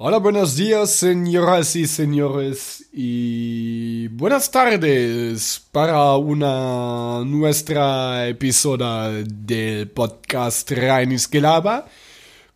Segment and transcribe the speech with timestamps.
[0.00, 10.70] Hola, buenos días, señoras y señores, y buenas tardes para una nuestra episodio del podcast
[10.70, 11.88] Reinis Gelaba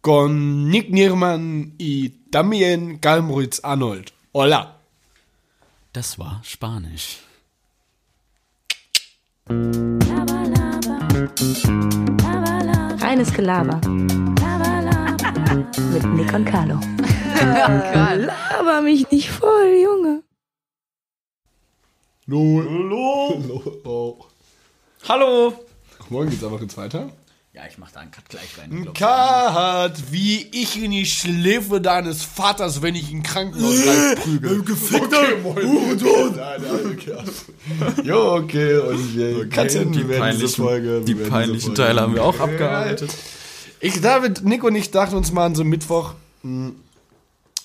[0.01, 4.13] con Nick Niermann y también Kalmritz Arnold.
[4.31, 4.77] Hola.
[5.93, 7.19] Das war Spanisch.
[13.01, 13.81] Reines Gelaber.
[15.93, 16.79] Mit Nick und Carlo.
[17.43, 20.23] Laber mich nicht voll, Junge.
[22.31, 23.43] Hallo.
[23.85, 24.25] Oh.
[25.09, 25.53] Hallo!
[26.09, 27.11] Morgen geht's einfach jetzt weiter.
[27.55, 28.87] Ja, ich mach da einen Cut gleich rein.
[28.87, 28.95] ich.
[28.95, 33.83] Kat, wie ich in die Schläfe deines Vaters, wenn ich ihn Krankenhaus
[34.23, 34.63] prügel.
[34.63, 35.99] Gefickt, okay, moin.
[36.35, 38.05] Nein, nein, okay.
[38.05, 41.03] Jo, okay, und wir cutten, die peinlichen, Folge.
[41.03, 43.15] die peinlichen Teile haben wir auch abgearbeitet.
[43.81, 46.77] Ich, David, Nick und ich dachten uns mal an so einem Mittwoch, hm,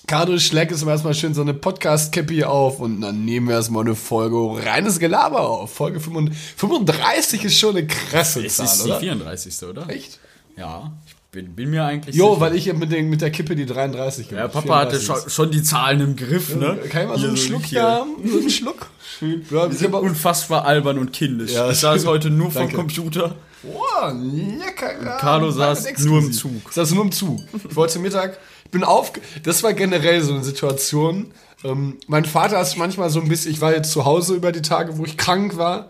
[0.08, 3.94] Cardo schlägt es erstmal schön so eine Podcast-Cappy auf und dann nehmen wir erstmal eine
[3.94, 5.70] Folge reines Gelaber auf.
[5.74, 9.00] Folge 35 ist schon eine krasse Es Zahl, ist die oder?
[9.00, 9.62] 34.
[9.68, 9.90] oder?
[9.90, 10.18] Echt?
[10.56, 12.40] Ja, ich bin, bin mir eigentlich Jo, sicher.
[12.40, 14.52] weil ich mit, den, mit der Kippe die 33 Ja, gemacht.
[14.54, 16.78] Papa hatte 34 schon, schon die Zahlen im Griff, ne?
[16.88, 17.82] Kann ich mal so einen Schluck hier.
[17.82, 18.16] haben?
[18.24, 18.86] So einen Schluck?
[19.18, 19.44] Schön.
[19.50, 21.52] Ja, Wir sind unfassbar albern und kindisch.
[21.52, 22.72] Ja, ich saß heute nur vom.
[22.72, 23.34] Computer.
[23.62, 25.02] Boah, lecker.
[25.04, 26.32] ja, Carlo saß nur im.
[26.32, 26.52] Zug.
[26.68, 27.40] Ich saß nur im Zug.
[27.68, 28.38] Ich wollte zum Mittag,
[28.70, 31.32] bin auf, das war generell so eine Situation.
[31.64, 34.62] Ähm, mein Vater ist manchmal so ein bisschen, ich war jetzt zu Hause über die
[34.62, 35.88] Tage, wo ich krank war.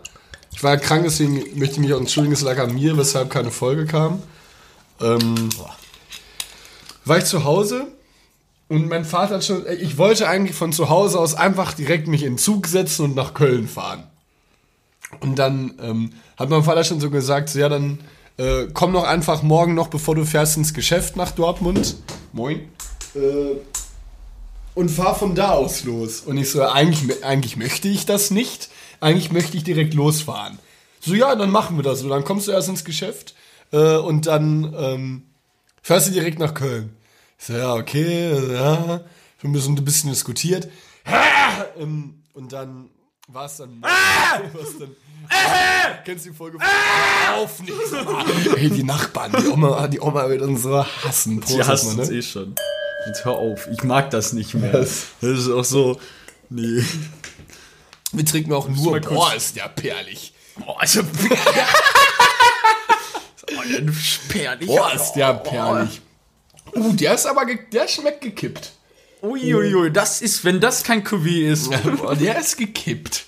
[0.51, 3.51] Ich war krank, deswegen möchte ich mich auch entschuldigen, es lag an mir, weshalb keine
[3.51, 4.21] Folge kam.
[4.99, 5.49] Ähm,
[7.05, 7.87] war ich zu Hause
[8.67, 12.23] und mein Vater hat schon, ich wollte eigentlich von zu Hause aus einfach direkt mich
[12.23, 14.03] in den Zug setzen und nach Köln fahren.
[15.21, 17.99] Und dann ähm, hat mein Vater schon so gesagt, so, ja, dann
[18.39, 21.97] äh, komm doch einfach morgen noch, bevor du fährst, ins Geschäft nach Dortmund.
[22.31, 22.69] Moin.
[23.13, 23.57] Äh,
[24.75, 26.21] und fahr von da aus los.
[26.21, 28.69] Und ich so, eigentlich, eigentlich möchte ich das nicht.
[29.01, 30.57] Eigentlich möchte ich direkt losfahren.
[31.01, 31.99] So, ja, dann machen wir das.
[31.99, 33.35] So, dann kommst du erst ins Geschäft
[33.73, 35.23] äh, und dann ähm,
[35.81, 36.95] fährst du direkt nach Köln.
[37.37, 39.01] Ich so, ja, okay, ja,
[39.41, 40.69] schon ein bisschen, ein bisschen diskutiert.
[41.77, 42.89] Ähm, und dann
[43.27, 43.81] war es dann.
[43.81, 44.95] war's dann
[46.09, 46.57] Kennst du die Folge?
[46.59, 47.71] Hör auf nicht.
[48.57, 51.39] Ey, die Nachbarn, die Oma, die Oma wird uns so hassen.
[51.39, 52.17] Prost Die hasst erstmal, uns ne?
[52.17, 52.55] eh schon.
[53.05, 54.71] Jetzt hör auf, ich mag das nicht mehr.
[54.71, 55.99] Das- Das ist auch so.
[56.49, 56.83] Nee.
[58.11, 58.99] Wir trinken auch nur.
[59.01, 60.33] Boah, ist der perlig.
[60.65, 61.01] Oh, also.
[61.01, 61.05] oh,
[63.69, 64.67] der spärlich.
[64.67, 66.01] Boah, ist der perlig.
[66.75, 68.71] Uh, der ist aber, ge der schmeckt gekippt.
[69.21, 71.69] Uiuiui, das ist, wenn das kein Cuvée ist.
[71.97, 73.25] Boah, der ist gekippt.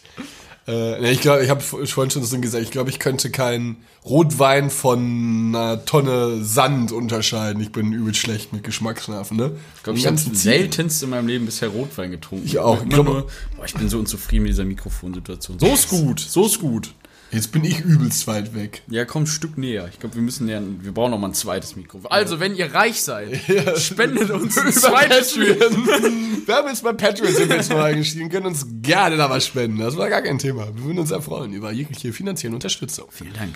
[0.68, 4.70] Äh, ich glaube, ich habe vorhin schon so gesagt, ich glaube, ich könnte keinen Rotwein
[4.70, 7.62] von einer Tonne Sand unterscheiden.
[7.62, 9.52] Ich bin übel schlecht mit Geschmacksnerven, ne?
[9.78, 12.46] Ich glaube, ich habe seltenst in meinem Leben bisher Rotwein getrunken.
[12.46, 12.82] Ich auch.
[12.84, 13.28] Ich glaube- nur,
[13.58, 15.60] boah, ich bin so unzufrieden mit dieser Mikrofonsituation.
[15.60, 16.94] So ist gut, so ist gut.
[17.32, 18.82] Jetzt bin ich übelst weit weg.
[18.90, 19.88] Ja, komm ein Stück näher.
[19.92, 22.12] Ich glaube, wir müssen näher, wir brauchen noch mal ein zweites Mikrofon.
[22.12, 23.40] Also, wenn ihr reich seid,
[23.78, 25.88] spendet uns ein zweites Patreon.
[26.46, 29.46] Wir haben jetzt bei Patreon sind wir jetzt mal eingestiegen, können uns gerne da was
[29.46, 29.78] spenden.
[29.78, 30.68] Das war gar kein Thema.
[30.76, 33.06] Wir würden uns erfreuen über jegliche finanzielle Unterstützung.
[33.12, 33.56] Vielen Dank.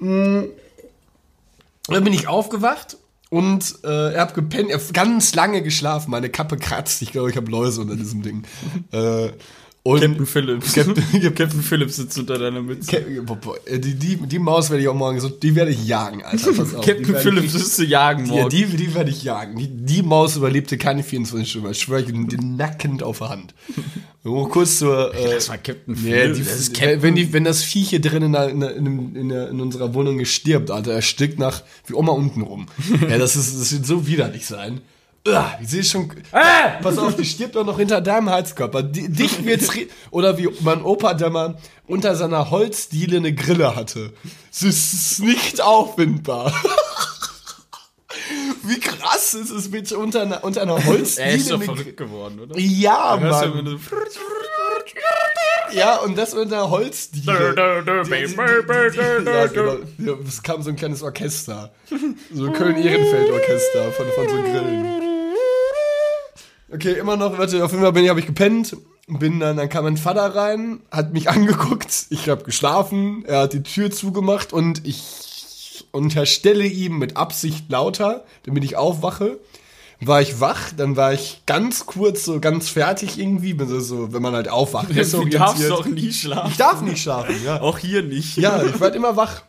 [0.00, 0.50] Dann
[2.04, 2.96] bin ich aufgewacht
[3.30, 6.10] und äh, er hat gepennt, er hat ganz lange geschlafen.
[6.10, 7.00] Meine Kappe kratzt.
[7.02, 8.42] Ich glaube, ich habe Läuse unter diesem Ding.
[8.92, 9.30] äh,
[9.92, 10.72] und Captain Phillips.
[10.72, 12.96] Captain- Captain Phillips sitzt unter deiner Mütze.
[12.98, 16.52] Äh, die, die, die Maus werde ich auch morgen so, die werde ich jagen, Alter.
[16.52, 16.84] Pass auf.
[16.84, 18.48] Die Captain Phillips ist zu jagen Ja, morgen.
[18.50, 19.56] die, die werde ich jagen.
[19.58, 21.70] Die, die Maus überlebte keine 24 Stunden.
[21.70, 23.54] Ich schwöre, ich den nackend auf der Hand.
[24.22, 25.14] Nur kurz zur.
[25.14, 26.38] Äh, Das war Captain Phillips.
[26.38, 27.02] die, das Captain.
[27.02, 30.92] wenn, die, wenn das Viech hier drin in, in, in, in, unserer Wohnung stirbt, Alter,
[30.92, 32.66] er stickt nach wie Oma unten rum.
[33.08, 34.80] ja, das, ist, das wird so widerlich sein.
[35.28, 36.10] Uah, Ich sehe schon.
[36.82, 38.82] Pass auf, die stirbt doch noch hinter deinem Heizkörper.
[38.82, 39.68] Dich wird's.
[40.10, 44.12] Oder wie mein Opa, der mal unter seiner Holzdiele eine Grille hatte.
[44.50, 46.52] Es ist nicht auffindbar.
[48.62, 51.28] Wie krass ist es bitte unter einer, unter einer Holzdiele?
[51.28, 52.58] er ist doch verrückt geworden, oder?
[52.58, 53.80] Ja, Mann.
[55.72, 57.54] Ja, und das unter einer Holzdiele.
[60.26, 61.72] Es kam so ein kleines Orchester.
[62.32, 65.09] So Köln-Ehrenfeld-Orchester von, von so Grillen.
[66.72, 68.76] Okay, immer noch, warte, auf jeden Fall bin ich, habe ich gepennt.
[69.08, 73.52] Bin dann, dann kam mein Vater rein, hat mich angeguckt, ich habe geschlafen, er hat
[73.52, 79.38] die Tür zugemacht und ich unterstelle ihm mit Absicht lauter, damit ich aufwache.
[80.02, 84.22] War ich wach, dann war ich ganz kurz so ganz fertig irgendwie, so, so wenn
[84.22, 84.88] man halt aufwacht.
[85.24, 86.50] Du darfst doch nie schlafen.
[86.52, 87.60] Ich darf nicht schlafen, ja.
[87.60, 88.36] Auch hier nicht.
[88.38, 89.42] Ja, ich war halt immer wach.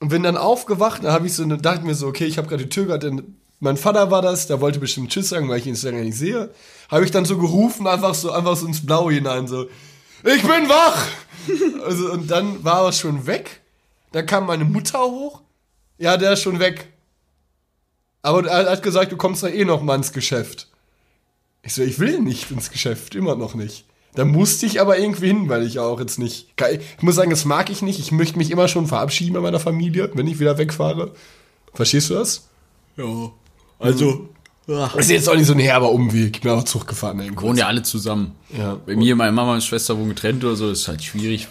[0.00, 2.48] Und bin dann aufgewacht, dann habe ich so, eine- dachte mir so, okay, ich habe
[2.48, 3.22] gerade die Tür gerade
[3.60, 6.16] mein Vater war das, der wollte bestimmt Tschüss sagen, weil ich ihn so lange nicht
[6.16, 6.50] sehe.
[6.90, 9.66] Habe ich dann so gerufen, einfach so, einfach so ins Blaue hinein, so,
[10.24, 11.06] ich bin wach!
[11.84, 13.60] also, und dann war er schon weg.
[14.12, 15.42] Dann kam meine Mutter hoch.
[15.98, 16.88] Ja, der ist schon weg.
[18.22, 20.68] Aber er hat gesagt, du kommst da eh noch mal ins Geschäft.
[21.62, 23.84] Ich so, ich will nicht ins Geschäft, immer noch nicht.
[24.14, 26.48] Da musste ich aber irgendwie hin, weil ich auch jetzt nicht.
[26.70, 28.00] Ich muss sagen, das mag ich nicht.
[28.00, 31.12] Ich möchte mich immer schon verabschieden bei meiner Familie, wenn ich wieder wegfahre.
[31.74, 32.48] Verstehst du das?
[32.96, 33.30] Ja.
[33.78, 34.28] Also.
[34.66, 36.36] Das ist jetzt auch nicht so ein herber Umweg.
[36.36, 37.18] Ich bin auch Zug gefahren.
[37.18, 38.32] Wir wohnen ja alle zusammen.
[38.54, 38.78] Ja.
[38.84, 41.48] Bei mir, meine Mama und Schwester wohnen getrennt oder so, das ist halt schwierig.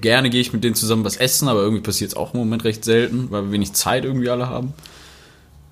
[0.00, 2.62] Gerne gehe ich mit denen zusammen was essen, aber irgendwie passiert es auch im Moment
[2.62, 4.74] recht selten, weil wir wenig Zeit irgendwie alle haben.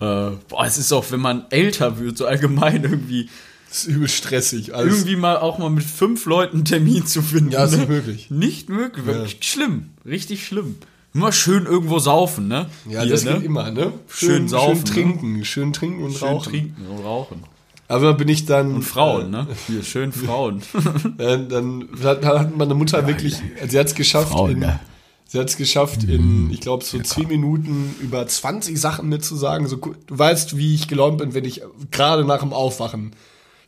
[0.01, 3.29] Äh, boah, es ist auch, wenn man älter wird, so allgemein irgendwie.
[3.69, 4.75] Das ist übel stressig.
[4.75, 4.95] Alles.
[4.95, 7.53] Irgendwie mal auch mal mit fünf Leuten einen Termin zu finden.
[7.53, 7.79] Ja, ist ne?
[7.79, 8.31] nicht möglich.
[8.31, 9.91] Nicht möglich, wirklich schlimm.
[10.05, 10.75] Richtig schlimm.
[11.15, 12.67] Immer schön irgendwo saufen, ne?
[12.89, 13.35] Ja, Hier, das ne?
[13.35, 13.93] geht immer, ne?
[14.09, 16.51] Schön saufen, Schön trinken, schön trinken und Schön rauchen.
[16.51, 17.43] trinken und rauchen.
[17.89, 18.77] Aber dann bin ich dann.
[18.77, 19.47] Und Frauen, ne?
[19.67, 20.63] Hier, schön Frauen.
[21.19, 23.37] Äh, dann hat, hat meine Mutter wirklich,
[23.69, 24.81] sie hat es geschafft, Frauen, in, ne?
[25.29, 29.67] sie hat es geschafft, in, ich glaube, so zehn Minuten über 20 Sachen mitzusagen.
[29.67, 31.61] So, du weißt, wie ich gelaunt bin, wenn ich
[31.91, 33.13] gerade nach dem Aufwachen,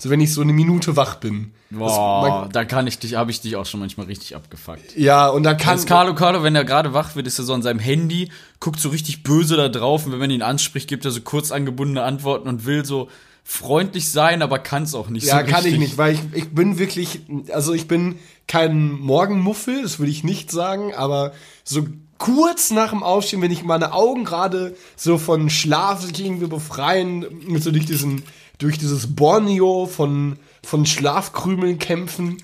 [0.04, 1.52] so wenn ich so eine Minute wach bin.
[1.70, 4.98] Boah, da kann ich dich, habe ich dich auch schon manchmal richtig abgefuckt.
[4.98, 5.70] Ja, und da kann.
[5.70, 8.30] Als Carlo Carlo, wenn er gerade wach wird, ist er so an seinem Handy,
[8.60, 11.52] guckt so richtig böse da drauf und wenn man ihn anspricht, gibt er so kurz
[11.52, 13.08] angebundene Antworten und will so
[13.44, 15.78] freundlich sein, aber kann es auch nicht Ja, so kann ich richtig.
[15.78, 20.50] nicht, weil ich, ich bin wirklich, also ich bin kein Morgenmuffel, das würde ich nicht
[20.50, 21.32] sagen, aber
[21.64, 21.86] so
[22.18, 27.62] kurz nach dem Aufstehen, wenn ich meine Augen gerade so von Schlaf irgendwie befreien, mit
[27.62, 28.22] so durch diesen,
[28.58, 32.42] durch dieses Borneo von, von Schlafkrümeln kämpfen,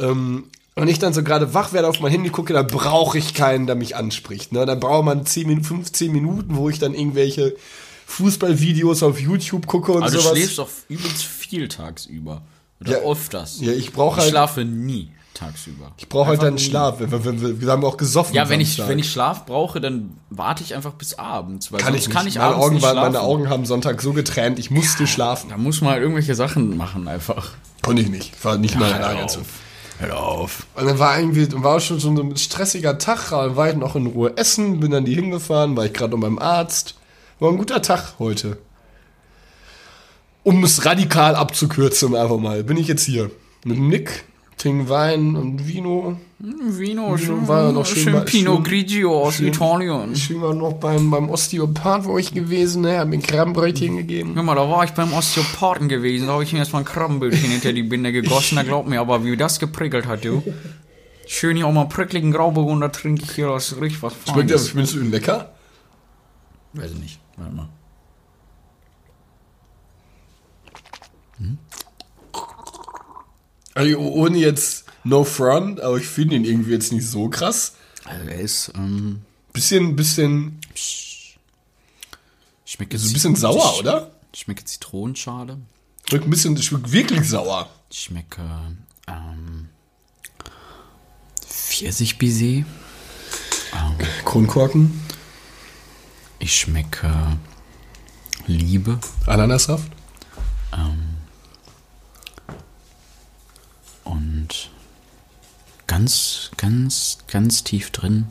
[0.00, 0.44] ähm,
[0.74, 3.66] und ich dann so gerade wach werde, auf mein Handy gucke, da brauche ich keinen,
[3.66, 4.52] der mich anspricht.
[4.52, 4.64] Ne?
[4.64, 7.54] Da braucht man 10, Min- 15 Minuten, wo ich dann irgendwelche
[8.06, 10.32] Fußballvideos auf YouTube gucke und du sowas.
[10.32, 12.42] schläfst doch übelst viel tagsüber.
[12.80, 13.58] Oder Ja, öfters.
[13.60, 15.92] ja, ich brauch Ich halt- schlafe nie tagsüber.
[15.96, 16.60] Ich brauche halt Einfach dann nie.
[16.60, 17.00] Schlaf.
[17.00, 18.34] Wir, wir, wir, wir haben auch gesoffen.
[18.34, 21.72] Ja, wenn ich, wenn ich Schlaf brauche, dann warte ich einfach bis abends.
[21.72, 22.16] Weil kann sonst ich nicht.
[22.16, 25.50] kann ich meine, abends Augen nicht meine Augen haben Sonntag so getränt, ich musste schlafen.
[25.50, 27.50] Da muss man halt irgendwelche Sachen machen einfach.
[27.82, 28.32] Konnte ich nicht.
[28.36, 29.32] Ich war nicht mal in der hör Lage auf.
[29.32, 29.40] zu.
[29.98, 30.66] Hör auf.
[30.74, 34.06] Und dann war irgendwie, war schon so ein stressiger Tag, dann war ich noch in
[34.06, 36.96] Ruhe essen, bin dann die hingefahren, war ich gerade noch beim Arzt.
[37.38, 38.58] War ein guter Tag heute.
[40.44, 43.30] Um es radikal abzukürzen, einfach mal, bin ich jetzt hier.
[43.64, 44.24] Mit dem Nick,
[44.62, 46.16] trinken Wein und Vino.
[46.38, 50.12] Vino, schön- war ja noch schön bei- Pinot schön- Grigio aus schön- Italien.
[50.12, 54.34] Ich war noch beim, beim Osteopath, wo ich gewesen, ne, hab mir ein Krabbenbrötchen gegeben.
[54.34, 57.50] Hör mal, da war ich beim Osteopathen gewesen, da habe ich mir erstmal ein Krabbenbildchen
[57.50, 60.42] hinter die Binde gegossen, da glaubt mir aber, wie das geprickelt hat, du.
[61.26, 64.58] Schön hier auch mal prickligen Grauburgunder trinke ich hier, das ist richtig was Schmeckt der,
[64.58, 64.68] Feines.
[64.70, 65.52] findest du ihn lecker?
[66.72, 67.68] Weiß ich nicht, warte mal.
[73.74, 77.74] Also ohne jetzt no front, aber ich finde ihn irgendwie jetzt nicht so krass.
[78.04, 79.22] Also er ist, ähm,
[79.52, 80.58] Bisschen, bisschen,
[82.64, 84.10] schmeckt so ein bisschen sauer, oder?
[84.34, 85.58] Schmecke Zitronenschale.
[86.08, 87.68] Schmeckt ein bisschen, schmeckt wirklich sauer.
[87.90, 88.40] Ich schmecke,
[89.06, 89.68] ähm,
[91.46, 92.64] Pfirsichbaiser.
[94.24, 95.02] Kronkorken,
[96.38, 97.12] Ich schmecke
[98.46, 98.98] Liebe.
[99.26, 99.90] Ananassaft.
[104.12, 104.68] Und
[105.86, 108.26] ganz, ganz, ganz tief drin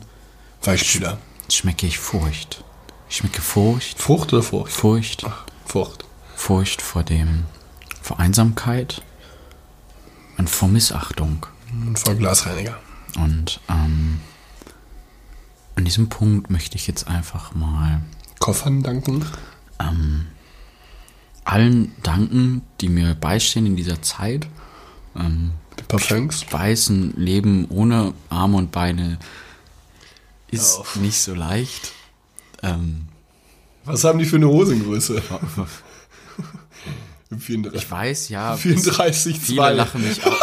[0.62, 1.18] Weichspüler.
[1.50, 2.62] schmecke ich Furcht.
[3.08, 4.70] Ich schmecke Furcht, Frucht oder Frucht?
[4.70, 5.26] Furcht,
[5.66, 6.04] Frucht.
[6.36, 7.46] Furcht vor dem,
[8.00, 9.02] vor Einsamkeit
[10.38, 11.46] und vor Missachtung.
[11.72, 12.78] Und vor Glasreiniger.
[13.16, 14.20] Und ähm,
[15.74, 18.02] an diesem Punkt möchte ich jetzt einfach mal
[18.38, 19.24] Koffern danken.
[21.44, 24.46] allen danken, die mir beistehen in dieser Zeit.
[25.16, 25.54] Ähm,
[25.98, 26.46] Parfums.
[26.50, 29.18] weiß, ein Leben ohne Arme und Beine
[30.50, 30.96] ist auf.
[30.96, 31.92] nicht so leicht.
[32.62, 33.06] Ähm,
[33.84, 35.22] Was haben die für eine Hosengröße?
[37.38, 37.82] 34.
[37.82, 39.72] ich weiß, ja, 34, viele 2.
[39.72, 40.34] lachen mich aus.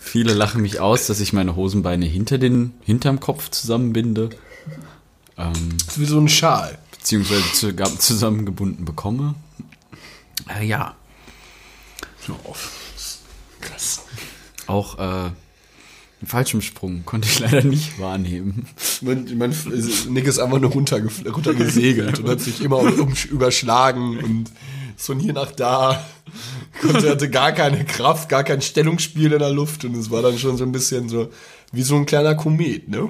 [0.00, 4.30] viele lachen mich aus, dass ich meine Hosenbeine hinter den, hinterm Kopf zusammenbinde,
[5.36, 5.52] Das
[5.88, 6.78] ist wie so ein Schal.
[6.92, 9.34] beziehungsweise zu, zusammengebunden bekomme.
[10.48, 10.94] Äh, ja,
[12.26, 12.72] Hör auf.
[13.60, 14.02] Krass.
[14.66, 15.34] auch äh, einen
[16.26, 18.68] Fallschirmsprung konnte ich leider nicht wahrnehmen.
[19.00, 19.54] Mein, mein
[20.08, 24.50] Nick ist einfach nur runtergesegelt und hat sich immer um, überschlagen und
[24.96, 26.04] von hier nach da.
[26.80, 30.38] Konnte, hatte gar keine Kraft, gar kein Stellungsspiel in der Luft und es war dann
[30.38, 31.28] schon so ein bisschen so
[31.72, 33.08] wie so ein kleiner Komet, ne?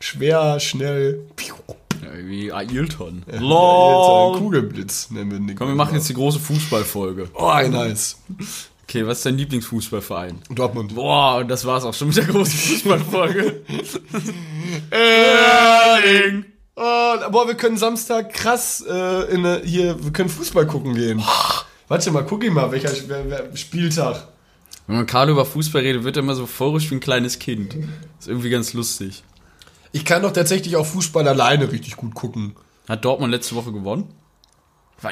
[0.00, 1.20] Schwer, schnell.
[1.36, 1.54] Piu,
[2.02, 3.22] Ja, wie Ailton.
[3.26, 4.38] Äh, LOL.
[4.38, 5.56] Kugelblitz nennen wir den.
[5.56, 7.28] Komm, wir machen jetzt die große Fußballfolge.
[7.34, 8.18] Oh, nice.
[8.88, 10.38] Okay, was ist dein Lieblingsfußballverein?
[10.50, 10.94] Dortmund.
[10.94, 13.62] Boah, und das war's auch schon mit der großen Fußballfolge.
[14.90, 16.44] Erling.
[16.76, 21.22] Oh, boah, wir können Samstag krass äh, in eine, hier, wir können Fußball gucken gehen.
[21.88, 24.28] Warte mal, guck ich mal, welcher wer, wer, Spieltag.
[24.86, 27.74] Wenn man Carlo über Fußball redet, wird er immer so euphorisch wie ein kleines Kind.
[28.20, 29.24] Ist irgendwie ganz lustig.
[29.96, 32.54] Ich kann doch tatsächlich auch Fußball alleine richtig gut gucken.
[32.88, 34.08] Hat Dortmund letzte Woche gewonnen?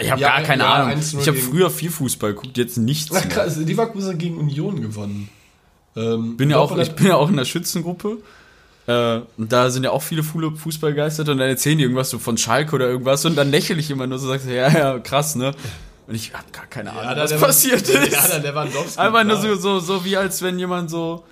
[0.00, 0.98] Ich habe Ja, gar keine ja, Ahnung.
[0.98, 5.28] 1-0 Ich habe früher viel Fußball geguckt, jetzt nichts Ach krass, Leverkusen gegen Union gewonnen.
[5.96, 8.18] Ähm, Bin ja auch, ich bin ja auch in der Schützengruppe.
[8.86, 12.36] Äh, und da sind ja auch viele Fußballgeisterte und dann erzählen die irgendwas so von
[12.36, 15.52] Schalke oder irgendwas und dann lächle ich immer nur so, sagst ja, ja, krass, ne?
[16.06, 18.12] Und ich habe gar keine Ahnung, da- was der- passiert ist.
[18.12, 18.98] Ja, der Lewandowski.
[19.00, 21.24] Einfach nur so, so, so wie als wenn jemand so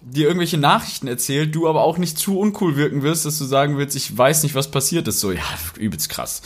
[0.00, 3.78] dir irgendwelche Nachrichten erzählt, du aber auch nicht zu uncool wirken wirst, dass du sagen
[3.78, 5.20] willst, ich weiß nicht, was passiert ist.
[5.20, 5.42] So, ja,
[5.76, 6.42] übelst krass.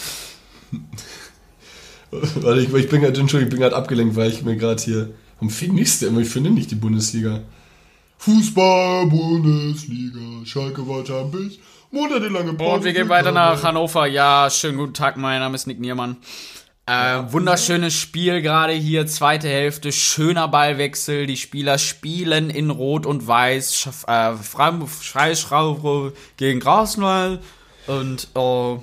[2.10, 5.14] Warte, ich, ich bin gerade, Entschuldigung, ich bin gerade abgelenkt, weil ich mir gerade hier.
[5.36, 6.20] Warum finde ich denn immer?
[6.20, 7.40] Ich finde nicht die Bundesliga.
[8.18, 11.58] Fußball, Bundesliga, Schalke war Champions,
[11.90, 12.76] monatelange Pause.
[12.76, 14.06] Und wir gehen weiter nach Hannover.
[14.06, 16.16] Ja, schönen guten Tag, mein Name ist Nick Niermann.
[16.84, 21.26] Äh, wunderschönes Spiel gerade hier, zweite Hälfte, schöner Ballwechsel.
[21.26, 24.04] Die Spieler spielen in Rot und Weiß.
[24.08, 27.40] Äh, Freischraube gegen Grasnwald.
[27.86, 28.78] Und äh,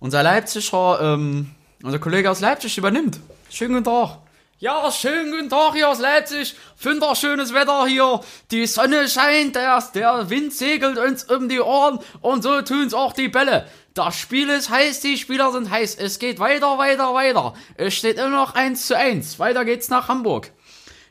[0.00, 1.50] unser Leipziger, ähm,
[1.82, 3.20] unser Kollege aus Leipzig übernimmt.
[3.50, 4.18] Schönen guten Tag.
[4.58, 6.54] Ja, schönen guten Tag hier aus Leipzig.
[6.82, 8.20] Wunderschönes Wetter hier.
[8.50, 13.12] Die Sonne scheint, der, der Wind segelt uns um die Ohren und so tun's auch
[13.12, 13.66] die Bälle.
[13.96, 15.94] Das Spiel ist heiß, die Spieler sind heiß.
[15.94, 17.54] Es geht weiter, weiter, weiter.
[17.78, 19.38] Es steht immer noch 1 zu 1.
[19.38, 20.50] Weiter geht's nach Hamburg.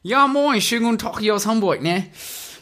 [0.03, 2.05] Ja, moin, schönen guten Tag hier aus Hamburg, ne?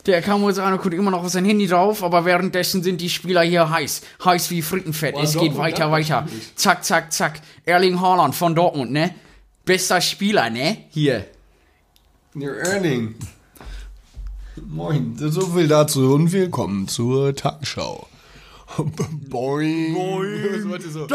[0.06, 3.10] Der kam wohl sagen, guckt immer noch auf sein Handy drauf, aber währenddessen sind die
[3.10, 4.02] Spieler hier heiß.
[4.24, 5.14] Heiß wie Frittenfett.
[5.22, 6.28] es geht weiter, ja, weiter.
[6.56, 7.42] Zack, zack, zack.
[7.66, 9.14] Erling Haaland von Dortmund, ne?
[9.66, 10.86] Bester Spieler, ne?
[10.92, 11.26] Hier.
[12.34, 13.16] Your Earning.
[14.70, 18.08] Moin, so viel dazu und willkommen zur Tagesschau.
[18.78, 19.94] Boing.
[19.94, 20.72] Boing.
[20.72, 21.08] Was so?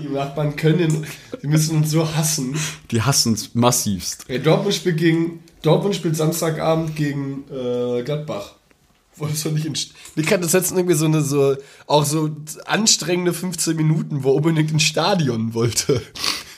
[0.00, 1.06] Die Nachbarn können,
[1.42, 2.56] die müssen uns so hassen.
[2.90, 4.24] Die hassen's massivst.
[4.28, 8.54] Ey, Dortmund spielt gegen, Dortmund spielt Samstagabend gegen äh, Gladbach.
[9.16, 12.30] Wolltest du nicht in, ich kann das jetzt irgendwie so eine, so, auch so
[12.64, 16.00] anstrengende 15 Minuten, wo unbedingt ins Stadion wollte.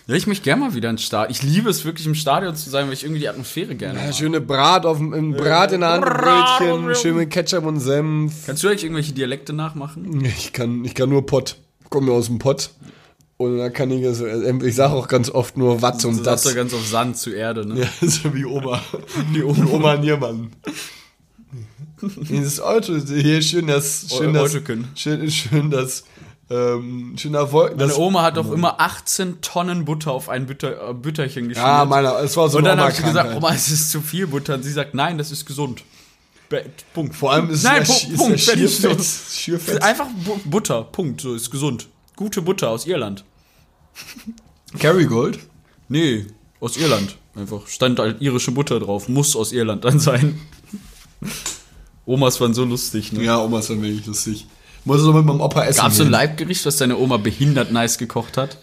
[0.06, 1.30] Ja, ich mich gerne mal wieder ins Stadion.
[1.30, 4.06] Ich liebe es wirklich im Stadion zu sein, weil ich irgendwie die Atmosphäre gerne Ja,
[4.06, 4.14] mag.
[4.14, 8.46] schöne Brat auf dem Brat in der Hand, Brötchen, schön mit Ketchup und Senf.
[8.46, 10.24] Kannst du eigentlich irgendwelche Dialekte nachmachen?
[10.24, 11.56] Ich kann, ich kann nur Pott.
[11.84, 12.70] Ich komme aus dem Pott.
[13.36, 16.42] Und da kann ich, so, ich sage auch ganz oft nur Watt und Du das.
[16.42, 17.80] sagst ja ganz auf Sand zu Erde, ne?
[17.80, 18.80] Ja, so wie Oma.
[19.34, 20.50] Die Oma, Niermann.
[22.02, 24.52] Dieses Auto, hier schön das, schön das,
[24.96, 26.04] schön, schön das,
[26.52, 27.78] ähm, schöner Wolken.
[27.78, 31.66] Meine Oma hat doch immer 18 Tonnen Butter auf ein Bütter, äh, Bütterchen geschmiert.
[31.66, 33.34] ja, meiner, es war so Und dann habe ich gesagt.
[33.34, 34.54] Oma, es ist zu viel Butter.
[34.54, 35.82] Und sie sagt, nein, das ist gesund.
[36.50, 37.16] Be Punkt.
[37.16, 39.04] Vor allem ist Nein, der, Punkt, ist Schierfett.
[39.32, 39.82] Schierfett.
[39.82, 40.82] Einfach Bu Butter.
[40.84, 41.22] Punkt.
[41.22, 41.88] So ist gesund.
[42.16, 43.24] Gute Butter aus Irland.
[44.78, 45.38] Kerrygold?
[45.88, 46.26] Nee,
[46.60, 47.16] aus Irland.
[47.34, 49.08] Einfach stand halt irische Butter drauf.
[49.08, 50.40] Muss aus Irland dann sein.
[52.04, 53.22] Omas waren so lustig, ne?
[53.22, 54.46] Ja, Oma ist dann wirklich lustig.
[54.84, 55.80] Muss so mit meinem Opa essen.
[55.80, 56.10] Gab's so ein.
[56.10, 58.58] Leibgericht, was deine Oma behindert nice gekocht hat?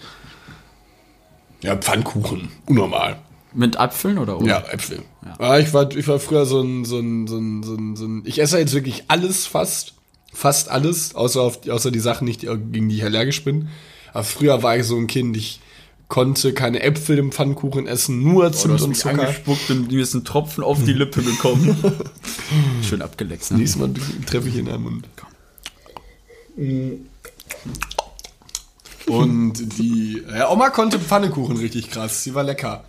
[1.61, 2.49] Ja, Pfannkuchen.
[2.65, 3.17] Unnormal.
[3.53, 4.47] Mit Apfeln oder ohne?
[4.47, 5.01] Ja, Äpfel.
[5.39, 5.57] Ja.
[5.57, 8.21] ich, war, ich war früher so ein, so ein, so ein, so ein, so ein
[8.25, 9.93] ich esse jetzt wirklich alles fast.
[10.31, 13.69] Fast alles, außer, auf, außer die Sachen nicht, gegen die ich allergisch bin.
[14.13, 15.59] Aber früher war ich so ein Kind, ich
[16.07, 19.21] konnte keine Äpfel im Pfannkuchen essen, nur Oh, du Zimt hast und mich Zucker.
[19.21, 21.75] angespuckt und mir ist ein Tropfen auf die Lippe gekommen.
[22.87, 23.57] Schön abgeleckt, ne?
[23.57, 23.91] Nächstes Mal
[24.27, 25.07] treffe ich ihn am Mund.
[29.07, 32.23] Und die ja, Oma konnte Pfannekuchen richtig krass.
[32.23, 32.83] Sie war lecker.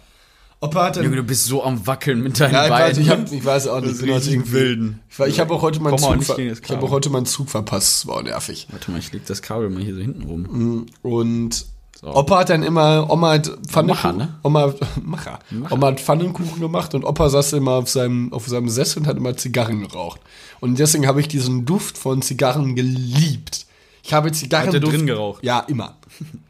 [0.62, 3.02] Opa hat dann Junge, du bist so am Wackeln mit deinen Ja, ich weiß, Beinen.
[3.02, 3.92] ich, hab, ich weiß auch nicht.
[3.92, 5.00] Das Ich bin heute richtig irgendwie- wilden.
[5.08, 6.84] Ich, war- ich habe auch heute meinen Zug, ver ich Kabel.
[6.84, 8.04] auch heute meinen Zug verpasst.
[8.04, 8.66] Das war nervig.
[8.70, 10.86] Warte mal, ich leg das Kabel mal hier so hinten rum.
[11.02, 11.64] Und
[12.02, 14.38] Opa hat dann immer, Oma hat Pfannekuchen, Macher, ne?
[14.42, 15.38] Oma, Macher.
[15.70, 19.16] Oma hat Pfannenkuchen gemacht und Opa saß immer auf seinem, auf seinem Sessel und hat
[19.16, 20.20] immer Zigarren geraucht.
[20.60, 23.66] Und deswegen habe ich diesen Duft von Zigarren geliebt.
[24.02, 25.44] Ich habe Zigarren Hat er drin geraucht?
[25.44, 25.96] Ja, immer.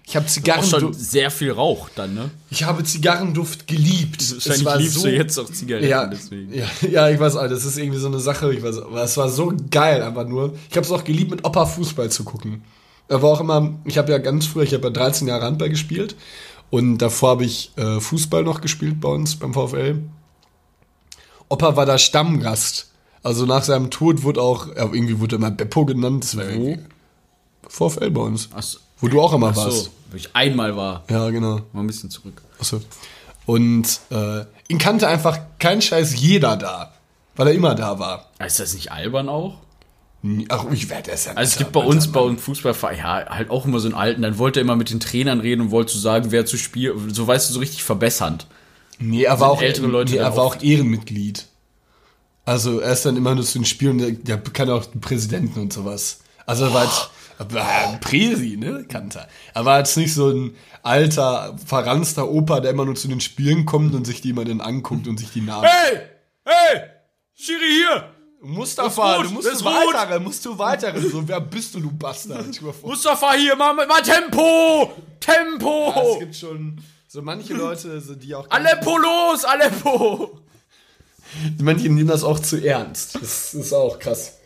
[0.06, 2.30] Ich habe Auch schon sehr viel Rauch dann, ne?
[2.50, 4.20] ich habe Zigarrenduft geliebt.
[4.32, 6.52] Wahrscheinlich liebst du jetzt auch Zigaretten, ja, deswegen.
[6.52, 9.16] Ja, ja, ich weiß auch, das ist irgendwie so eine Sache, ich weiß, aber es
[9.16, 10.54] war so geil einfach nur.
[10.68, 12.62] Ich habe es auch geliebt, mit Opa Fußball zu gucken.
[13.10, 15.68] Er war auch immer, ich habe ja ganz früher, ich habe ja 13 Jahre Handball
[15.68, 16.14] gespielt
[16.70, 19.98] und davor habe ich äh, Fußball noch gespielt bei uns beim VfL.
[21.48, 22.86] Opa war da Stammgast
[23.24, 26.22] Also nach seinem Tod wurde auch, ja, irgendwie wurde er mal Beppo genannt.
[26.22, 26.78] Das war Wo?
[27.68, 28.48] VfL bei uns.
[28.54, 28.78] Ach so.
[29.00, 29.84] Wo du auch immer Ach warst.
[29.86, 31.02] so, wo ich einmal war.
[31.10, 31.62] Ja, genau.
[31.72, 32.40] Mal ein bisschen zurück.
[32.60, 32.80] Achso.
[33.44, 36.92] Und äh, ihn kannte einfach kein Scheiß jeder da,
[37.34, 38.30] weil er immer da war.
[38.38, 39.58] Ist das nicht albern auch?
[40.50, 43.48] Ach, ich werde es ja Also es gibt bei uns, bei uns Fußballverein, ja, halt
[43.48, 45.92] auch immer so einen alten, dann wollte er immer mit den Trainern reden und wollte
[45.92, 48.46] so sagen, wer zu spielen, so weißt du, so richtig verbessernd.
[48.98, 51.46] Nee, er war auch, ältere Leute nee, er war auch Ehrenmitglied.
[52.44, 55.58] Also er ist dann immer nur zu den Spielen, der, der kann auch den Präsidenten
[55.58, 56.20] und sowas.
[56.44, 59.28] Also er war jetzt, er war ein Präsi, ne, kannte er.
[59.54, 63.64] Er war jetzt nicht so ein alter, verranster Opa, der immer nur zu den Spielen
[63.64, 65.66] kommt und sich die immer dann anguckt und sich die Namen...
[65.66, 66.00] Hey!
[66.44, 66.80] Hey!
[67.34, 68.19] Schiri hier!
[68.42, 71.00] Mustafa, rot, du musst du weitere, musst du weitere.
[71.00, 72.60] So, wer bist du, du Bastard?
[72.82, 74.92] Mustafa hier, mal, mal Tempo!
[74.96, 76.12] Ja, Tempo!
[76.14, 78.48] es gibt schon so manche Leute, so, die auch...
[78.48, 80.40] Aleppo los, Aleppo!
[81.58, 83.16] Manche nehmen das auch zu ernst.
[83.20, 84.38] Das ist auch krass.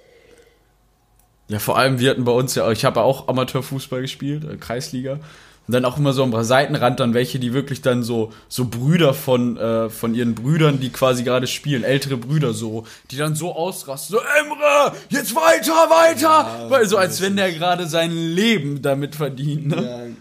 [1.49, 5.21] Ja, vor allem, wir hatten bei uns ja, ich habe auch Amateurfußball gespielt, äh, Kreisliga.
[5.67, 9.15] Und dann auch immer so am Seitenrand dann welche, die wirklich dann so, so Brüder
[9.15, 13.55] von, äh, von ihren Brüdern, die quasi gerade spielen, ältere Brüder so, die dann so
[13.55, 16.67] ausrasten, so Emre, jetzt weiter, weiter!
[16.69, 20.17] Weil so als wenn der gerade sein Leben damit verdient, ne?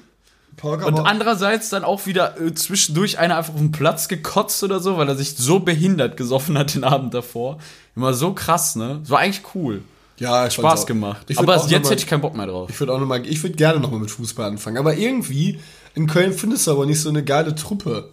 [0.85, 4.97] Und andererseits dann auch wieder äh, zwischendurch einer einfach auf den Platz gekotzt oder so,
[4.97, 7.57] weil er sich so behindert gesoffen hat den Abend davor.
[7.97, 8.99] Immer so krass, ne?
[9.01, 9.81] Das war eigentlich cool.
[10.17, 11.25] Ja, ich Spaß auch- gemacht.
[11.37, 12.69] Aber jetzt mal- hätte ich keinen Bock mehr drauf.
[12.69, 14.77] Ich würde auch noch mal, ich würde gerne noch mal mit Fußball anfangen.
[14.77, 15.59] Aber irgendwie
[15.95, 18.09] in Köln findest du aber nicht so eine geile Truppe.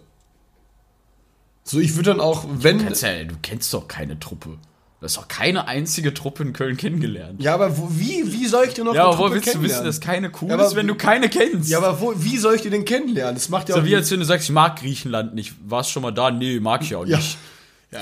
[1.63, 2.79] So, ich würde dann auch, wenn.
[2.79, 4.57] Du kennst, ja, du kennst doch keine Truppe.
[4.99, 7.41] Du hast doch keine einzige Truppe in Köln kennengelernt.
[7.41, 9.61] Ja, aber wo, wie, wie soll ich denn noch Ja, eine aber wo willst du
[9.63, 11.69] wissen, dass keine cool Ja, aber- ist, wenn du keine kennst?
[11.69, 13.33] Ja, aber wo, wie soll ich die denn kennenlernen?
[13.35, 15.53] Das macht ja so wie als wenn du sagst, ich mag Griechenland nicht.
[15.67, 16.29] Warst schon mal da?
[16.29, 17.17] Nee, mag ich auch Ja.
[17.17, 17.37] nicht.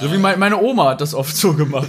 [0.01, 1.87] So wie mein, meine Oma hat das oft so gemacht.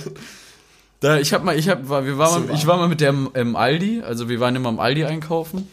[1.00, 3.30] Da, ich hab mal, ich hab, wir waren mal, ich war mal mit der im,
[3.34, 5.68] im Aldi, also wir waren immer im Aldi einkaufen.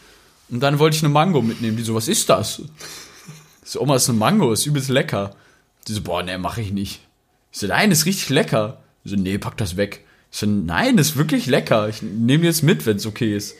[0.48, 1.76] Und dann wollte ich eine Mango mitnehmen.
[1.76, 2.62] Die so, was ist das?
[3.62, 5.34] Ich so, Oma, ist eine Mango, ist übelst lecker.
[5.86, 7.00] Die so, boah, nee, mach ich nicht.
[7.52, 8.80] Ich so, nein, ist richtig lecker.
[9.04, 10.06] Die so, nee, pack das weg.
[10.32, 11.88] Ich so, nein, ist wirklich lecker.
[11.90, 13.54] Ich nehme jetzt mit, wenn es okay ist.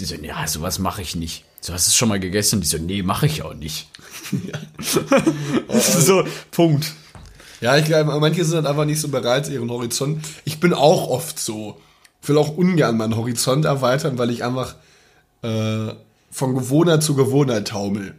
[0.00, 1.44] Die so, ja, sowas mache ich nicht.
[1.60, 2.60] So, hast du es schon mal gegessen?
[2.60, 3.88] Die so, nee, mache ich auch nicht.
[5.68, 6.92] so, Punkt.
[7.60, 10.24] Ja, ich glaube, manche sind halt einfach nicht so bereit, ihren Horizont.
[10.44, 11.80] Ich bin auch oft so.
[12.22, 14.76] Ich will auch ungern meinen Horizont erweitern, weil ich einfach
[15.42, 15.92] äh,
[16.30, 18.14] von Gewohnheit zu Gewohnheit taumel.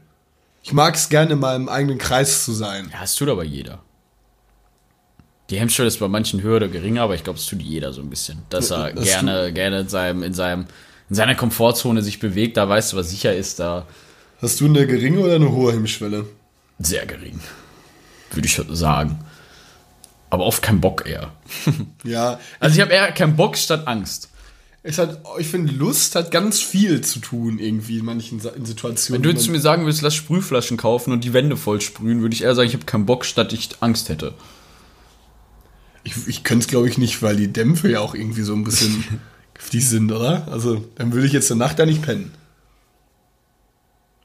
[0.64, 2.90] Ich mag es gerne, in meinem eigenen Kreis zu sein.
[2.92, 3.80] Ja, das tut aber jeder.
[5.50, 8.02] Die Hemmschwelle ist bei manchen höher oder geringer, aber ich glaube, es tut jeder so
[8.02, 8.44] ein bisschen.
[8.50, 10.66] Dass er Das gerne, gerne in seinem, in seinem,
[11.10, 13.88] in seiner Komfortzone sich bewegt, da weißt du, was sicher ist, da
[14.42, 16.26] Hast du eine geringe oder eine hohe Hemmschwelle?
[16.78, 17.40] sehr gering.
[18.32, 19.20] Würde ich sagen.
[20.30, 21.32] Aber oft kein Bock eher.
[22.04, 24.30] Ja, Also ich habe eher keinen Bock statt Angst.
[24.84, 28.66] es hat, ich finde, Lust hat ganz viel zu tun, irgendwie in manchen Sa- in
[28.66, 29.18] Situationen.
[29.18, 32.36] Wenn du jetzt mir sagen würdest, lass Sprühflaschen kaufen und die Wände voll sprühen, würde
[32.36, 34.34] ich eher sagen, ich habe keinen Bock, statt ich Angst hätte.
[36.04, 38.64] ich ich könnte es, glaube ich, nicht, weil die Dämpfe ja auch irgendwie so ein
[38.64, 39.04] bisschen
[39.56, 40.48] giftig sind, oder?
[40.52, 42.32] Also, dann würde ich jetzt eine Nacht da nicht pennen.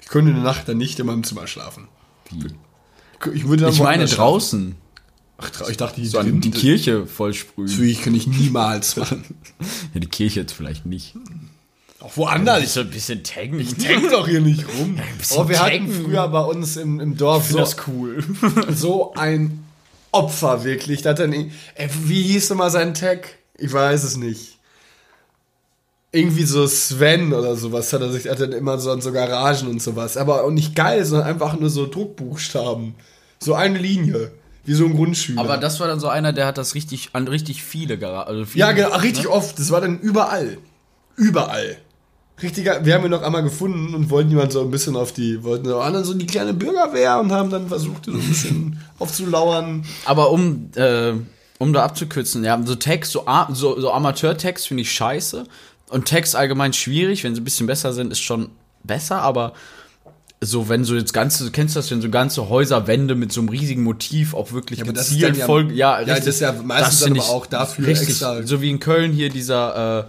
[0.00, 1.88] Ich könnte eine Nacht dann nicht in meinem Zimmer schlafen.
[3.32, 4.76] Ich würde dann Ich meine draußen.
[5.38, 7.68] Ach, trau- ich dachte, die, So an die Kirche voll sprühen.
[7.68, 9.24] Natürlich könnte ich niemals machen.
[9.94, 11.14] Ja, die Kirche jetzt vielleicht nicht.
[12.00, 12.62] Auch woanders.
[12.64, 13.58] Ist so ein bisschen taggen.
[13.60, 14.98] Ich denk doch hier nicht rum.
[15.18, 16.04] bisschen Oh, wir hatten taggen.
[16.04, 18.22] früher bei uns im, im Dorf so, das cool.
[18.74, 19.64] so ein
[20.12, 21.02] Opfer, wirklich.
[21.02, 21.50] Da hat dann, ey,
[22.04, 23.38] wie hieß nochmal sein Tag?
[23.56, 24.58] Ich weiß es nicht.
[26.12, 29.66] Irgendwie so Sven oder sowas hat er sich, hat er immer so an so Garagen
[29.68, 30.16] und sowas.
[30.16, 32.94] Aber auch nicht geil, sondern einfach nur so Druckbuchstaben.
[33.40, 34.30] So eine Linie.
[34.64, 35.40] Wie so ein Grundschüler.
[35.40, 38.28] Aber das war dann so einer, der hat das richtig an richtig viele Garagen.
[38.28, 39.58] Also viele, ja, genau, richtig oft.
[39.58, 40.58] Das war dann überall.
[41.16, 41.76] Überall.
[42.42, 45.44] Richtiger, wir haben ihn noch einmal gefunden und wollten jemand so ein bisschen auf die,
[45.44, 49.84] wollten so anderen so die kleine Bürgerwehr und haben dann versucht, so ein bisschen aufzulauern.
[50.04, 51.12] Aber um, äh,
[51.58, 55.44] um da abzukürzen, ja, so Text, so, so, so Amateur-Text finde ich scheiße.
[55.90, 58.48] Und Text allgemein schwierig, wenn sie ein bisschen besser sind, ist schon
[58.82, 59.52] besser, aber
[60.40, 63.48] so, wenn so jetzt ganze, kennst du das, wenn so ganze Häuserwände mit so einem
[63.48, 67.12] riesigen Motiv auch wirklich ist gezielt ja- voll, ja, ja, das ist ja meistens dann
[67.12, 70.06] aber auch dafür richtig, extra- So wie in Köln hier dieser,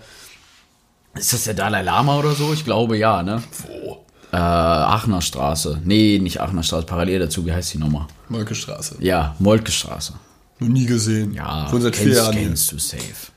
[1.15, 2.51] äh, ist das der Dalai Lama oder so?
[2.53, 3.41] Ich glaube ja, ne?
[3.65, 4.03] Wo?
[4.33, 5.79] Äh, Aachener Straße.
[5.85, 8.07] Nee, nicht Aachener Straße, parallel dazu, wie heißt die nochmal?
[8.27, 8.97] Molke Straße.
[8.99, 10.13] Ja, Moltke Straße.
[10.59, 11.33] Noch nie gesehen.
[11.33, 13.31] Ja, Von seit vier kennst, kennst du safe.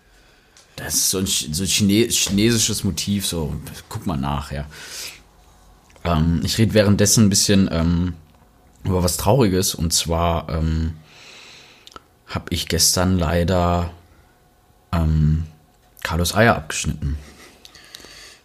[0.74, 3.54] Das ist so ein so Chine chinesisches Motiv, so,
[3.88, 4.64] guck mal nach, ja.
[6.04, 8.14] Ähm, ich rede währenddessen ein bisschen ähm,
[8.84, 10.94] über was Trauriges und zwar ähm,
[12.26, 13.90] habe ich gestern leider
[14.92, 15.44] ähm,
[16.02, 17.18] Carlos Eier abgeschnitten.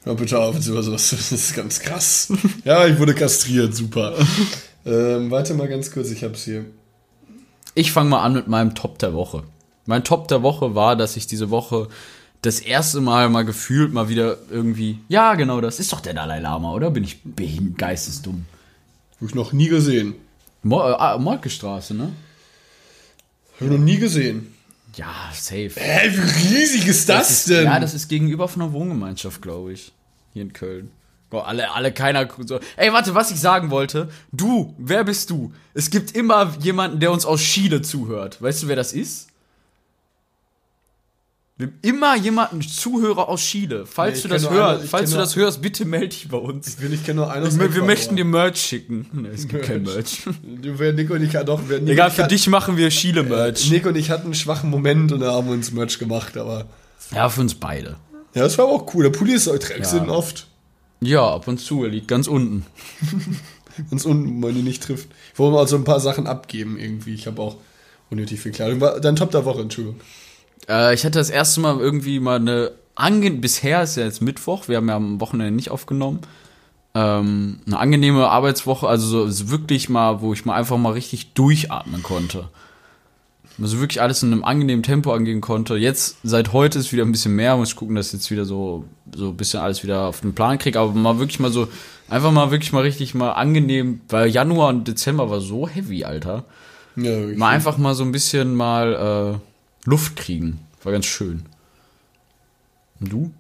[0.06, 1.10] Ja, bitte auf, jetzt über sowas.
[1.12, 2.32] Das ist ganz krass.
[2.66, 4.16] Ja, ich wurde kastriert, super.
[4.86, 6.66] ähm, warte mal ganz kurz, ich hab's hier.
[7.76, 9.44] Ich fange mal an mit meinem Top der Woche.
[9.86, 11.88] Mein Top der Woche war, dass ich diese Woche
[12.44, 16.40] das erste Mal mal gefühlt mal wieder irgendwie, ja genau, das ist doch der Dalai
[16.40, 16.92] Lama, oder?
[16.92, 17.20] Bin ich
[17.78, 18.46] geistesdumm.
[19.20, 20.16] Hab ich noch nie gesehen.
[20.62, 22.12] Mo äh, ah, Moltke-Straße, ne?
[23.56, 24.54] Hab ich noch nie gesehen.
[24.96, 25.72] Ja, safe.
[25.76, 27.66] Hä, wie riesig ist das, ist, denn?
[27.66, 29.92] Ja, das ist gegenüber von einer Wohngemeinschaft, glaube ich.
[30.34, 30.92] Hier in Köln.
[31.30, 32.28] Boah, alle, alle, keiner.
[32.46, 32.60] So.
[32.76, 34.10] Ey, warte, was ich sagen wollte.
[34.32, 35.52] Du, wer bist du?
[35.74, 38.40] Es gibt immer jemanden, der uns aus Chile zuhört.
[38.42, 39.30] Weißt du, wer das ist?
[41.64, 43.86] Wir haben immer jemanden, Zuhörer aus Chile.
[43.86, 46.78] Falls Nee, du das hörst, eine- falls du das hörst, bitte melde dich bei uns.
[46.80, 49.08] ich, ich kenne nur einen aus Wir, wir möchten dir Merch schicken.
[49.14, 50.24] Nee, es gibt kein Merch.
[50.62, 51.62] Du, wer Nico und ich doch.
[51.68, 53.70] Wer, Nico Egal, für hat- dich machen wir Chile-Merch.
[53.72, 56.66] Nico und ich hatten einen schwachen Moment und da haben wir uns Merch gemacht, aber.
[57.14, 57.96] Ja, für uns beide.
[58.34, 59.04] Ja, das war aber auch cool.
[59.04, 60.00] Der Pulli ist trägst Ja.
[60.10, 60.48] oft.
[61.02, 61.84] Ja, ab und zu.
[61.84, 62.66] Er liegt ganz unten.
[63.90, 65.10] Ganz unten, wenn die nicht trifft.
[65.34, 67.16] Ich wollte mal so ein paar Sachen abgeben irgendwie.
[67.16, 67.56] Ich habe auch
[68.12, 68.80] unnötig viel Kleidung.
[68.82, 70.00] War Dein Top der Woche, Entschuldigung.
[70.68, 74.68] Äh, ich hatte das erste Mal irgendwie mal eine ange bisher ist ja jetzt Mittwoch,
[74.68, 76.22] wir haben ja am Wochenende nicht aufgenommen.
[76.96, 82.04] Ähm, eine angenehme Arbeitswoche, also so, wirklich mal, wo ich mal einfach mal richtig durchatmen
[82.04, 82.50] konnte.
[83.60, 85.76] Also wirklich alles in einem angenehmen Tempo angehen konnte.
[85.76, 88.46] Jetzt, seit heute ist wieder ein bisschen mehr, muss ich gucken, dass ich jetzt wieder
[88.46, 91.68] so, so ein bisschen alles wieder auf den Plan kriege, aber mal wirklich mal so,
[92.10, 96.46] einfach mal wirklich mal richtig mal angenehm, weil Januar und Dezember war so heavy, Alter.
[96.96, 97.12] Ja.
[97.36, 99.53] Mal einfach mal so ein bisschen mal äh,
[99.86, 100.60] Luft kriegen.
[100.84, 101.44] War ganz schön.
[103.00, 103.32] Und du?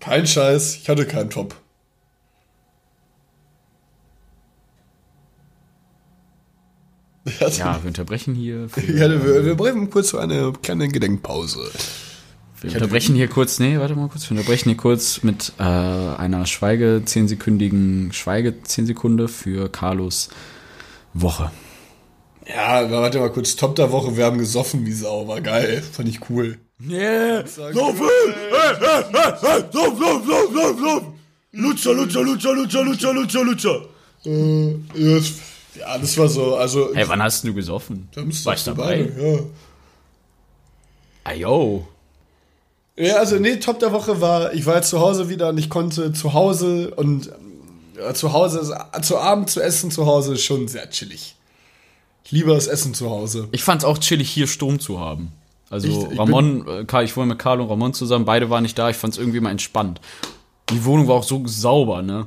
[0.00, 1.54] Kein Scheiß, ich hatte keinen Top.
[7.24, 8.68] Ich Ja, wir unterbrechen hier.
[8.68, 11.70] Für, Ich hatte, wir, wir brauchen kurz so eine kleine Gedenkpause.
[12.62, 14.24] wir unterbrechen hier kurz, nee, warte mal kurz.
[14.30, 20.30] Wir unterbrechen hier kurz mit äh, einer Schweige, zehnsekündigen Schweige, 10 Sekunde für Carlos
[21.12, 21.50] Woche.
[22.54, 23.54] Ja, warte mal kurz.
[23.56, 25.28] Top der Woche, wir haben gesoffen wie Sau.
[25.28, 25.82] War geil.
[25.92, 26.58] Fand ich cool.
[26.88, 27.46] Yeah!
[27.46, 28.08] Saufen!
[31.52, 33.80] Lutscher, Lutscher, Lutscher, Lutscher, Lutscher, Lutscher, Lutscher.
[34.24, 35.32] Äh, ja, das,
[35.78, 36.90] ja, das war so, also.
[36.94, 38.08] Hey, wann hast du gesoffen?
[38.14, 39.02] Samstag War ich dabei?
[39.04, 39.44] beide,
[41.24, 41.86] Ah, yo.
[42.96, 43.08] Ja.
[43.08, 45.68] ja, also nee, Top der Woche war, ich war jetzt zu Hause wieder und ich
[45.68, 47.30] konnte zu Hause und
[47.98, 51.34] äh, zu Hause, zu Abend zu essen zu Hause ist schon sehr chillig.
[52.24, 53.48] Ich liebe das Essen zu Hause.
[53.52, 55.32] Ich fand's auch chillig, hier Strom zu haben.
[55.68, 58.62] Also Ich- ich Ramon, äh, Karl, ich wohne mit Karl und Ramon zusammen, beide waren
[58.62, 60.00] nicht da, ich fand's irgendwie mal entspannt.
[60.70, 62.26] Die Wohnung war auch so sauber, ne?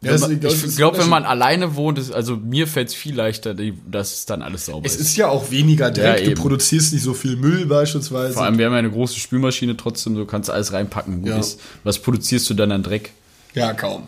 [0.00, 3.54] Ja, man, ich ist glaube, wenn man alleine wohnt, ist, also mir fällt's viel leichter,
[3.54, 5.00] dass es dann alles sauber Es ist.
[5.00, 8.34] ist ja auch weniger Dreck, Ja, du produzierst nicht so viel Müll beispielsweise.
[8.34, 11.24] Vor allem, wir haben ja eine große Spülmaschine trotzdem, so kannst du alles reinpacken.
[11.24, 11.38] Ja.
[11.38, 11.58] ist.
[11.84, 13.12] Was produzierst du dann an Dreck?
[13.54, 14.02] ja, kaum.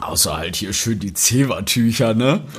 [0.00, 2.42] Außer halt hier schön die Zewa-Tücher, ne?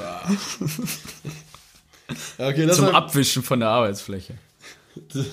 [2.37, 4.35] Ja, okay, das Zum war, Abwischen von der Arbeitsfläche.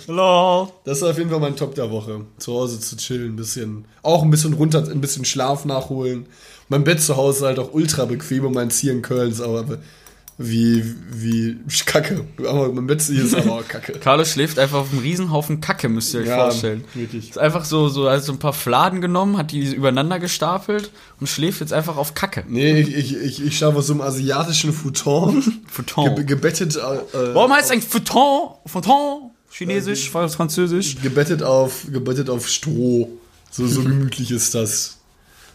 [0.09, 0.73] Hallo.
[0.85, 2.27] Das ist auf jeden Fall mein Top der Woche.
[2.39, 6.27] Zu Hause zu chillen, ein bisschen, auch ein bisschen runter, ein bisschen Schlaf nachholen.
[6.69, 9.41] Mein Bett zu Hause ist halt auch ultra bequem und mein Ziel in Köln ist
[9.41, 9.79] aber
[10.37, 12.25] wie, wie Kacke.
[12.39, 13.93] Aber mein Bett hier ist aber Kacke.
[14.01, 16.85] Carlos schläft einfach auf einem Riesenhaufen Kacke, müsst ihr euch Ja, vorstellen.
[16.95, 17.31] wirklich.
[17.31, 21.61] Ist einfach so, so, also ein paar Fladen genommen, hat die übereinander gestapelt und schläft
[21.61, 22.45] jetzt einfach auf Kacke.
[22.49, 25.43] Nee, ich, ich, ich, ich schlafe auf so einem asiatischen Futon.
[25.69, 26.17] Futon.
[26.17, 26.81] Ge gebettet, äh,
[27.35, 28.55] Warum heißt eigentlich Futon?
[28.67, 29.31] Futon?
[29.51, 31.01] Chinesisch, Französisch?
[31.01, 33.09] gebettet auf, gebettet auf Stroh.
[33.53, 34.99] So, so gemütlich ist das.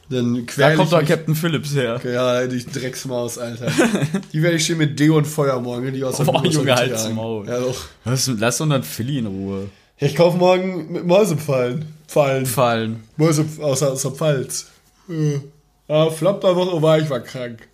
[0.10, 2.02] Dann Da quer kommt doch Captain Phillips her.
[2.04, 3.72] Ja, die Drecksmaus, Alter.
[4.34, 7.08] die werde ich schön mit Deo und Feuer morgen, die aus der Boah, Junge, halt's.
[7.10, 7.48] Maul.
[7.48, 7.78] Ja, doch.
[8.06, 9.69] Lass, lass doch dann Philly in Ruhe.
[9.98, 11.86] Ich kaufe morgen mit Mäusepfallen.
[12.08, 12.45] Fallen.
[12.48, 13.04] Fallen.
[13.17, 14.67] Mäuse aus, aus der Pfalz.
[15.08, 15.41] Ja,
[15.88, 17.67] ja Flop der Woche war ich war krank.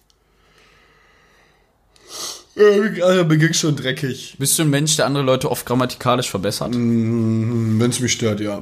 [2.57, 4.35] Also, mir ging's schon dreckig.
[4.39, 6.73] Bist du ein Mensch, der andere Leute oft grammatikalisch verbessert?
[6.73, 8.61] Hm, Wenn's mich stört, ja.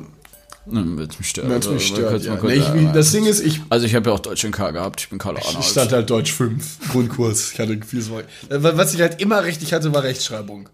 [0.65, 1.49] Wenn es mich stört.
[1.49, 2.39] Wenn's Also, mich stört, könnte- ja.
[2.41, 4.71] Nee, ich, wie- das Ding ist, ich, also ich habe ja auch Deutsch in K
[4.71, 5.01] gehabt.
[5.01, 5.65] Ich bin Karl ich Arnold.
[5.65, 7.51] stand halt Deutsch 5, Grundkurs.
[7.53, 8.09] Ich hatte vieles.
[8.49, 10.69] Was ich halt immer richtig hatte, war Rechtschreibung.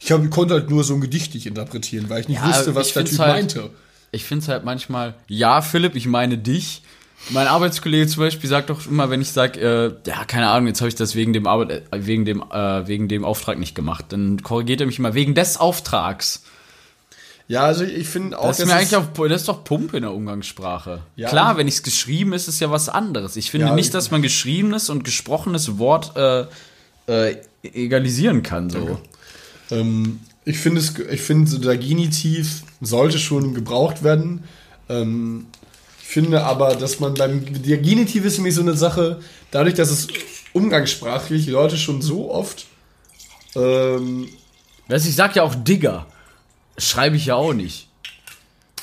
[0.00, 2.74] Ich hab, konnte halt nur so ein Gedicht nicht interpretieren, weil ich nicht Ja, wusste,
[2.74, 3.70] was ich der Typ halt- meinte.
[4.10, 6.82] Ich finde es halt manchmal, ja, Philipp, ich meine dich.
[7.30, 10.80] Mein Arbeitskollege zum Beispiel sagt doch immer, wenn ich sage, äh, ja, keine Ahnung, jetzt
[10.80, 14.06] habe ich das wegen dem Arbeit, äh, wegen dem, äh, wegen dem Auftrag nicht gemacht,
[14.08, 16.42] dann korrigiert er mich immer wegen des Auftrags.
[17.48, 20.02] Ja, also ich finde auch, Das ist mir eigentlich auch, das ist doch Pumpe in
[20.04, 21.02] der Umgangssprache.
[21.16, 23.36] Ja, Klar, wenn es geschrieben ist, ist ja was anderes.
[23.36, 26.46] Ich finde Ja, nicht, ich- dass man geschriebenes und gesprochenes Wort äh,
[27.08, 28.70] äh, egalisieren kann.
[28.70, 28.98] So.
[29.70, 34.44] Ähm, ich finde es, ich finde so der Genitiv sollte schon gebraucht werden.
[34.88, 35.46] Ähm,
[36.00, 39.90] ich finde aber, dass man beim der Genitiv ist nämlich so eine Sache, dadurch, dass
[39.90, 40.08] es
[40.52, 42.66] umgangssprachlich Leute schon so oft
[43.56, 44.28] ähm,
[44.88, 46.06] Weißt du, ich sag ja auch Digger.
[46.78, 47.88] Schreibe ich ja auch nicht.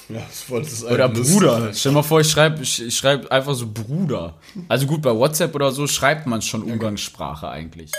[0.10, 1.60] ja, das Oder Bruder.
[1.60, 1.80] lustig.
[1.80, 4.36] Stell dir mal vor, ich schreibe ich, schreib einfach so Bruder.
[4.67, 7.91] Also gut, bei WhatsApp oder so schreibt man schon Umgangssprache eigentlich.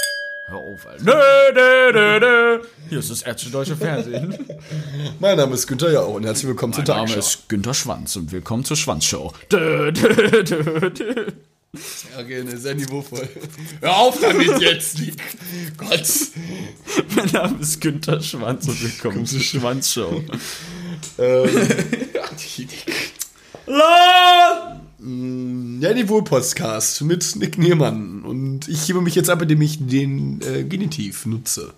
[0.49, 1.05] Hör auf, Alter.
[1.05, 1.13] Nö,
[1.55, 2.61] nö, nö, nö.
[2.89, 4.37] Hier ist das Ärzte Deutsche Fernsehen.
[5.21, 7.19] Mein Name ist Günther Jauch und herzlich willkommen zur Mein Name Tagesschau.
[7.21, 9.33] ist Günther Schwanz und willkommen zur Schwanzshow.
[9.53, 11.27] Dö, dö, dö, dö.
[12.19, 13.29] Okay, ne, sehr niveauvoll.
[13.81, 15.15] Hör auf damit jetzt, Nick.
[15.77, 16.03] Gott.
[17.15, 20.21] Mein Name ist Günther Schwanz und willkommen zur Schwanzshow.
[21.19, 21.49] Ähm,
[25.81, 28.25] Ja, Niveau-Podcast mit Nick Niermann.
[28.25, 31.73] Und ich gebe mich jetzt ab, indem ich den äh, Genitiv nutze.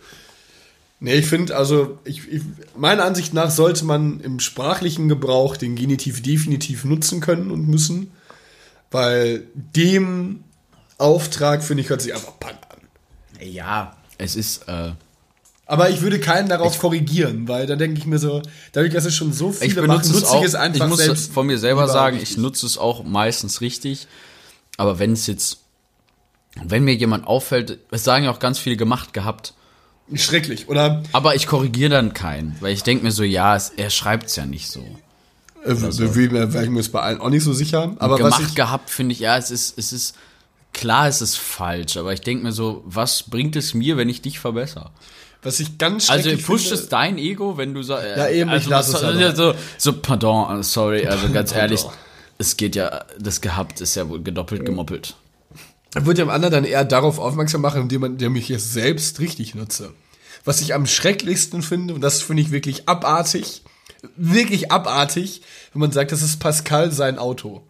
[1.01, 2.41] Nee, ich finde, also, ich, ich,
[2.77, 8.11] meiner Ansicht nach sollte man im sprachlichen Gebrauch den Genitiv definitiv nutzen können und müssen.
[8.93, 10.45] Weil dem
[10.99, 13.47] Auftrag, finde ich, hört sich einfach Pan an.
[13.47, 14.93] Ja, es ist, äh,
[15.67, 19.15] Aber ich würde keinen darauf korrigieren, weil da denke ich mir so, dadurch, dass es
[19.15, 21.33] schon so ich viele machen, benutze es nutze auch, ich es einfach ich muss selbst.
[21.33, 22.37] von mir selber sagen, richtig.
[22.37, 24.07] ich nutze es auch meistens richtig.
[24.77, 25.59] Aber wenn es jetzt,
[26.63, 29.55] wenn mir jemand auffällt, es sagen ja auch ganz viele gemacht gehabt,
[30.15, 31.03] Schrecklich, oder?
[31.13, 34.37] aber ich korrigiere dann keinen, weil ich denke mir so, ja, es, er schreibt es
[34.37, 34.85] ja nicht so.
[35.65, 36.15] Äh, so.
[36.17, 37.95] Wie, wäre ich mir bei allen auch nicht so sicher.
[37.99, 40.17] Aber was gemacht ich, gehabt finde ich, ja, es ist, es ist,
[40.73, 44.23] klar, es ist falsch, aber ich denke mir so, was bringt es mir, wenn ich
[44.23, 44.91] dich verbessere?
[45.43, 48.71] was ich ganz Also pusht es dein Ego, wenn du sagst, Ja, eben, ich also,
[48.71, 49.21] lass das es aber.
[49.21, 51.71] ja so, so, pardon, äh, sorry, also ganz Pardon.
[51.71, 51.85] ehrlich,
[52.39, 55.15] es geht ja, das gehabt ist ja wohl gedoppelt gemoppelt.
[55.95, 59.55] wird dem anderen dann eher darauf aufmerksam machen, indem man, indem ich es selbst richtig
[59.55, 59.93] nutze.
[60.45, 63.63] Was ich am schrecklichsten finde, und das finde ich wirklich abartig,
[64.17, 67.63] wirklich abartig, wenn man sagt, das ist Pascal sein Auto.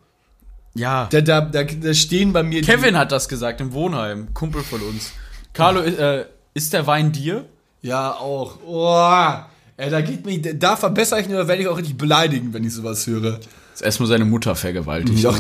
[0.74, 1.08] Ja.
[1.10, 4.80] Da, da, da, da stehen bei mir Kevin hat das gesagt im Wohnheim, Kumpel von
[4.80, 5.12] uns.
[5.52, 7.44] Carlo, äh, ist der Wein dir?
[7.82, 8.58] Ja, auch.
[8.64, 9.32] Oh,
[9.76, 12.64] ey, da geht mich, da verbessere ich nur, da werde ich auch richtig beleidigen, wenn
[12.64, 13.40] ich sowas höre.
[13.74, 15.24] Ist erstmal seine Mutter vergewaltigt.
[15.24, 15.38] Doch,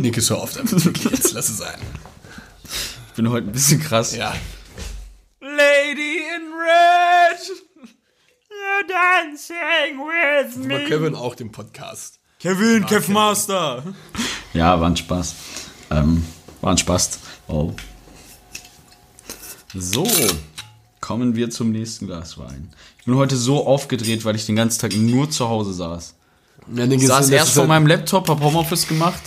[0.00, 1.78] Nick ist so oft jetzt lass es sein.
[3.08, 4.16] Ich bin heute ein bisschen krass.
[4.16, 4.34] Ja.
[5.40, 7.40] Lady in Red,
[8.72, 12.18] you're dancing with Aber Kevin auch den Podcast.
[12.38, 13.82] Kevin, Kev Master.
[14.52, 15.34] Ja, war ein Spaß.
[15.90, 16.24] Ähm,
[16.60, 17.18] war ein Spaß.
[17.48, 17.72] Oh.
[19.74, 20.06] So,
[21.00, 22.70] kommen wir zum nächsten Glas Wein.
[22.98, 26.14] Ich bin heute so aufgedreht, weil ich den ganzen Tag nur zu Hause saß.
[26.74, 29.20] Ja, Ich saß erst vor meinem Laptop, hab Homeoffice gemacht.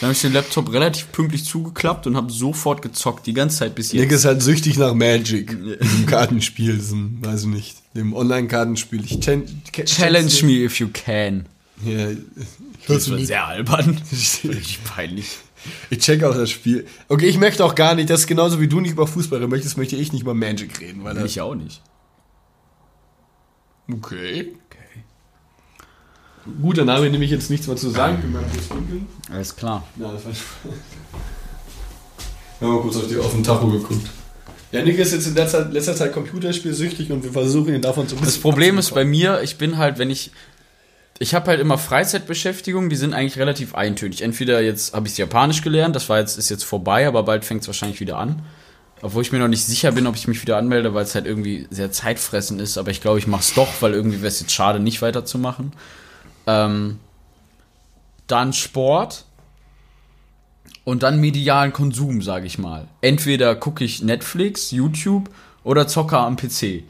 [0.00, 3.74] Dann habe ich den Laptop relativ pünktlich zugeklappt und habe sofort gezockt, die ganze Zeit
[3.74, 4.12] bis Nick jetzt.
[4.20, 5.56] ist halt süchtig nach Magic.
[5.82, 9.04] Diesem Kartenspiel, diesem, weiß ich nicht, dem Online-Kartenspiel.
[9.04, 11.46] Ich chen- ke- Challenge me if you can.
[11.84, 12.08] Ja,
[12.88, 14.00] Das ich, wird sehr albern.
[14.12, 15.26] Richtig peinlich.
[15.90, 16.86] ich check auch das Spiel.
[17.08, 19.50] Okay, ich möchte auch gar nicht, das ist genauso wie du nicht über Fußball reden
[19.50, 21.04] möchtest, möchte ich nicht über Magic reden.
[21.04, 21.82] Weil das, Ich auch nicht.
[23.92, 24.54] okay.
[26.60, 28.36] Gut, dann habe ich nämlich jetzt nichts mehr zu sagen.
[29.32, 29.86] Alles klar.
[29.96, 30.32] Ja, das war
[32.60, 34.06] Wir haben mal kurz auf, die, auf den Tacho geguckt.
[34.72, 38.14] Ja, Nick ist jetzt in letzter, letzter Zeit computerspielsüchtig und wir versuchen ihn davon zu
[38.16, 40.30] Das Problem ist bei mir, ich bin halt, wenn ich.
[41.18, 44.22] Ich habe halt immer Freizeitbeschäftigungen, die sind eigentlich relativ eintönig.
[44.22, 47.60] Entweder jetzt habe ich Japanisch gelernt, das war jetzt, ist jetzt vorbei, aber bald fängt
[47.60, 48.42] es wahrscheinlich wieder an.
[49.02, 51.26] Obwohl ich mir noch nicht sicher bin, ob ich mich wieder anmelde, weil es halt
[51.26, 52.78] irgendwie sehr zeitfressend ist.
[52.78, 55.72] Aber ich glaube, ich mache es doch, weil irgendwie wäre es jetzt schade, nicht weiterzumachen.
[56.46, 56.98] Ähm,
[58.26, 59.24] dann Sport
[60.84, 62.88] und dann medialen Konsum, sage ich mal.
[63.00, 65.30] Entweder gucke ich Netflix, YouTube
[65.64, 66.84] oder Zocker am PC.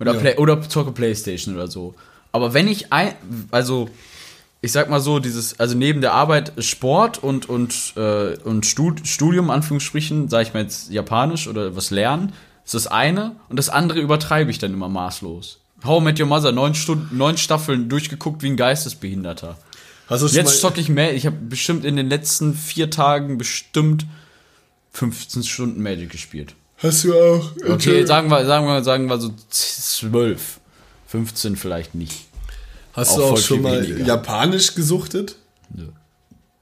[0.00, 0.20] Oder, Ja.
[0.20, 1.94] Play, oder zocke Playstation oder so.
[2.32, 3.14] Aber wenn ich ein,
[3.50, 3.88] also
[4.60, 9.06] ich sag mal so, dieses, also neben der Arbeit Sport und, und, äh, und Stud
[9.06, 12.32] Studium, Anführungsstrichen, sage ich mal jetzt Japanisch oder was lernen,
[12.64, 15.60] ist das eine und das andere übertreibe ich dann immer maßlos.
[15.84, 19.56] How I Met Your Mother, neun Stunden, neun Staffeln durchgeguckt wie ein Geistesbehinderter.
[20.08, 23.38] Hast du schon Jetzt zocke ich mehr, ich habe bestimmt in den letzten vier Tagen
[23.38, 24.06] bestimmt
[24.92, 26.54] 15 Stunden Magic gespielt.
[26.78, 27.52] hast du auch.
[27.68, 30.60] Okay, sagen wir, sagen wir, sagen wir so 12.
[31.06, 32.26] 15 vielleicht nicht.
[32.92, 34.04] hast auch du auch schon mal weniger.
[34.04, 35.36] Japanisch gesuchtet?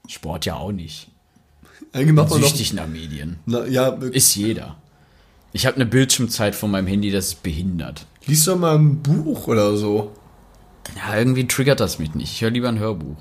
[0.07, 1.07] Sport ja auch nicht.
[1.93, 2.41] Eigentlich macht man.
[2.41, 3.39] Süchtig nach Medien.
[3.45, 4.77] Na, ja, Ist jeder.
[5.53, 8.05] Ich habe eine Bildschirmzeit von meinem Handy, das ist behindert.
[8.27, 10.11] Liest doch mal ein Buch oder so.
[10.95, 12.31] Ja, irgendwie triggert das mich nicht.
[12.33, 13.17] Ich höre lieber ein Hörbuch.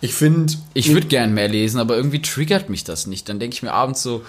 [0.00, 0.52] Ich finde.
[0.74, 3.28] Ich würde gern mehr lesen, aber irgendwie triggert mich das nicht.
[3.28, 4.24] Dann denke ich mir abends so,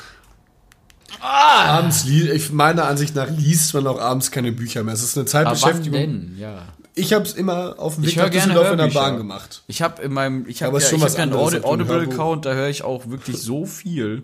[1.22, 4.94] Abends, li- ich meiner Ansicht nach liest man auch abends keine Bücher mehr.
[4.94, 6.00] Es ist eine Aber wann Zeitbeschäftigung.
[6.00, 6.36] denn?
[6.40, 6.64] Ja.
[6.96, 8.88] Ich habe es immer auf dem Ich Weg nach Düsseldorf in der.
[8.88, 9.64] Bahn gemacht.
[9.68, 11.34] Ich habe in meinem, ich habe ja, was hab ja einen.
[11.34, 14.24] Audible-Account, da höre ich auch wirklich so viel.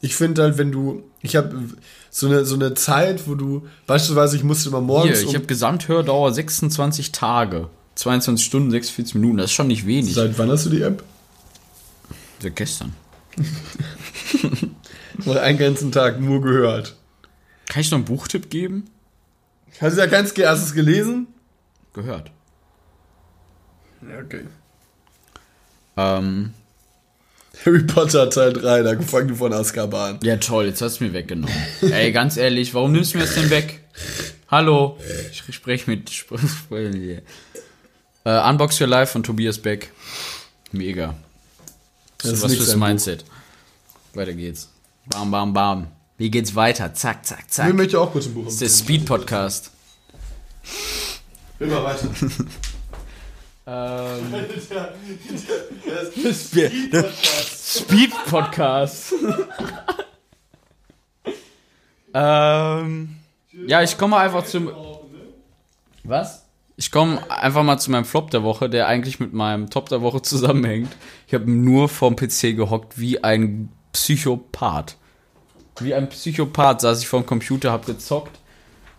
[0.00, 1.54] Ich finde halt, wenn du, ich habe
[2.10, 5.34] so eine, so eine Zeit, wo du, beispielsweise, ich musste immer Hier, morgens ich um,
[5.34, 7.68] habe Gesamthördauer 26 Tage.
[7.94, 10.14] 22 Stunden, 46 Minuten, das ist schon nicht wenig.
[10.14, 11.02] Seit wann hast du die App?
[12.40, 12.94] Seit gestern.
[15.26, 16.96] Oder einen ganzen Tag nur gehört.
[17.68, 18.88] Kann ich noch einen Buchtipp geben?
[19.80, 21.26] Hast du ja ganz hast du es gelesen?
[21.92, 22.30] Gehört.
[24.02, 24.44] Ja, okay.
[25.96, 26.54] Ähm,
[27.64, 30.18] Harry Potter Teil 3, der Gefangene von Azkaban.
[30.22, 31.54] ja toll, jetzt hast du mir weggenommen.
[31.82, 33.80] Ey, ganz ehrlich, warum nimmst du mir das denn weg?
[34.50, 34.98] Hallo,
[35.30, 36.10] ich spreche mit...
[38.24, 39.90] Äh, Unbox Your Life von Tobias Beck.
[40.72, 41.14] Mega.
[42.18, 42.86] Das ist was fürs ein Buch.
[42.88, 43.24] Mindset.
[44.12, 44.68] Weiter geht's.
[45.06, 45.86] Bam, bam, bam.
[46.18, 46.92] Wie geht's weiter?
[46.92, 47.68] Zack, zack, zack.
[47.68, 49.70] Ich möchte auch kurz ein Buch Das ist der Speed-Podcast.
[51.60, 52.08] Immer weiter.
[53.70, 54.32] Ähm,
[56.32, 59.12] Speed-Podcast.
[62.14, 63.16] ähm,
[63.66, 64.70] ja, ich komme einfach zum.
[66.02, 66.46] Was?
[66.76, 70.00] Ich komme einfach mal zu meinem Flop der Woche, der eigentlich mit meinem Top der
[70.00, 70.96] Woche zusammenhängt.
[71.26, 74.96] Ich habe nur vorm PC gehockt wie ein Psychopath.
[75.80, 78.37] Wie ein Psychopath saß ich vorm Computer, hab gezockt.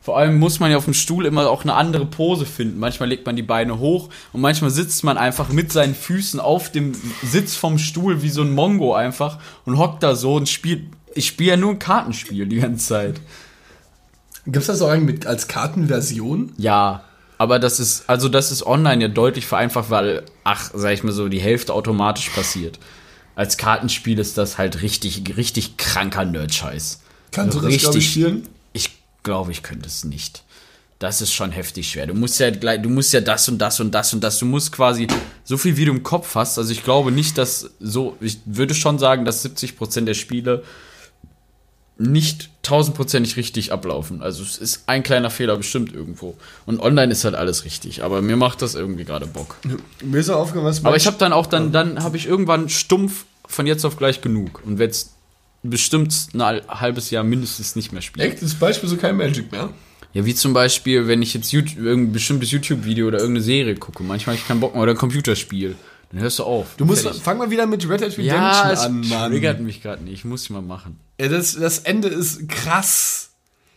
[0.09, 2.79] Vor allem muss man ja auf dem Stuhl immer auch eine andere Pose finden.
[2.79, 6.71] Manchmal legt man die Beine hoch und manchmal sitzt man einfach mit seinen Füßen auf
[6.71, 10.85] dem Sitz vom Stuhl wie so ein Mongo einfach und hockt da so und spielt.
[11.13, 13.21] Ich spiele ja nur ein Kartenspiel die ganze Zeit.
[14.45, 16.53] Gibt es das auch eigentlich mit, als Kartenversion?
[16.57, 17.03] Ja,
[17.37, 21.11] aber das ist, also das ist online ja deutlich vereinfacht, weil, ach, sag ich mal
[21.11, 22.79] so, die Hälfte automatisch passiert.
[23.35, 26.99] Als Kartenspiel ist das halt richtig, richtig kranker Nerd-Scheiß.
[27.31, 28.47] Kannst du das, glaube ich, spielen?
[29.23, 30.43] Glaube, ich könnte es nicht.
[30.99, 32.07] Das ist schon heftig schwer.
[32.07, 34.37] Du musst ja gleich, du musst ja das und das und das und das.
[34.37, 35.07] Du musst quasi
[35.45, 36.57] so viel, wie du im Kopf hast.
[36.57, 40.63] Also ich glaube nicht, dass so, ich würde schon sagen, dass 70% der Spiele
[41.97, 44.21] nicht tausendprozentig richtig ablaufen.
[44.21, 46.35] Also es ist ein kleiner Fehler bestimmt irgendwo.
[46.65, 48.03] Und online ist halt alles richtig.
[48.03, 49.57] Aber mir macht das irgendwie gerade Bock.
[50.03, 52.69] Mir ist auch aufgefallen, was Aber ich habe dann auch dann, dann habe ich irgendwann
[52.69, 54.95] stumpf von jetzt auf gleich genug und werde
[55.63, 58.31] bestimmt ein hal- halbes Jahr mindestens nicht mehr spielen.
[58.31, 58.41] Echt?
[58.41, 59.69] Das Beispiel so kein Magic mehr?
[60.13, 64.01] Ja, wie zum Beispiel, wenn ich jetzt YouTube, irgendein bestimmtes YouTube-Video oder irgendeine Serie gucke,
[64.03, 65.75] manchmal habe ich keinen Bock mehr oder ein Computerspiel,
[66.11, 66.75] dann hörst du auf.
[66.77, 69.31] Du musst, fang mal wieder mit Red Dead Redemption ja, es an, Mann.
[69.31, 70.99] triggert mich gerade nicht, ich muss ich mal machen.
[71.21, 73.31] Ja, das, das Ende ist krass.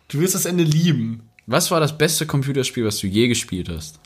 [0.08, 1.28] Du wirst das Ende lieben.
[1.46, 3.98] Was war das beste Computerspiel, was du je gespielt hast?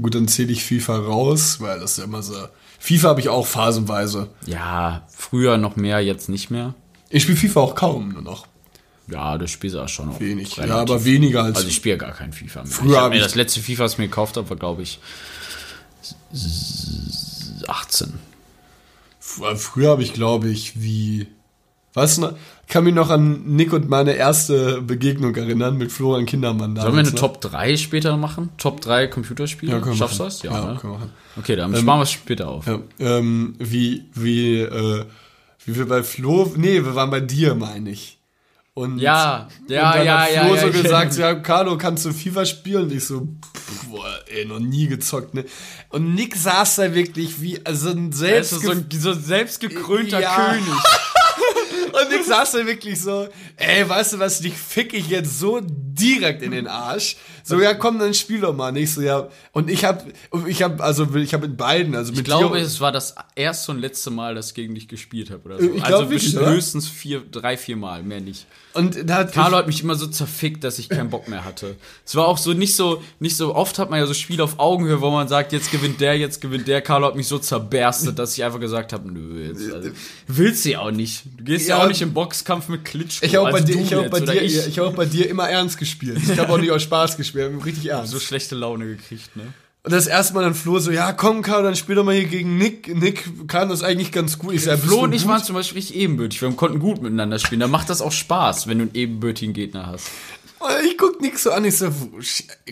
[0.00, 2.34] Gut, dann zähle ich FIFA raus, weil das ist ja immer so.
[2.78, 4.30] FIFA habe ich auch phasenweise.
[4.46, 6.74] Ja, früher noch mehr, jetzt nicht mehr.
[7.10, 8.46] Ich spiele FIFA auch kaum nur noch.
[9.10, 10.20] Ja, das spielst du auch schon noch.
[10.20, 10.56] Wenig.
[10.56, 11.56] Ja, aber weniger als.
[11.56, 12.70] Also ich spiele gar kein FIFA mehr.
[12.70, 14.82] Früher ich hab mir ich- das letzte FIFA, was ich mir gekauft habe, war glaube
[14.82, 14.98] ich
[16.32, 18.14] s- 18.
[19.22, 21.26] Fr- Früher habe ich, glaube ich, wie.
[21.94, 22.18] Was?
[22.18, 22.36] ne?
[22.68, 26.76] Kann mich noch an Nick und meine erste Begegnung erinnern mit Florian Kindermann.
[26.76, 27.14] Sollen wir eine ne?
[27.14, 28.50] Top 3 später machen?
[28.58, 29.72] Top 3 Computerspiele?
[29.72, 30.42] Ja, können Schaffst du das?
[30.42, 30.78] Ja, ne?
[30.78, 31.12] können wir machen.
[31.38, 32.66] Okay, dann sparen wir es später auf.
[32.66, 35.04] Ja, ähm, wie, wie, äh,
[35.68, 38.18] wie wir bei Flo, nee, wir waren bei dir, meine ich.
[38.72, 41.76] Und, Ja, ja, und dann ja, hat ja, Flo ja, so ich gesagt, ja, Carlo,
[41.76, 42.84] kannst du FIFA spielen?
[42.84, 43.20] Und ich so,
[43.54, 45.44] pff, boah, ey, noch nie gezockt, ne?
[45.90, 50.36] Und Nick saß da wirklich wie, also ein selbst, so ein so selbstgekrönter Ja.
[50.36, 50.64] König.
[52.00, 55.60] Und Nick saß da wirklich so, ey, weißt du was, dich fick ich jetzt so
[55.62, 57.16] direkt in den Arsch.
[57.48, 58.70] So, ja, komm, dann spiel doch mal.
[58.72, 59.28] Nicht so, ja.
[59.52, 60.04] Und ich hab,
[60.46, 63.72] ich hab, also, ich hab mit beiden, also mit Ich glaube, es war das erste
[63.72, 65.42] und letzte Mal, dass ich gegen dich gespielt habe.
[65.44, 65.64] Oder so.
[65.64, 68.46] Ich glaub also wirklich, höchstens vier, drei, vier Mal, mehr nicht.
[68.74, 71.76] und da hat Carlo hat mich immer so zerfickt, dass ich keinen Bock mehr hatte.
[72.04, 74.58] Es war auch so nicht so, nicht so oft hat man ja so Spiele auf
[74.58, 76.82] Augenhöhe, wo man sagt, jetzt gewinnt der, jetzt gewinnt der.
[76.82, 79.90] Carlo hat mich so zerberstet, dass ich einfach gesagt habe, nö, jetzt, also,
[80.26, 81.22] willst du ja auch nicht.
[81.38, 81.84] Du gehst ja, Ja.
[81.84, 83.24] auch nicht im Boxkampf mit Klitschko.
[83.26, 84.66] Ich habe auch, bei also dir, du ich hab auch bei dir, ich.
[84.66, 84.78] ich.
[84.78, 86.18] hab auch bei dir immer ernst gespielt.
[86.30, 88.12] Ich habe auch nicht aus Spaß gespielt, ich hab richtig ernst.
[88.12, 89.52] so schlechte Laune gekriegt, ne?
[89.84, 92.26] Und das erste Mal dann Flo so, ja, komm, Karl, dann spiel doch mal hier
[92.26, 92.94] gegen Nick.
[92.94, 94.52] Nick kann das eigentlich ganz gut.
[94.52, 96.42] Ich sag, Flo und ich waren zum Beispiel richtig ebenbürtig.
[96.42, 97.60] Wir konnten gut miteinander spielen.
[97.60, 100.10] Da macht das auch Spaß, wenn du einen ebenbürtigen Gegner hast.
[100.60, 101.88] Und Ich guck Nick so an, ich so,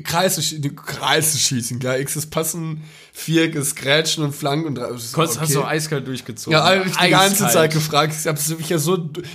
[0.02, 2.82] Kreise, Kreise schießen, klar, X ist passen,
[3.12, 5.68] Viereck ist Grätschen und Flanken und so, Konntest hast du okay.
[5.68, 6.52] eiskalt durchgezogen.
[6.58, 7.48] Ja, hab ich die ganze.
[7.48, 8.14] Zeit gefragt.
[8.18, 8.94] Ich hab's wirklich ja so,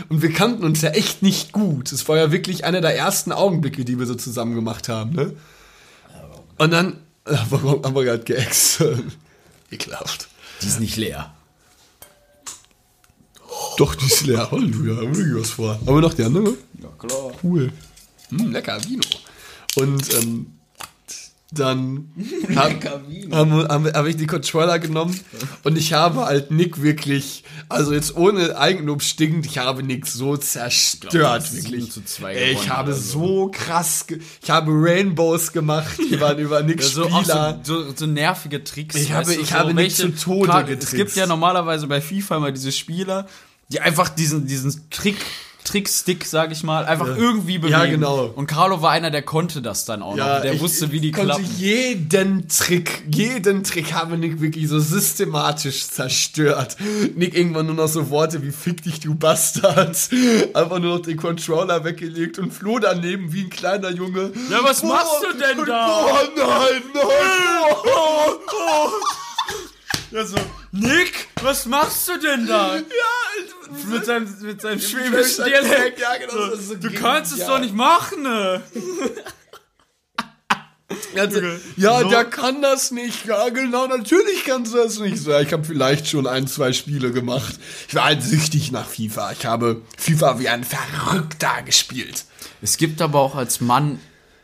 [0.10, 1.92] und wir kannten uns ja echt nicht gut.
[1.92, 5.34] Es war ja wirklich einer der ersten Augenblicke, die wir so zusammen gemacht haben, ne?
[6.58, 8.84] Und dann, äh, warum haben wir gerade geäxt?
[9.72, 10.28] Ekelhaft.
[10.62, 11.34] Die ist nicht leer.
[13.78, 14.52] Doch, die ist leer.
[14.52, 15.74] Halleluja, wirklich was vor.
[15.74, 16.54] Haben wir noch die andere?
[16.82, 17.32] Ja, klar.
[17.42, 17.72] Cool.
[18.32, 19.04] Mm, lecker Vino.
[19.76, 20.48] Und ähm,
[21.54, 22.10] dann
[22.56, 23.02] habe
[23.70, 25.20] haben, hab ich die Controller genommen
[25.64, 30.38] und ich habe halt Nick wirklich, also jetzt ohne Eigenlob stinkend, ich habe Nick so
[30.38, 31.14] zerstört,
[31.44, 31.82] das ist wirklich.
[31.84, 34.06] 7 zu 2 Ey, ich habe oder so krass,
[34.42, 37.60] ich habe Rainbows gemacht, die waren über Nicks Ja, so, Spieler.
[37.64, 38.96] so, so, so nervige Tricks.
[38.96, 40.84] Ich habe- ich so habe nicht welche- zu Tode getrickst.
[40.84, 43.28] Es gibt ja normalerweise bei FIFA immer diese Spieler,
[43.68, 45.18] die einfach diesen, diesen Trick,
[45.64, 47.72] Trickstick, sag ich mal, einfach irgendwie bewegen.
[47.80, 48.26] Ja, genau.
[48.36, 50.42] Und Carlo war einer, der konnte das dann auch noch.
[50.42, 51.46] Der ich- wusste, wie die konnte klappen.
[51.58, 56.78] jeden Trick, jeden Trick habe Nick wirklich so systematisch zerstört.
[57.16, 59.98] Nick irgendwann nur noch so Worte wie Fick dich, du Bastard.
[60.54, 64.32] Einfach nur noch den Controller weggelegt und floh daneben wie ein kleiner Junge.
[64.50, 66.06] Ja, was machst du denn da?
[66.06, 67.04] Oh nein, nein.
[67.84, 68.90] Oh, oh.
[70.12, 70.36] Ja, so,
[70.72, 72.76] Nick, was machst du denn da?
[72.78, 72.82] Ja,
[73.90, 76.00] Mit seinem, mit seinem schwäbischen Dialekt.
[76.00, 76.54] Ja, genau.
[76.54, 77.02] ist so Du genial.
[77.02, 78.62] kannst es doch nicht machen, ne?
[81.18, 81.40] Also,
[81.78, 83.26] ja, der kann das nicht.
[83.26, 85.18] Ja, genau, natürlich kannst du das nicht.
[85.18, 87.56] So, ich habe vielleicht schon ein, zwei Spiele gemacht.
[87.88, 89.32] Ich war halt süchtig nach FIFA.
[89.32, 92.26] Ich habe FIFA wie ein Verrückter gespielt.
[92.62, 94.00] Es gibt aber auch als Mann,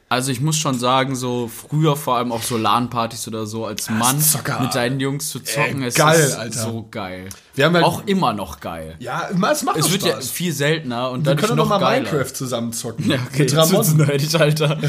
[0.09, 3.89] also ich muss schon sagen, so früher vor allem auch so LAN-Partys oder so, als
[3.89, 4.61] Mann Zocker.
[4.61, 6.59] mit deinen Jungs zu zocken, Ey, geil, ist Alter.
[6.63, 7.27] so geil.
[7.55, 8.95] Wir haben halt- auch immer noch geil.
[8.99, 12.09] Ja, es macht Es wird ja viel seltener und Wir dadurch können noch mal geiler.
[12.09, 13.09] Minecraft zusammen zocken.
[13.11, 13.97] Ja, okay, Mit Ramon.
[13.97, 14.77] nerdig, Alter.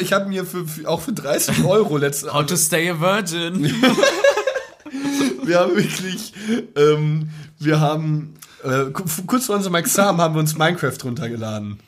[0.00, 3.74] Ich habe mir für, auch für 30 Euro letzte How to stay a virgin.
[5.44, 6.32] Wir haben wirklich,
[6.76, 7.30] ähm,
[7.60, 8.34] wir haben,
[8.64, 11.78] äh, ku- kurz vor unserem Examen haben wir uns Minecraft runtergeladen.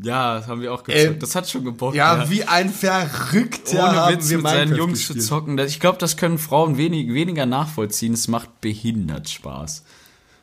[0.00, 1.06] Ja, das haben wir auch gezockt.
[1.06, 1.96] Ey, das hat schon gebockt.
[1.96, 5.22] Ja, wie ein Verrückter Ohne haben Witz wir mit seinen Minecraft Jungs gespielt.
[5.22, 5.58] zu zocken.
[5.58, 8.12] Ich glaube, das können Frauen wenig, weniger nachvollziehen.
[8.14, 9.82] Es macht behindert Spaß.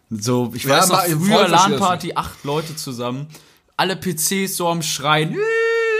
[0.09, 3.27] So, ich Ja, weiß noch, ma- Frauen früher LAN-Party, acht Leute zusammen,
[3.77, 5.35] alle PCs so am Schreien,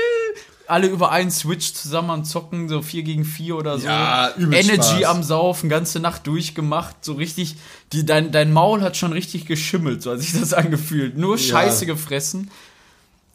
[0.67, 3.85] alle über einen Switch zusammen am Zocken, so 4 gegen 4 oder so.
[3.87, 5.03] Ja, Energy Spaß.
[5.05, 7.55] am Saufen, ganze Nacht durchgemacht, so richtig,
[7.93, 11.17] die, dein, dein Maul hat schon richtig geschimmelt, so hat sich das angefühlt.
[11.17, 12.49] Nur Scheiße gefressen.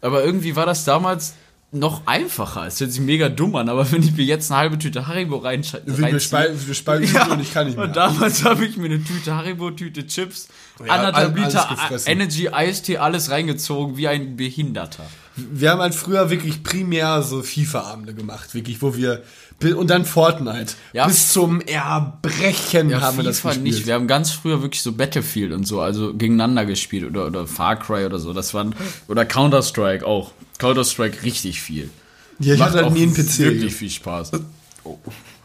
[0.01, 1.35] Aber irgendwie war das damals
[1.73, 2.67] noch einfacher.
[2.67, 5.37] Es hört sich mega dumm an, aber wenn ich mir jetzt eine halbe Tüte Haribo
[5.37, 7.87] reinschalte, Wir, wir, spalten, wir spalten ja, und ich kann nicht mehr.
[7.87, 10.49] und damals habe ich mir eine Tüte Haribo, Tüte Chips,
[10.85, 11.69] Ja, anderthalb Liter.
[12.07, 15.05] Energy, Eistee, alles reingezogen wie ein Behinderter.
[15.37, 19.23] Wir haben halt früher wirklich primär so FIFA-Abende gemacht, wirklich, wo wir
[19.63, 20.75] und dann Fortnite.
[20.93, 21.07] Ja.
[21.07, 23.75] Bis zum Erbrechen Ja, haben wir das FIFA gespielt.
[23.75, 23.87] nicht.
[23.87, 27.77] Wir haben ganz früher wirklich so Battlefield und so, also gegeneinander gespielt oder, oder Far
[27.79, 28.33] Cry oder so.
[28.33, 28.75] Das waren,
[29.09, 30.33] oder Counter-Strike auch.
[30.59, 31.91] Counter-Strike richtig viel.
[32.39, 33.39] ja, ich Macht hatte halt nie einen PC.
[33.39, 34.33] Wirklich viel Spaß.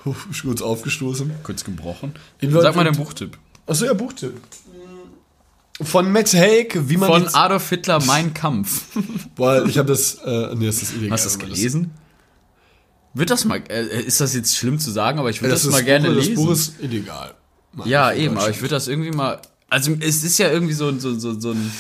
[0.04, 1.32] Puh, kurz aufgestoßen.
[1.44, 2.14] Kurz gebrochen.
[2.42, 3.38] Sag mal den Buchtipp.
[3.68, 4.34] Achso, ja, Buchtipp.
[5.82, 8.86] Von Matt Haig, wie man Von Adolf Hitler, Mein Kampf.
[9.36, 11.12] Boah, ich habe das, äh, nee, das ist illegal.
[11.12, 11.92] Hast du das gelesen?
[13.16, 15.72] Wird das mal, äh, ist das jetzt schlimm zu sagen, aber ich würde Das, das,
[15.72, 16.36] das, mal gerne Buch, lesen.
[16.36, 17.34] das Buch ist illegal.
[17.74, 20.98] Mann, ja, eben, aber ich würde das irgendwie mal, also es ist ja irgendwie so,
[21.00, 21.72] so, so, so ein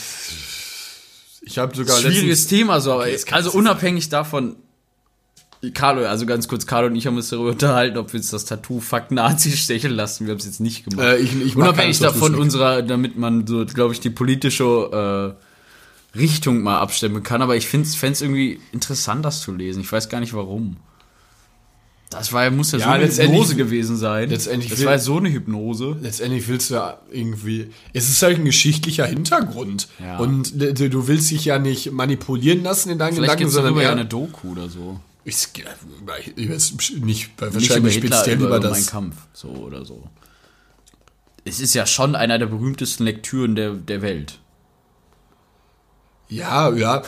[1.42, 4.56] Ich habe sogar schwieriges Thema, so, aber kannst also unabhängig davon,
[5.74, 8.46] Carlo, also ganz kurz, Carlo und ich haben uns darüber unterhalten, ob wir jetzt das
[8.46, 10.26] Tattoo Fuck Nazi stechen lassen.
[10.26, 11.06] Wir haben es jetzt nicht gemacht.
[11.06, 15.36] Äh, ich- ich unabhängig davon unserer, damit man so, glaube ich, die politische
[16.16, 17.42] äh, Richtung mal abstimmen kann.
[17.42, 19.82] Aber ich finde es irgendwie interessant, das zu lesen.
[19.82, 20.78] Ich weiß gar nicht warum.
[22.10, 24.30] Das war, muss ja, Ja, so eine Hypnose gewesen sein.
[24.30, 25.98] letztendlich das will- war ja so eine Hypnose.
[26.02, 29.88] letztendlich willst du ja irgendwie, es ist halt ein geschichtlicher Hintergrund.
[30.00, 30.20] Ja.
[30.20, 33.84] Und du, du willst dich ja nicht manipulieren lassen in deinen Vielleicht Gedanken, sondern darüber
[33.84, 35.00] ja eher, eine Doku oder so.
[35.26, 35.36] ich,
[36.36, 38.78] ich weiß nicht, Nicht wahrscheinlich Hitler, speziell über, über über das.
[38.78, 40.04] Mein Kampf, so oder so.
[41.44, 44.40] Es ist ja schon einer der berühmtesten Lektüren der, der Welt.
[46.28, 47.04] Ja, ja.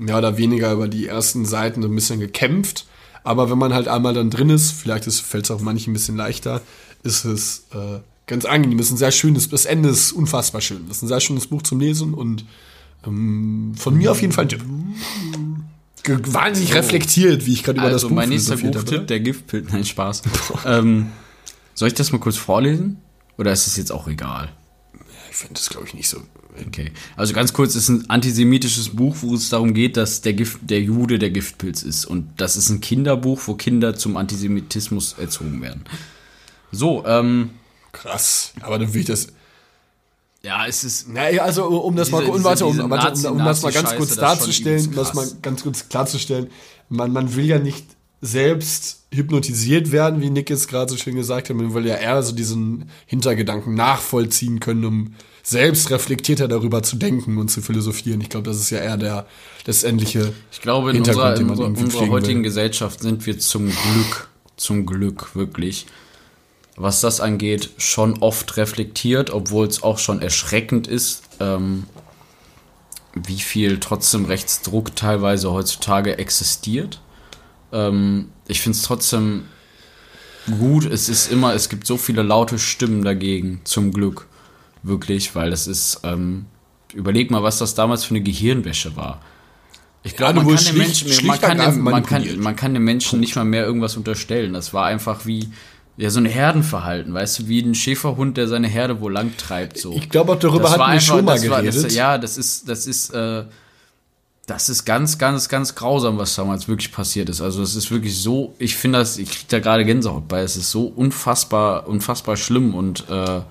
[0.00, 2.86] mehr oder weniger über die ersten Seiten so ein bisschen gekämpft.
[3.22, 6.16] Aber wenn man halt einmal dann drin ist, vielleicht fällt es auch manchen ein bisschen
[6.16, 6.62] leichter,
[7.02, 8.78] ist es äh, ganz angenehm.
[8.78, 10.86] Es ist ein sehr schönes, das Ende ist unfassbar schön.
[10.88, 12.46] Das ist ein sehr schönes Buch zum Lesen und
[13.06, 14.64] ähm, von mir auf jeden Fall ein Tipp.
[16.32, 18.56] Wahnsinnig reflektiert, wie ich gerade über das Also Buch mein nächster.
[18.56, 20.22] Buchtipp, der Giftpilz, nein, Spaß.
[20.64, 21.10] ähm,
[21.74, 22.98] soll ich das mal kurz vorlesen?
[23.36, 24.50] Oder ist es jetzt auch egal?
[25.30, 26.22] Ich finde das, glaube ich, nicht so.
[26.66, 26.90] Okay.
[27.16, 30.58] Also ganz kurz, es ist ein antisemitisches Buch, wo es darum geht, dass der, Gift,
[30.62, 32.04] der Jude der Giftpilz ist.
[32.04, 35.84] Und das ist ein Kinderbuch, wo Kinder zum Antisemitismus erzogen werden.
[36.72, 37.50] So, ähm,
[37.92, 38.52] Krass.
[38.60, 39.28] Aber dann will ich das.
[40.42, 41.08] ja, es ist.
[41.08, 43.94] Na, also um das mal Diese- um, warte, um, Nazi- um, um das mal ganz
[43.96, 46.48] kurz darzustellen, übelst das mal ganz kurz klarzustellen,
[46.88, 47.84] man, man will ja nicht
[48.20, 52.22] selbst hypnotisiert werden, wie Nick es gerade so schön gesagt hat, man will ja eher
[52.22, 58.20] so diesen Hintergedanken nachvollziehen können, um selbst reflektierter darüber zu denken und zu philosophieren.
[58.20, 59.26] Ich glaube, das ist ja eher der
[59.66, 62.44] letztendliche Ich glaube, in Hintergrund, unserer, in unserer, unserer heutigen will.
[62.44, 65.86] Gesellschaft sind wir zum Glück, zum Glück wirklich,
[66.76, 71.84] was das angeht, schon oft reflektiert, obwohl es auch schon erschreckend ist, ähm,
[73.14, 77.00] wie viel trotzdem Rechtsdruck teilweise heutzutage existiert.
[77.72, 79.44] Ähm, ich finde es trotzdem
[80.58, 80.84] gut.
[80.84, 84.26] Es ist immer, es gibt so viele laute Stimmen dagegen, zum Glück.
[84.82, 86.46] Wirklich, weil das ist, ähm,
[86.94, 89.20] überleg mal, was das damals für eine Gehirnwäsche war.
[90.02, 92.72] Ich glaube, du man, kann den Menschen, man, kann ergreifend dem, man, kann, man kann
[92.74, 94.54] den Menschen nicht mal mehr irgendwas unterstellen.
[94.54, 95.50] Das war einfach wie,
[95.98, 99.76] ja, so ein Herdenverhalten, weißt du, wie ein Schäferhund, der seine Herde wo lang treibt,
[99.76, 99.92] so.
[99.92, 101.84] Ich glaube, auch darüber Das hatten war wir einfach- schon mal das war- geredet.
[101.84, 103.44] Das, ja, das ist, das ist, äh,
[104.46, 107.42] das ist ganz, ganz, ganz grausam, was damals wirklich passiert ist.
[107.42, 110.56] Also es ist wirklich so, ich finde das, ich krieg da gerade Gänsehaut bei, es
[110.56, 113.42] ist so unfassbar, unfassbar schlimm und äh,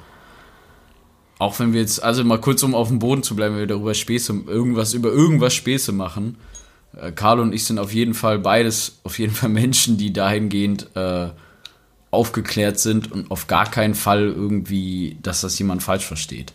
[1.40, 3.68] auch wenn wir jetzt, also mal kurz um auf dem Boden zu bleiben, wenn wir
[3.68, 6.36] darüber Späße, irgendwas, über irgendwas Späße machen.
[6.96, 10.96] Äh, Carlo und ich sind auf jeden Fall beides, auf jeden Fall Menschen, die dahingehend
[10.96, 11.30] äh,
[12.12, 16.54] aufgeklärt sind und auf gar keinen Fall irgendwie, dass das jemand falsch versteht.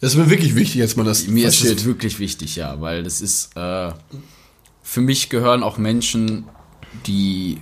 [0.00, 1.78] das ist mir wirklich wichtig, jetzt mal das Mir ist versteht.
[1.78, 3.92] es wirklich wichtig, ja, weil das ist, äh,
[4.82, 6.44] für mich gehören auch Menschen,
[7.06, 7.58] die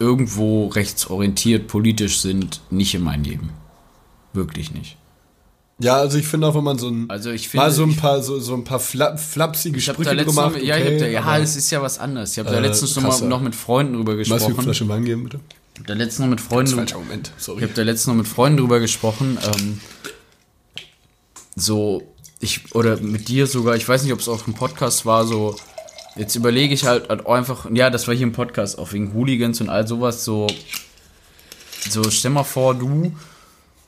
[0.00, 3.50] irgendwo rechtsorientiert politisch sind, nicht in mein Leben.
[4.32, 4.96] Wirklich nicht.
[5.80, 7.90] Ja, also ich finde auch, wenn man so ein, Also ich finde, mal so ein
[7.90, 10.54] ich- paar, so, so ein paar fla flapsige Ich habe da Sprüche letztens gemacht.
[10.56, 12.32] noch, ja, ich hab da, ja, es ist ja was anderes.
[12.32, 14.64] Ich habe da Äh, letztens noch, mal, noch mit Freunden drüber Magst du eine gesprochen.
[14.64, 15.40] Flasche Wein geben, bitte?
[15.74, 17.62] Ich hab da letztens noch mit Freunden Falscher Moment, Ich sorry.
[17.62, 19.38] habe da letztens noch mit Freunden drüber gesprochen.
[19.56, 19.80] Ähm,
[21.54, 22.02] so,
[22.40, 25.56] ich, oder mit dir sogar, ich weiß nicht, ob es auch im Podcast war, so,
[26.16, 29.60] jetzt überlege ich halt, halt einfach, ja, das war hier im Podcast, auch wegen Hooligans
[29.60, 30.46] und all sowas, so,
[31.88, 33.12] so, stell mal vor, du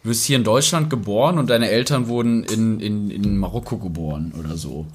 [0.02, 4.56] wirst hier in Deutschland geboren und deine Eltern wurden in, in, in Marokko geboren oder
[4.56, 4.86] so.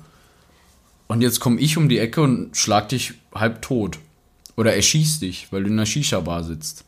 [1.08, 3.99] Und jetzt komme ich um die Ecke und schlag dich halb tot.
[4.58, 6.86] Oder erschieß dich, weil du in einer Shisha-Bar sitzt.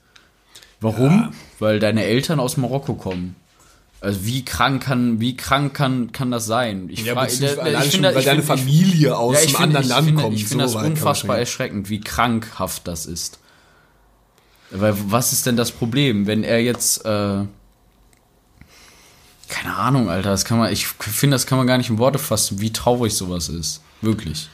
[0.80, 1.34] Warum?
[1.60, 3.36] Weil deine Eltern aus Marokko kommen.
[4.00, 6.88] Also wie krank kann, wie krank kann, kann das sein?
[6.90, 9.36] Ich Ja, frag- beziehungsweise da- allein ich schon, finde- weil ich deine ich- Familie aus
[9.36, 10.36] ja, ich einem finde- anderen ich Land finde, kommt.
[10.36, 13.40] Ich finde so das unfassbar erschreckend, wie krankhaft das ist.
[14.72, 17.44] Weil was ist denn das Problem, wenn er jetzt, äh,
[19.48, 22.20] keine Ahnung, Alter, das kann man, ich finde, das kann man gar nicht in Worte
[22.20, 23.82] fassen, wie traurig sowas ist.
[24.02, 24.50] Wirklich.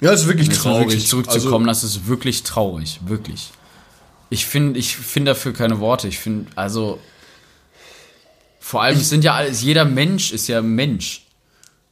[0.00, 0.88] Ja, das ist wirklich traurig.
[0.88, 3.50] wirklich zurückzukommen, Also, das ist wirklich traurig, wirklich.
[4.30, 6.08] Ich finde, ich finde dafür keine Worte.
[6.08, 6.98] Ich finde, also
[8.58, 11.26] vor allem es sind ja alles, jeder Mensch ist ja Mensch.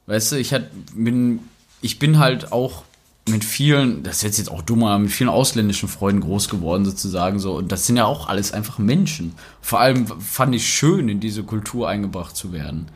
[0.06, 1.40] Weißt du, ich hat, bin,
[1.80, 2.84] ich bin halt auch
[3.30, 7.38] mit vielen, das ist jetzt jetzt auch dummer, mit vielen ausländischen Freunden groß geworden sozusagen
[7.38, 7.54] so.
[7.54, 9.34] Und das sind ja auch alles einfach Menschen.
[9.60, 12.88] Vor allem fand ich schön, in diese Kultur eingebracht zu werden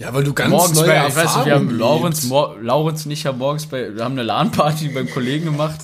[0.00, 2.24] ja, weil du ganz morgens neue bei, ich weiß nicht, wir haben lebst.
[2.24, 5.78] Mor, Laurens und ich haben morgens bei, wir haben eine LAN-Party beim Kollegen gemacht,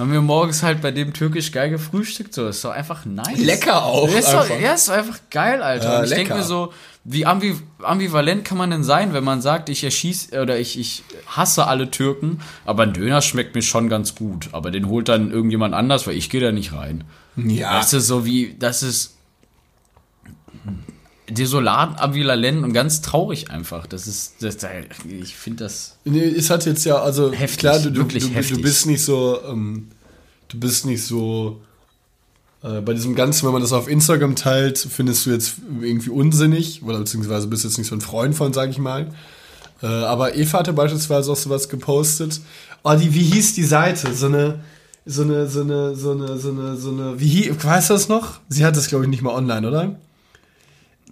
[0.00, 2.34] haben wir morgens halt bei dem türkisch geil gefrühstückt.
[2.34, 3.38] So, ist doch einfach nice.
[3.38, 4.10] Lecker auch.
[4.10, 4.60] Ja, ist doch, einfach.
[4.60, 5.98] ja, ist doch einfach geil, Alter.
[5.98, 6.72] Und ich denke mir so,
[7.04, 11.04] wie ambi ambivalent kann man denn sein, wenn man sagt, ich erschieß oder ich, ich
[11.26, 14.48] hasse alle Türken, aber ein Döner schmeckt mir schon ganz gut.
[14.52, 17.04] Aber den holt dann irgendjemand anders, weil ich gehe da nicht rein.
[17.36, 17.78] Ja.
[17.78, 19.16] Das ist so wie, das ist
[21.30, 23.86] desolat, ambivalent und ganz traurig einfach.
[23.86, 24.56] Das ist, das,
[25.08, 25.96] ich finde das.
[26.04, 29.40] Nee, es hat jetzt ja, also Heftig, klar, du, du, du, du bist nicht so,
[29.48, 29.88] ähm,
[30.48, 31.60] du bist nicht so,
[32.62, 36.82] äh, bei diesem Ganzen, wenn man das auf Instagram teilt, findest du jetzt irgendwie unsinnig,
[36.82, 39.12] oder beziehungsweise bist jetzt nicht so ein Freund von, sag ich mal.
[39.82, 42.40] Äh, aber Eva hatte beispielsweise auch sowas gepostet.
[42.82, 44.12] Oh, die, wie hieß die Seite?
[44.14, 44.60] So eine,
[45.06, 48.08] so eine, so eine, so eine, so eine, so eine, wie hieß, weißt du das
[48.08, 48.40] noch?
[48.48, 49.96] Sie hat das, glaube ich, nicht mal online, oder?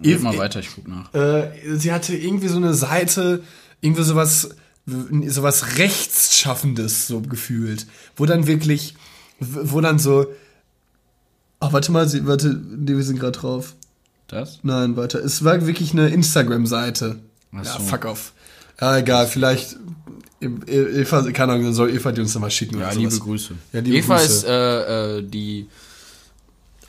[0.01, 1.13] Geht mal weiter, ich guck nach.
[1.13, 3.43] äh, sie hatte irgendwie so eine Seite,
[3.81, 4.49] irgendwie sowas,
[4.85, 7.85] sowas Rechtsschaffendes so gefühlt,
[8.15, 8.95] wo dann wirklich,
[9.39, 10.27] wo dann so,
[11.59, 13.75] ach, warte mal, sie, warte, nee, wir sind gerade drauf.
[14.27, 14.59] Das?
[14.63, 17.19] Nein, warte, es war wirklich eine Instagram-Seite.
[17.53, 17.79] Ach Ja, so.
[17.79, 18.33] fuck off.
[18.79, 19.75] Ja, egal, vielleicht,
[20.41, 23.17] Eva, keine Ahnung, soll Eva die uns nochmal schicken Ja, oder liebe.
[23.17, 23.53] Grüße.
[23.73, 24.31] Ja, liebe Eva Grüße.
[24.33, 25.67] ist äh, äh, die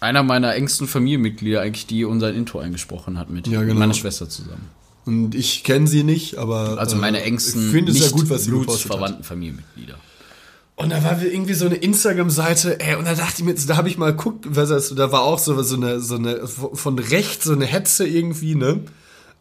[0.01, 3.79] einer meiner engsten Familienmitglieder eigentlich, die unser Intro eingesprochen hat mit Ja, genau.
[3.79, 4.69] meiner Schwester zusammen.
[5.07, 6.79] Und ich kenne sie nicht, aber.
[6.79, 9.97] Also meine äh, engsten, Ich finde es ja gut, was sie blutsverwandten Familienmitglieder.
[10.77, 13.89] Und da war irgendwie so eine Instagram-Seite, ey, und da dachte ich mir, da habe
[13.89, 17.45] ich mal geguckt, was das, da war auch so, so eine, so eine, von rechts
[17.45, 18.81] so eine Hetze irgendwie, ne?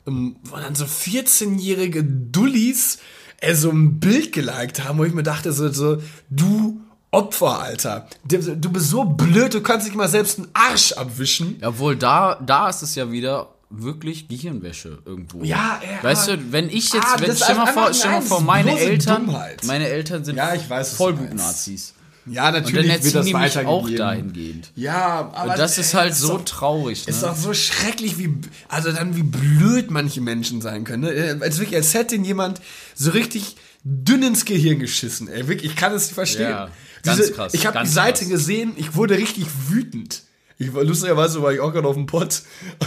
[0.06, 3.00] Ähm, Wo dann so 14-jährige Dullis,
[3.38, 6.82] ey, so ein Bild geliked haben, wo ich mir dachte, so, so du
[7.12, 8.08] Opfer, Alter.
[8.24, 11.60] Du bist so blöd, du kannst nicht mal selbst einen Arsch abwischen.
[11.64, 15.44] Obwohl, da, da ist es ja wieder wirklich Gehirnwäsche irgendwo.
[15.44, 18.12] Ja, ey, Weißt du, wenn ich Ah, jetzt, wenn, das ist stell mal vor, stell
[18.12, 19.64] mal vor, ist meine Eltern, Dummheit.
[19.66, 21.94] meine Eltern sind Ja, ich weiß, was du Vollblut-Nazis.
[22.26, 24.72] Ja, Und dann natürlich wird das die mich auch dahingehend.
[24.76, 27.06] Ja, aber Und das ist halt so doch- traurig.
[27.08, 27.12] Ne?
[27.12, 28.36] Ist doch so schrecklich, wie,
[28.68, 31.04] also dann wie blöd manche Menschen sein können.
[31.04, 31.12] Ne?
[31.12, 32.62] Äh, Als wirklich, als hätte jemand
[32.94, 35.28] so richtig dünn ins Gehirn geschissen.
[35.28, 36.50] Ey, wirklich, ich kann es nicht verstehen.
[36.52, 36.70] Ja,
[37.04, 38.30] ganz Diese, krass, Ich habe die Seite krass.
[38.30, 40.24] gesehen, ich wurde richtig wütend.
[40.62, 42.42] Ich war lustigerweise war ich auch gerade auf dem Pott.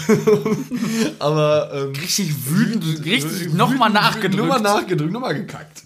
[1.19, 4.37] Aber ähm, richtig wütend, richtig nochmal nachgedrückt.
[4.37, 5.83] Nochmal nachgedrückt, nochmal gekackt.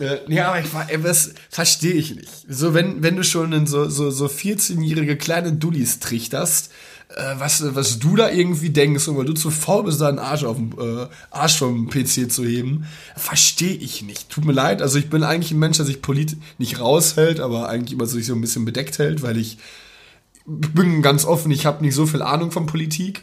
[0.00, 2.30] äh, ja, aber ich war, ey, das verstehe ich nicht.
[2.48, 6.70] So, wenn, wenn du schon in so, so, so 14-jährige kleine Dullis trichterst,
[7.16, 10.18] äh, was, was du da irgendwie denkst, und weil du zu faul bist, da einen
[10.18, 12.86] Arsch, auf äh, Arsch vom PC zu heben,
[13.16, 14.30] verstehe ich nicht.
[14.30, 17.68] Tut mir leid, also ich bin eigentlich ein Mensch, der sich politisch nicht raushält, aber
[17.68, 19.58] eigentlich immer sich so ein bisschen bedeckt hält, weil ich
[20.46, 23.22] bin ganz offen, ich habe nicht so viel Ahnung von Politik.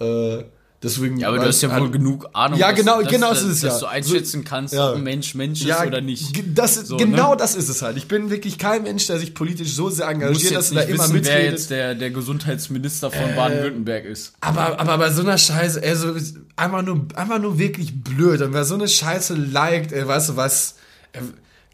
[0.00, 0.44] Äh,
[0.82, 3.42] deswegen, Ja, aber du hast ja wohl genug Ahnung, Ja, dass- genau, dass, genau dass,
[3.42, 3.80] ist es dass ja.
[3.80, 4.90] du einschätzen So- kannst, ja.
[4.90, 6.42] ob ein Mensch Mensch ist oder nicht.
[6.56, 7.36] Das So, genau ne?
[7.36, 7.96] das ist es halt.
[7.96, 11.02] Ich bin wirklich kein Mensch, der sich politisch so sehr engagiert, dass er da immer
[11.04, 11.50] wissen, wer mitredet.
[11.52, 14.32] jetzt der, der Gesundheitsminister von Äh, Baden-Württemberg ist.
[14.40, 16.14] Aber, aber bei so einer Scheiße, ey, so,
[16.56, 18.40] einfach nur, einfach nur wirklich blöd.
[18.42, 20.76] Und wer so eine Scheiße liked, ey, weißt du was,
[21.12, 21.22] ey,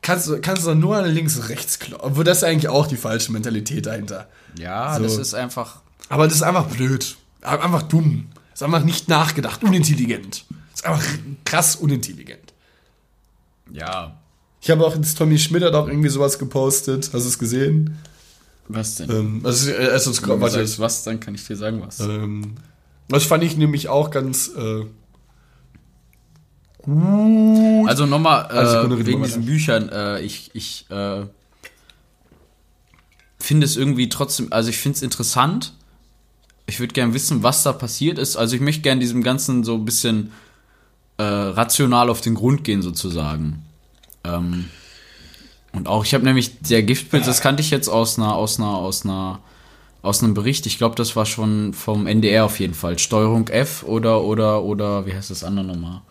[0.00, 2.04] kannst du, kannst du doch nur an links und rechts kloppen.
[2.10, 4.28] Obwohl das ist eigentlich auch die falsche Mentalität dahinter.
[4.58, 5.02] Ja, So.
[5.04, 5.80] das ist einfach.
[6.08, 7.16] Aber das ist einfach blöd.
[7.42, 8.26] Einfach dumm.
[8.52, 10.44] Das ist einfach nicht nachgedacht, unintelligent.
[10.72, 11.04] Das ist einfach
[11.44, 12.52] krass unintelligent.
[13.72, 14.18] Ja.
[14.60, 17.04] Ich habe auch jetzt Tommy Schmidt hat auch irgendwie sowas gepostet.
[17.12, 17.98] Hast du es gesehen?
[18.68, 19.10] Was denn?
[19.10, 21.98] Ähm, also, äh, also, es- Wenn warte, sagst was, dann kann ich dir sagen was.
[22.00, 22.54] ähm,
[23.08, 24.48] das fand ich nämlich auch ganz.
[24.56, 24.84] Äh,
[27.86, 29.88] Also nochmal äh, wegen diesen Büchern.
[29.88, 31.26] Äh, ich ich äh,
[33.38, 35.74] finde es irgendwie trotzdem, also ich finde es interessant.
[36.66, 38.36] Ich würde gerne wissen, was da passiert ist.
[38.36, 40.32] Also ich möchte gerne diesem Ganzen so ein bisschen
[41.18, 43.64] äh, rational auf den Grund gehen sozusagen.
[44.24, 44.66] Ähm,
[45.72, 48.68] und auch, ich habe nämlich der Giftpilz, das kannte ich jetzt aus einer, aus einer,
[48.68, 49.40] aus einer,
[50.02, 50.66] aus einem Bericht.
[50.66, 52.98] Ich glaube, das war schon vom NDR auf jeden Fall.
[52.98, 56.02] Steuerung F oder oder oder wie heißt das andere nochmal?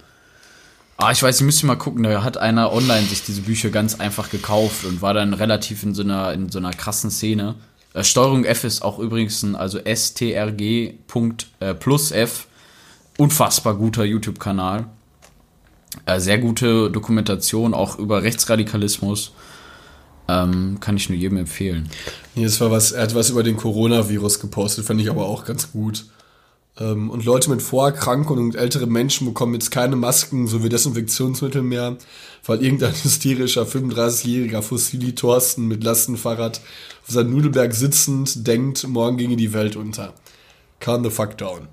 [0.97, 2.03] Ah, ich weiß, ich müsste mal gucken.
[2.03, 5.93] Da hat einer online sich diese Bücher ganz einfach gekauft und war dann relativ in
[5.93, 7.55] so einer, in so einer krassen Szene.
[7.93, 10.61] Äh, Steuerung F ist auch übrigens ein, also strg.
[10.61, 12.47] Äh, plus F.
[13.17, 14.87] Unfassbar guter YouTube-Kanal.
[16.05, 19.33] Äh, sehr gute Dokumentation, auch über Rechtsradikalismus.
[20.27, 21.89] Ähm, kann ich nur jedem empfehlen.
[22.35, 25.43] nee, das war was, er hat was über den Coronavirus gepostet, fand ich aber auch
[25.43, 26.05] ganz gut.
[26.79, 31.97] Ähm, und Leute mit Vorerkrankungen und ältere Menschen bekommen jetzt keine Masken sowie Desinfektionsmittel mehr,
[32.45, 36.61] weil irgendein hysterischer 35-jähriger Fossili Thorsten mit Lastenfahrrad
[37.05, 40.13] auf seinem Nudelberg sitzend denkt, morgen ginge die Welt unter.
[40.79, 41.67] Calm the fuck down.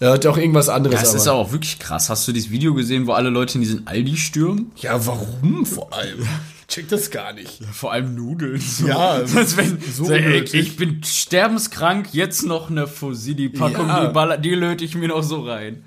[0.00, 1.00] Er hat auch irgendwas anderes.
[1.00, 2.08] Das ist aber- aber auch wirklich krass.
[2.10, 4.70] Hast du dieses Video gesehen, wo alle Leute in diesen Aldi stürmen?
[4.76, 6.26] ja, warum vor allem?
[6.68, 7.64] Check das gar nicht.
[7.72, 8.60] Vor allem Nudeln.
[8.60, 8.86] So.
[8.86, 9.20] Ja,
[9.56, 14.06] wenn, so so, ey, ich bin sterbenskrank, jetzt noch eine Fusilli-Packung, Ja.
[14.06, 15.84] die, baller, die löte ich mir noch so rein.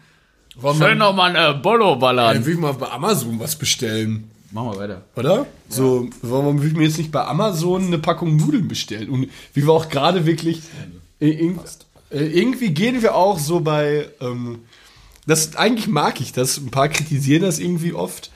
[0.55, 2.35] Warum Schön noch mal eine Bollo ballern.
[2.35, 4.29] Dann will ich mal bei Amazon was bestellen.
[4.51, 5.03] Machen wir weiter.
[5.15, 5.45] Oder?
[5.69, 9.09] So, warum will ich mir jetzt nicht bei Amazon eine Packung Nudeln bestellen?
[9.09, 10.61] Und wie wir auch gerade wirklich.
[11.21, 11.53] Äh,
[12.09, 14.09] äh, irgendwie gehen wir auch so bei.
[14.19, 14.59] Ähm,
[15.25, 16.57] das, eigentlich mag ich das.
[16.57, 18.29] Ein paar kritisieren das irgendwie oft.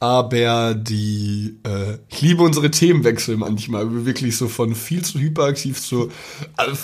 [0.00, 1.58] Aber die.
[1.66, 4.06] Äh, ich liebe unsere Themenwechsel manchmal.
[4.06, 6.10] Wirklich so von viel zu hyperaktiv zu.
[6.56, 6.74] Äh,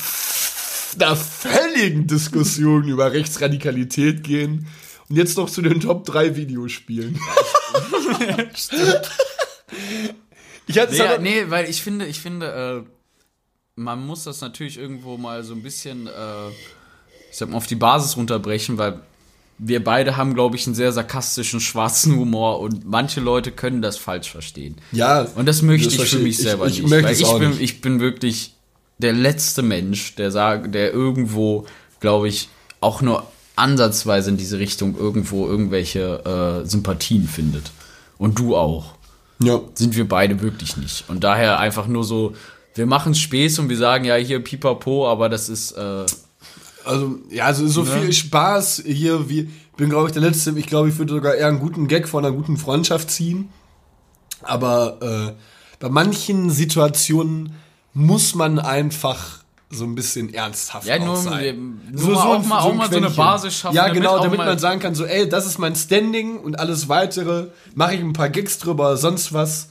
[1.01, 4.67] einer völligen Diskussion über Rechtsradikalität gehen.
[5.09, 7.19] Und jetzt noch zu den Top 3 Videospielen.
[10.67, 12.91] Ich hatte Nee, aber- nee, weil ich finde, ich finde, äh,
[13.77, 16.49] man muss das natürlich irgendwo mal so ein bisschen, äh,
[17.31, 19.01] ich sag mal, auf die Basis runterbrechen, weil
[19.59, 23.97] wir beide haben, glaube ich, einen sehr sarkastischen, schwarzen Humor und manche Leute können das
[23.97, 24.77] falsch verstehen.
[24.93, 26.39] Ja, Und das möchte das ich für mich ich.
[26.39, 27.11] selber Ich- ich nicht.
[27.21, 27.61] ich auch bin, nicht.
[27.61, 28.55] ich bin wirklich
[28.99, 31.67] der letzte Mensch, der sagt, der irgendwo,
[32.01, 32.49] glaube ich,
[32.81, 33.25] auch nur
[33.57, 37.71] ansatzweise in diese Richtung irgendwo irgendwelche äh, Sympathien findet.
[38.19, 38.95] Und du auch
[39.43, 39.61] ja.
[39.75, 41.05] sind wir beide wirklich nicht.
[41.09, 42.35] Und daher einfach nur so,
[42.75, 46.05] wir machen Späß und wir sagen ja hier pipapo, aber das ist, äh,
[46.85, 50.66] Also, ja, also so viel Spaß hier, wie, ich bin, glaube ich, der Letzte, ich
[50.66, 53.49] glaube, ich würde sogar eher einen guten Gag von einer guten Freundschaft ziehen.
[54.43, 55.32] Aber äh,
[55.80, 57.55] bei manchen Situationen
[57.93, 61.80] muss man einfach so ein bisschen ernsthaft Ja, nur- sein.
[61.91, 63.11] nur mal auch ein- mal- auch mal so eine.
[63.11, 66.39] Basis schaffen, Ja, damit genau, damit man sagen kann, so, ey, das ist mein Standing
[66.39, 69.70] und alles Weitere, mache ich ein paar Gigs drüber, sonst was.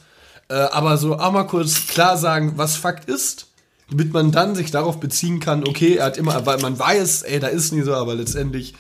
[0.49, 3.47] Äh, aber so auch mal kurz klar sagen, was Fakt ist,
[3.89, 7.39] damit man dann sich darauf beziehen kann, okay, er hat immer, weil man weiß, ey,
[7.39, 8.73] da ist nie so, aber letztendlich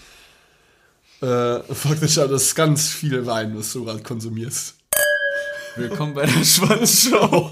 [1.21, 4.75] äh, faktisch hat das ganz viel Wein, was du gerade konsumierst.
[5.75, 7.49] willkommen bei der Schwanzshow.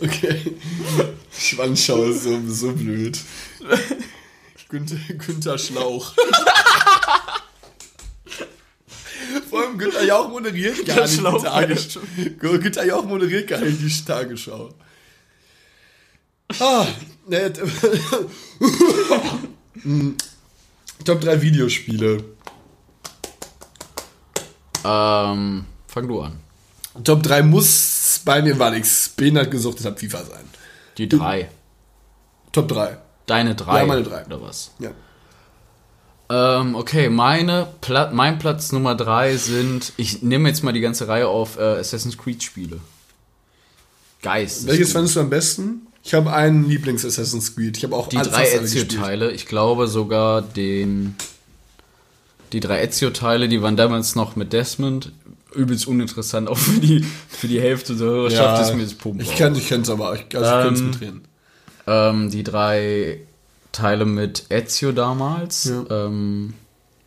[0.00, 0.56] Okay.
[1.36, 3.18] Schwanzschau ist so, so blöd.
[4.68, 6.12] Günther, Günther Schlauch.
[9.50, 12.00] Vor allem Günther Jauch moderiert gar nicht Schlauch die Tagesschau.
[12.38, 14.74] Günther Jauch moderiert gar nicht die Tagesschau.
[16.60, 16.86] Ah,
[17.26, 17.60] ne, t-
[21.04, 22.24] Top 3 Videospiele.
[24.84, 26.40] ähm, fang du an.
[27.04, 29.10] Top 3 muss bei mir war nichts.
[29.10, 30.44] Ben hat gesagt, deshalb FIFA sein.
[30.96, 31.50] Die drei.
[32.52, 32.96] Top 3.
[33.28, 33.80] Deine drei.
[33.80, 34.24] Ja, meine drei.
[34.26, 34.72] Oder was?
[34.80, 34.90] Ja.
[36.30, 41.06] Ähm, okay, meine Pla mein Platz Nummer drei sind, ich nehme jetzt mal die ganze
[41.08, 42.80] Reihe auf äh, Assassin's Creed Spiele.
[44.22, 44.66] Geist.
[44.66, 45.86] Welches fandest du am besten?
[46.02, 47.76] Ich habe einen Lieblings-Assassin's Creed.
[47.76, 48.46] Ich habe auch Die drei.
[48.50, 51.14] Ezio-Teile, ich glaube sogar den.
[52.52, 55.12] Die drei Ezio-Teile, die waren damals noch mit Desmond.
[55.54, 59.22] Übelst uninteressant, auch für die, für die Hälfte der Hörerschaft ist mir das Pumpe.
[59.22, 61.27] Ich kann ich kenn's aber, ich, also ich könnte es Ähm, mitreden.
[61.88, 63.20] Ähm, die drei
[63.72, 65.64] Teile mit Ezio damals.
[65.64, 66.06] Ja.
[66.06, 66.54] Ähm,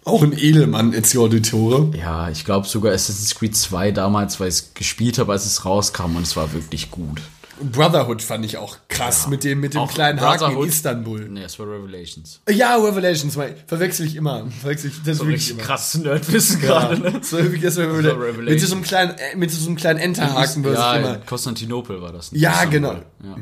[0.03, 1.91] Auch ein Edelmann, Ezio Auditore.
[1.95, 5.65] ja ich glaube sogar Assassin's Creed 2 damals, weil ich es gespielt habe, als es
[5.65, 7.21] rauskam und es war wirklich gut.
[7.59, 11.27] Brotherhood fand ich auch krass mit dem, mit dem Auch kleinen Haken in Istanbul.
[11.29, 12.39] Nee, es war Revelations.
[12.49, 13.37] Ja, Revelations,
[13.67, 14.47] verwechsel ich immer.
[14.61, 15.63] Verwechsel ich, das wirklich Richtig immer.
[15.63, 17.11] krasses Nerdwissen Ja, gerade, ne?
[17.19, 18.49] das war wirklich das war Revela- Revelations.
[18.49, 21.17] mit so einem kleinen, äh, mit so einem kleinen Enterhaken ja, ich immer.
[21.25, 22.31] Konstantinopel war das.
[22.33, 22.71] Ja, Istanbul.
[22.71, 22.93] genau.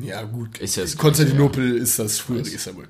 [0.02, 0.20] Ja.
[0.22, 0.58] Ja, gut.
[0.58, 2.88] Ist ja Konstantinopel ist das frühere Istanbul.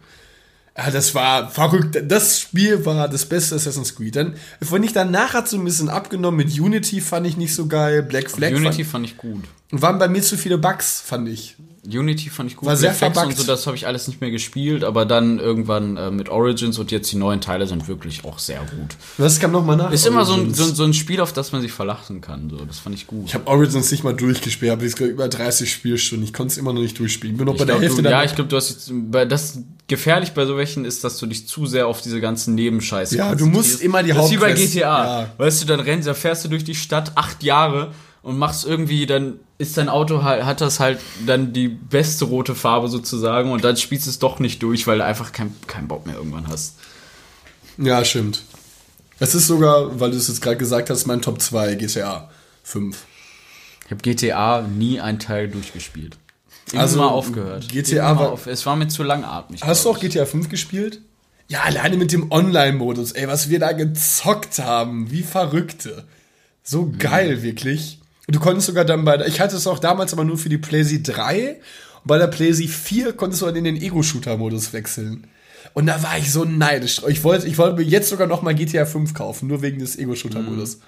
[0.78, 2.02] Ja, das war verrückt.
[2.08, 4.16] Das Spiel war das beste Assassin's Creed.
[4.16, 6.38] Dann, fand ich danach hat so ein bisschen abgenommen.
[6.38, 8.02] Mit Unity fand ich nicht so geil.
[8.04, 9.44] Black Flag Unity fand, fand ich gut.
[9.72, 11.56] Waren bei mir zu viele Bugs, fand ich.
[11.88, 12.68] Unity fand ich gut.
[12.68, 13.38] War sehr Flags verbuggt.
[13.40, 16.78] und so, das habe ich alles nicht mehr gespielt, aber dann irgendwann äh, mit Origins
[16.78, 18.96] und jetzt die neuen Teile sind wirklich auch sehr gut.
[19.18, 19.92] Was kam nochmal nach?
[19.92, 20.58] Ist immer so ein, Origins?
[20.58, 22.50] so, so ein Spiel, auf das man sich verlachen kann.
[22.50, 23.26] So, das fand ich gut.
[23.28, 26.26] Ich habe Origins nicht mal durchgespielt, habe jetzt über 30 Spielstunden.
[26.28, 27.38] Ich konnte es immer noch nicht durchspielen.
[27.38, 29.60] Bin noch bei der glaub, Hälfte du, ja, ich glaube, du hast jetzt, bei das
[29.88, 33.34] gefährlich bei so welchen ist, dass du dich zu sehr auf diese ganzen Nebenscheiße Ja,
[33.34, 35.22] du musst immer die Das ist wie bei Hauptquest- GTA.
[35.22, 35.34] ja.
[35.38, 37.92] Weißt du, dann rennst, da fährst du durch die Stadt acht Jahre
[38.22, 42.56] und machst irgendwie, dann ist dein Auto halt, hat das halt dann die beste rote
[42.56, 45.88] Farbe sozusagen und dann spielst du es doch nicht durch, weil du einfach keinen kein
[45.88, 46.76] Bock mehr irgendwann hast.
[47.78, 48.44] Ja, stimmt.
[49.20, 52.30] Es ist sogar, weil du es jetzt gerade gesagt hast, mein Top 2 GTA
[52.64, 52.98] 5.
[53.86, 56.18] Ich habe GTA nie einen Teil durchgespielt.
[56.72, 57.68] Immer Also, mal aufgehört.
[57.70, 59.62] GTA Immer war- auf, es war mir zu langatmig.
[59.64, 61.02] Hast du auch GTA 5 gespielt?
[61.48, 66.06] Ja, alleine mit dem Online-Modus, ey, was wir da gezockt haben, wie Verrückte.
[66.64, 67.99] So geil, wirklich.
[68.32, 71.04] Du konntest sogar dann bei, ich hatte es auch damals aber nur für die PlayStation
[71.04, 71.50] 3
[72.04, 75.28] Und bei der PlayStation 4 konntest du dann in den Ego-Shooter-Modus wechseln.
[75.74, 77.02] Und da war ich so neidisch.
[77.08, 79.98] Ich wollte, ich wollte mir jetzt sogar noch mal GTA 5 kaufen, nur wegen des
[79.98, 80.80] Ego-Shooter-Modus.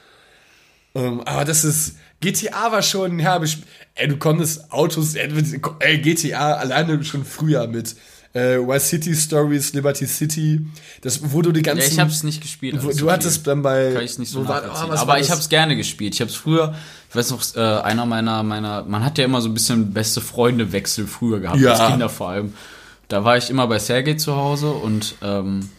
[0.94, 3.60] Ähm, aber das ist, GTA war schon, ja, bes-
[3.96, 7.96] ey, du konntest Autos, ey, GTA alleine schon früher mit
[8.34, 10.66] äh, Vice City Stories, Liberty City,
[11.02, 12.82] das, wo du die ganzen, Ja, ich hab's nicht gespielt.
[12.84, 14.86] wo, du hattest dann bei, kann ich nicht so war- nachvollziehen.
[14.86, 16.14] ah, was Aber war ich hab's gerne gespielt.
[16.16, 16.74] Ich hab's früher,
[17.10, 20.22] ich weiß noch, äh, einer meiner, meiner, man hat ja immer so ein bisschen beste
[20.22, 21.72] Freunde Wechsel früher gehabt, Ja.
[21.74, 22.54] als Kinder vor allem.
[23.10, 25.70] Da war ich immer bei Sergei zu Hause und ähm,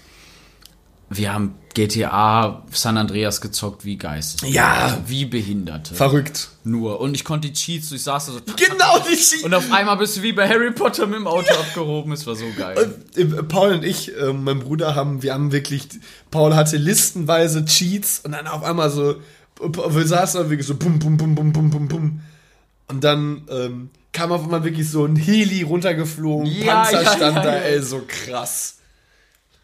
[1.09, 4.49] wir haben GTA San Andreas gezockt wie Geistes.
[4.51, 4.99] Ja.
[5.07, 5.95] Wie Behinderte.
[5.95, 6.49] verrückt.
[6.65, 7.01] Nur.
[7.01, 8.39] Und ich konnte die Cheats, ich saß da so.
[8.57, 9.45] Genau, die Cheat.
[9.45, 12.13] Und auf einmal bist du wie bei Harry Potter mit dem Auto abgehoben.
[12.13, 12.95] Es war so geil.
[13.17, 15.89] Äh, Paul und ich, äh, mein Bruder, haben, wir haben wirklich,
[16.31, 19.17] Paul hatte listenweise Cheats und dann auf einmal so,
[19.61, 22.21] wir saßen dann wirklich so bum, bum, bum, bum, bum, bum, bum.
[22.89, 27.37] Und dann ähm, kam auf einmal wirklich so ein Heli runtergeflogen, Ja, Panzer ja, stand
[27.37, 27.63] ja, da, ja.
[27.63, 28.79] ey, so krass.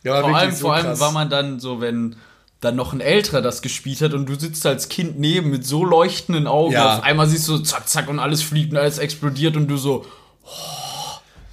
[0.08, 2.16] Ja, Vor allem, so vor allem war man dann so, wenn
[2.60, 5.84] dann noch ein älterer das gespielt hat und du sitzt als Kind neben mit so
[5.84, 6.72] leuchtenden Augen.
[6.72, 6.96] Ja.
[6.96, 10.06] Auf einmal siehst du zack, zack und alles fliegt und alles explodiert und du so,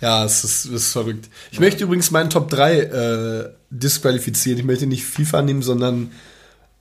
[0.01, 1.29] Ja, es ist, es ist verrückt.
[1.51, 4.57] Ich möchte übrigens meinen Top 3 äh, disqualifizieren.
[4.57, 6.11] Ich möchte nicht FIFA nehmen, sondern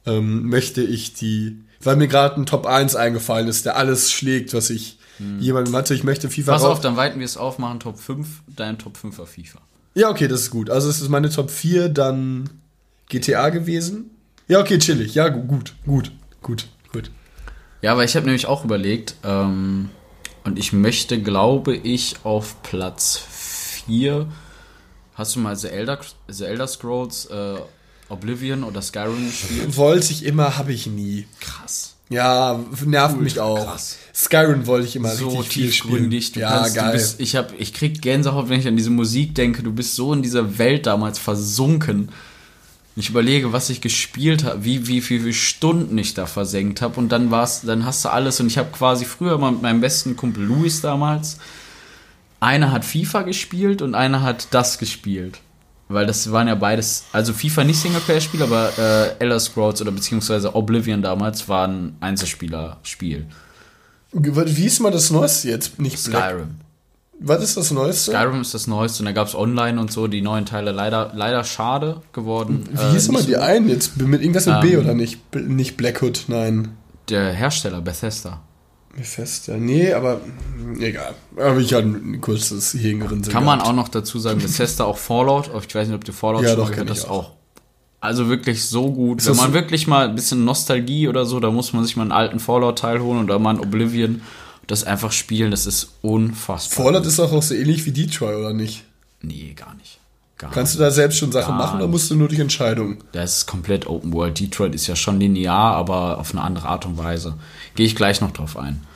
[0.07, 4.55] ähm, möchte ich die, weil mir gerade ein Top 1 eingefallen ist, der alles schlägt,
[4.55, 4.99] was ich
[5.39, 5.95] jemandem hatte.
[5.95, 8.97] Ich möchte FIFA pass auf, dann weiten wir es auf, machen Top 5, dein Top
[8.97, 9.61] 5 war FIFA.
[9.95, 10.70] Ja, okay, das ist gut.
[10.70, 12.51] Also es ist meine Top 4, dann
[13.09, 14.11] GTA gewesen.
[14.49, 15.14] Ja, okay, chillig.
[15.14, 16.11] Ja, gu- gut, gut,
[16.42, 17.11] gut, gut.
[17.80, 19.90] Ja, aber ich habe nämlich auch überlegt, ähm,
[20.45, 23.16] und ich möchte, glaube ich, auf Platz
[23.86, 24.26] 4,
[25.14, 27.57] hast du mal The Elder, The Elder Scrolls äh,
[28.09, 29.76] Oblivion oder Skyrim gespielt?
[29.76, 31.26] Wollte ich immer, habe ich nie.
[31.40, 31.93] Krass.
[32.11, 33.65] Ja, nervt mich auch.
[33.65, 33.99] krass.
[34.15, 36.11] Skyrim wollte ich immer so richtig viel spielen.
[36.11, 36.93] Du ja, kannst, geil.
[36.93, 39.63] Bist, ich, hab, ich krieg Gänsehaut, wenn ich an diese Musik denke.
[39.63, 42.11] Du bist so in dieser Welt damals versunken.
[42.97, 47.01] Ich überlege, was ich gespielt habe, wie, wie, wie viele Stunden ich da versenkt habe.
[47.01, 48.39] Und dann war's, dann hast du alles.
[48.39, 51.39] Und ich habe quasi früher mal mit meinem besten Kumpel Luis damals.
[52.39, 55.41] Einer hat FIFA gespielt und einer hat das gespielt.
[55.89, 60.55] Weil das waren ja beides, also FIFA nicht Singleplayer-Spiel, aber äh, Elder Scrolls oder beziehungsweise
[60.55, 63.26] Oblivion damals war ein Einzelspieler-Spiel.
[64.12, 65.78] Wie ist mal das Neueste jetzt?
[65.78, 66.30] Nicht Black.
[66.30, 66.51] Skyrim.
[67.20, 68.12] Was ist das Neueste?
[68.12, 71.12] Skyrim ist das Neueste und da gab es online und so die neuen Teile leider,
[71.14, 72.64] leider schade geworden.
[72.72, 73.97] Wie hieß Äh, mal die so- einen jetzt?
[74.01, 75.30] Mit irgendwas mit B Ähm, oder nicht?
[75.30, 76.70] B nicht Blackhood, nein.
[77.09, 78.41] Der Hersteller Bethesda.
[78.97, 79.57] Bethesda.
[79.57, 80.20] Nee, aber
[80.80, 81.14] egal.
[81.36, 83.32] Aber ich hatte ein kurzes Hirngerinnsel.
[83.32, 83.70] Kann man gehabt.
[83.70, 85.51] auch noch dazu sagen, Bethesda auch Fallout.
[85.66, 87.05] Ich weiß nicht, ob du Fallout Ja, doch, gehört hast.
[87.07, 87.11] auch.
[87.11, 87.30] Auch.
[88.01, 89.20] Also wirklich so gut.
[89.20, 91.84] Ist Wenn das man so- wirklich mal ein bisschen Nostalgie oder so, da muss man
[91.84, 94.20] sich mal einen alten Fallout-Teil holen oder mal ein Oblivion.
[94.66, 96.84] Das einfach spielen, das ist unfassbar.
[96.86, 98.84] Fallout ist doch auch so ähnlich wie Detroit, oder nicht?
[99.20, 99.99] Nee, gar nicht.
[100.38, 102.99] Gar Kannst du da selbst schon Sachen machen oder musst du nur durch Entscheidung?
[103.12, 104.38] Das ist komplett Open World.
[104.40, 107.34] Detroit ist ja schon linear, aber auf eine andere Art und Weise.
[107.75, 108.87] Gehe ich gleich noch drauf ein.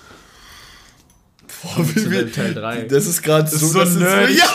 [1.63, 2.83] Boah, wie, wie, Teil drei.
[2.83, 4.39] Das ist gerade so, so das nerdig.
[4.39, 4.47] ja!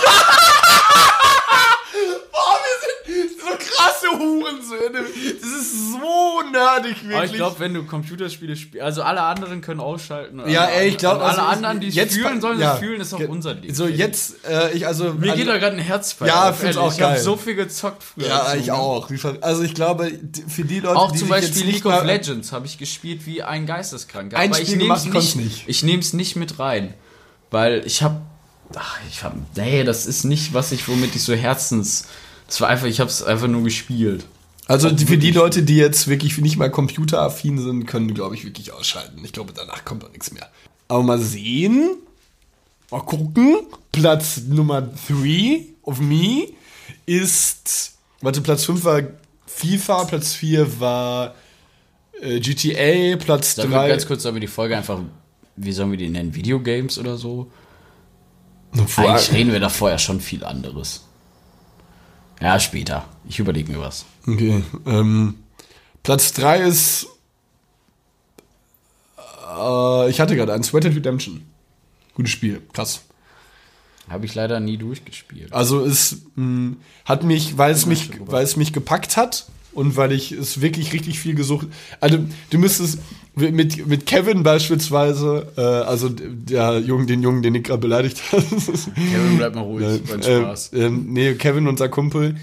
[2.31, 5.05] Boah, wir sind so krasse Hurensöhne.
[5.41, 7.15] Das ist so nerdig, wirklich.
[7.15, 10.41] Aber ich glaube, wenn du Computerspiele spielst, also alle anderen können ausschalten.
[10.47, 13.19] ja, ey, ich glaube, alle also, anderen, die jetzt fühlen sollen, ja, fühlen, ist auch
[13.27, 13.73] unser Ding.
[13.73, 15.13] So, jetzt, äh, ich, also.
[15.13, 16.27] Mir geht da gerade ein Herz bei.
[16.27, 16.93] Ja, auf, find's ehrlich.
[16.93, 18.27] auch Ich habe so viel gezockt früher.
[18.27, 18.79] Ja, ich Junge.
[18.79, 19.09] auch.
[19.41, 20.11] Also, ich glaube,
[20.47, 23.25] für die Leute, Auch die zum sich jetzt Beispiel League of Legends habe ich gespielt
[23.25, 24.37] wie ein Geisteskranker.
[24.37, 25.69] Ein aber ich Spiel nehme es gemacht, konntest nicht, nicht.
[25.69, 26.93] ich nehme es nicht mit rein,
[27.51, 28.21] weil ich habe,
[29.09, 32.07] ich habe, nee, das ist nicht, was ich, womit ich so Herzens,
[32.47, 34.25] das war einfach, ich habe es einfach nur gespielt.
[34.65, 38.45] Also die, für die Leute, die jetzt wirklich nicht mal computeraffin sind, können, glaube ich,
[38.45, 39.23] wirklich ausschalten.
[39.23, 40.47] Ich glaube, danach kommt auch nichts mehr.
[40.87, 41.97] Aber mal sehen.
[42.89, 43.57] Mal gucken.
[43.91, 46.47] Platz Nummer 3 of me
[47.05, 47.95] ist.
[48.21, 49.01] Warte, Platz 5 war
[49.45, 51.35] FIFA, Platz 4 war
[52.21, 53.89] äh, GTA, Platz Sollen wir 3.
[53.89, 54.99] ganz kurz, sollen wir die Folge einfach,
[55.55, 57.51] wie sollen wir die nennen, Videogames oder so?
[58.97, 61.05] Eigentlich reden wir da vorher schon viel anderes.
[62.43, 63.05] Ja, später.
[63.27, 64.03] Ich überlege mir was.
[64.27, 64.63] Okay.
[64.85, 65.35] Ähm,
[66.03, 67.07] Platz 3 ist.
[69.17, 71.45] Äh, ich hatte gerade einen, Sweat Dead Redemption.
[72.15, 73.03] Gutes Spiel, krass.
[74.09, 75.53] Habe ich leider nie durchgespielt.
[75.53, 76.75] Also es mh,
[77.05, 80.93] hat mich, weil es mich, weil es mich gepackt hat und weil ich es wirklich
[80.93, 81.67] richtig viel gesucht.
[81.99, 82.19] Also
[82.49, 82.99] du müsstest
[83.35, 88.43] mit, mit Kevin beispielsweise, äh, also der Jungen, den Jungen, den ich gerade beleidigt habe.
[88.43, 90.71] Kevin, bleib mal ruhig, mein äh, Spaß.
[90.73, 92.35] ähm, nee, Kevin, unser Kumpel.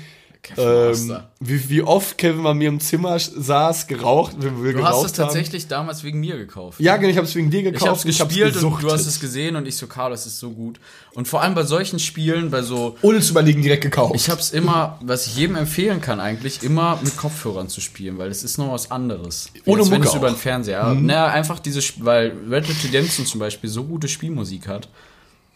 [0.56, 5.04] Ähm, wie, wie oft Kevin bei mir im Zimmer saß, geraucht, wenn wir Du geraucht
[5.04, 5.26] hast es haben.
[5.26, 6.80] tatsächlich damals wegen mir gekauft.
[6.80, 7.90] Ja, genau, ich habe es wegen dir Ich gekauft.
[7.90, 8.88] hab's und gespielt und gesuchtet.
[8.88, 10.80] du hast es gesehen und ich so, Carlo, das ist so gut.
[11.14, 14.14] Und vor allem bei solchen Spielen, bei so Ohne zu überlegen, direkt gekauft.
[14.16, 18.18] Ich habe es immer, was ich jedem empfehlen kann eigentlich, immer mit Kopfhörern zu spielen,
[18.18, 19.50] weil es ist noch was anderes.
[19.66, 20.94] Ohne als wenn Mucke es über den Fernseher.
[20.94, 24.88] Naja, einfach diese, weil Red Dead Redemption zum Beispiel so gute Spielmusik hat.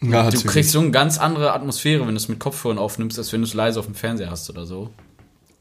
[0.01, 3.31] Ja, Du kriegst so eine ganz andere Atmosphäre, wenn du es mit Kopfhörern aufnimmst, als
[3.33, 4.89] wenn du es leise auf dem Fernseher hast oder so.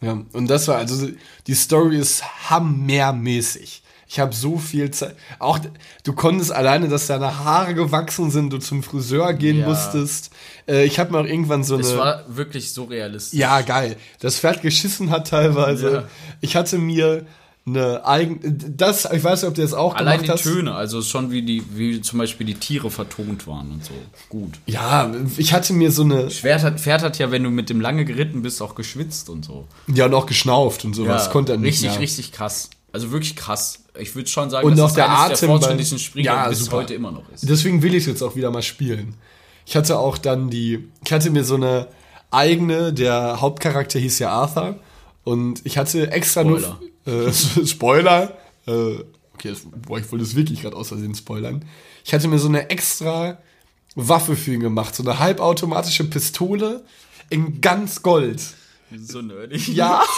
[0.01, 1.09] Ja, und das war, also
[1.47, 3.83] die Story ist hammermäßig.
[4.07, 5.17] Ich habe so viel Zeit.
[5.39, 5.59] Auch
[6.05, 9.69] du konntest alleine, dass deine Haare gewachsen sind, du zum Friseur gehen Ja.
[9.69, 10.31] musstest.
[10.69, 11.99] Äh, ich habe mir auch irgendwann so Es eine.
[11.99, 13.39] war wirklich so realistisch.
[13.39, 13.97] Ja, geil.
[14.21, 15.93] Das Pferd geschissen hat teilweise.
[15.93, 16.05] Ja.
[16.43, 17.25] Ich hatte mir
[17.67, 18.41] eine eigene.
[18.53, 20.53] Das, ich weiß nicht, ob du das auch Allein die gemacht hast.
[20.53, 23.93] Töne, also schon wie die, wie zum Beispiel die Tiere vertont waren und so.
[24.29, 24.59] Gut.
[24.67, 26.31] Ja, ich hatte mir so eine.
[26.31, 29.45] Pferd hat, Pferd hat ja, wenn du mit dem lange geritten bist, auch geschwitzt und
[29.45, 29.67] so.
[29.87, 31.31] Ja, und auch geschnauft und sowas.
[31.31, 32.01] konnte er nicht richtig, mehr.
[32.01, 32.69] richtig krass.
[32.93, 33.81] Also wirklich krass.
[33.99, 36.61] Ich würde schon sagen, Und dass auch es der Atem der fortschrittlichsten Spiele Ja, bis
[36.65, 36.77] super.
[36.79, 37.49] heute immer noch ist.
[37.49, 39.15] Deswegen will ich es jetzt auch wieder mal spielen.
[39.67, 41.89] Ich hatte auch dann die, ich hatte mir so eine
[42.31, 44.77] eigene, der Hauptcharakter hieß ja Arthur
[45.25, 46.79] und ich hatte extra Spoiler.
[46.81, 47.33] nur, äh,
[47.67, 48.37] Spoiler,
[48.67, 48.97] äh,
[49.35, 51.65] okay, das, boah, ich wollte es wirklich gerade aus Versehen spoilern.
[52.05, 53.39] Ich hatte mir so eine extra
[53.95, 56.85] Waffe für ihn gemacht, so eine halbautomatische Pistole
[57.31, 58.43] in ganz Gold.
[58.97, 59.69] So nerdig.
[59.69, 60.05] Ja.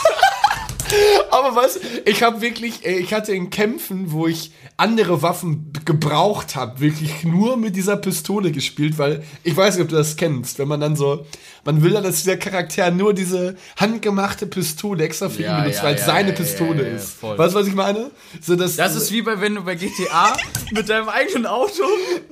[1.31, 1.79] Aber was?
[2.05, 7.25] Ich habe wirklich, ey, ich hatte in Kämpfen, wo ich andere Waffen gebraucht habe, wirklich
[7.25, 10.81] nur mit dieser Pistole gespielt, weil ich weiß nicht, ob du das kennst, wenn man
[10.81, 11.27] dann so,
[11.65, 15.79] man will ja, dass dieser Charakter nur diese handgemachte Pistole extra für Ja, ihn benutzt,
[15.79, 17.13] ja, weil es ja, seine Pistole ist.
[17.13, 17.39] voll.
[17.39, 18.11] Weißt du, was ich meine?
[18.41, 20.37] So, dass, Das ist wie bei, wenn du bei GTA
[20.73, 21.83] mit deinem eigenen Auto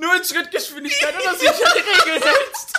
[0.01, 2.75] nur in Schrittgeschwindigkeit oder sich an die Regeln hältst.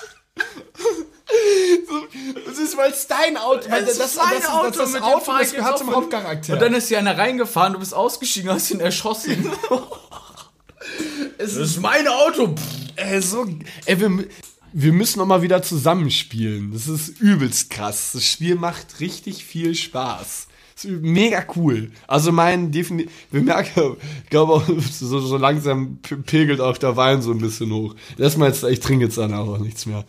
[2.46, 4.92] Das ist, weil es dein Auto, weil das, ist das, mein das, Auto, das, das,
[4.94, 6.54] mit das Auto, das gehört zum Hauptcharakter.
[6.54, 9.50] Und dann ist hier einer reingefahren, du bist ausgestiegen, hast ihn erschossen.
[11.38, 12.56] es Das ist mein Auto.
[12.96, 13.46] Ey, so,
[13.86, 14.26] ey, wir,
[14.74, 16.74] wir müssen noch mal wieder zusammenspielen.
[16.74, 18.12] Das ist übelst krass.
[18.14, 20.48] Das Spiel macht richtig viel Spaß.
[20.76, 21.92] Das mega cool.
[22.06, 27.32] Also mein definitiv, wir merken, ich glaube so, so langsam pegelt auch der Wein so
[27.32, 27.96] ein bisschen hoch.
[28.18, 30.04] Erstmal jetzt, ich trinke jetzt danach auch nichts mehr.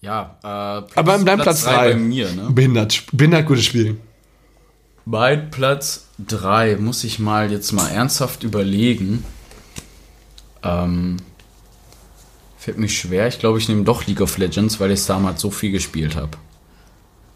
[0.00, 1.92] Ja, äh, Platz, Aber deinem Platz drei 3.
[1.92, 2.48] bei mir, ne?
[2.50, 3.96] Behindert, behindert gutes Spiel.
[5.04, 9.24] Bei Platz 3 muss ich mal jetzt mal ernsthaft überlegen.
[10.62, 11.18] Ähm,
[12.58, 13.28] fällt mir schwer.
[13.28, 16.16] Ich glaube, ich nehme doch League of Legends, weil ich es damals so viel gespielt
[16.16, 16.36] habe.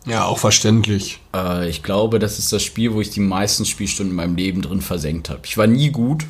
[0.06, 1.20] Ja, auch verständlich.
[1.34, 4.62] Äh, ich glaube, das ist das Spiel, wo ich die meisten Spielstunden in meinem Leben
[4.62, 5.42] drin versenkt habe.
[5.44, 6.24] Ich war nie gut.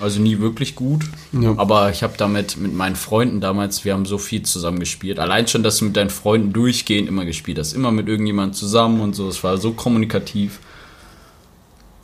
[0.00, 1.04] Also nie wirklich gut.
[1.32, 1.54] Ja.
[1.56, 5.18] Aber ich habe damit mit meinen Freunden damals, wir haben so viel zusammen gespielt.
[5.18, 7.72] Allein schon, dass du mit deinen Freunden durchgehend immer gespielt hast.
[7.72, 9.28] Immer mit irgendjemandem zusammen und so.
[9.28, 10.60] Es war so kommunikativ.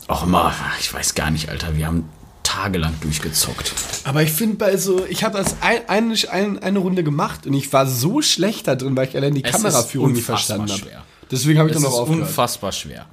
[0.08, 1.76] Auch immer, ich weiß gar nicht, Alter.
[1.76, 2.08] Wir haben
[2.42, 3.72] tagelang durchgezockt.
[4.04, 7.54] Aber ich finde bei so, ich habe das ein, eine, ein, eine Runde gemacht und
[7.54, 10.82] ich war so schlecht da drin, weil ich allein die Es Kameraführung nicht verstanden habe.
[11.30, 12.28] Deswegen habe ich Es dann noch aufgehört.
[12.28, 13.06] unfassbar schwer.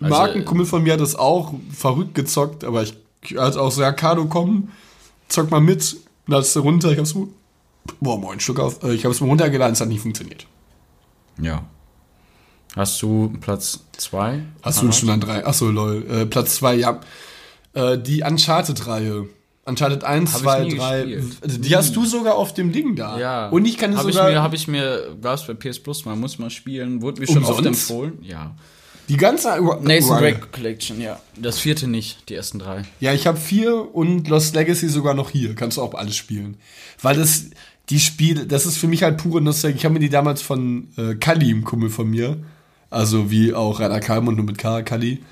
[0.00, 3.70] Also, Marc, ein Kumpel von mir hat das auch verrückt gezockt, aber ich hat auch
[3.70, 4.70] so, ja, Kado, komm,
[5.28, 5.96] zock mal mit.
[6.28, 7.14] Er runter, ich hab's,
[8.00, 10.46] boah, moin, Schluck auf, äh, ich hab's mir runtergeladen, es hat nicht funktioniert.
[11.40, 11.64] Ja.
[12.76, 14.42] Hast du Platz 2?
[14.62, 15.44] Hast du schon an drei?
[15.44, 16.06] Achso, lol.
[16.08, 17.00] Äh, Platz zwei, ja.
[17.74, 19.28] Äh, die Uncharted-Reihe.
[19.64, 21.04] Uncharted 1, Hab ich 2, nie 3.
[21.04, 21.64] gespielt.
[21.66, 23.18] Die hast du sogar auf dem Ding da.
[23.18, 23.48] Ja.
[23.50, 24.30] Und ich kann es sogar.
[24.30, 27.44] mir, habe ich mir, gab's bei PS Plus, man muss mal spielen, wurde mir schon
[27.44, 27.90] oft Umsonst?
[27.90, 28.18] empfohlen.
[28.22, 28.56] Ja.
[29.08, 30.32] Die ganze Nathan Reihe.
[30.32, 31.20] Drake Collection, ja.
[31.36, 32.82] Das vierte nicht, die ersten drei.
[33.00, 35.54] Ja, ich habe vier und Lost Legacy sogar noch hier.
[35.54, 36.56] Kannst du auch alles spielen.
[37.00, 37.46] Weil das,
[37.90, 39.78] die Spiele, das ist für mich halt pure Nostalgie.
[39.78, 42.38] Ich habe mir die damals von äh, Kali, einem Kumpel von mir,
[42.90, 45.22] also wie auch Rainer Kalmund nur mit K, Kali,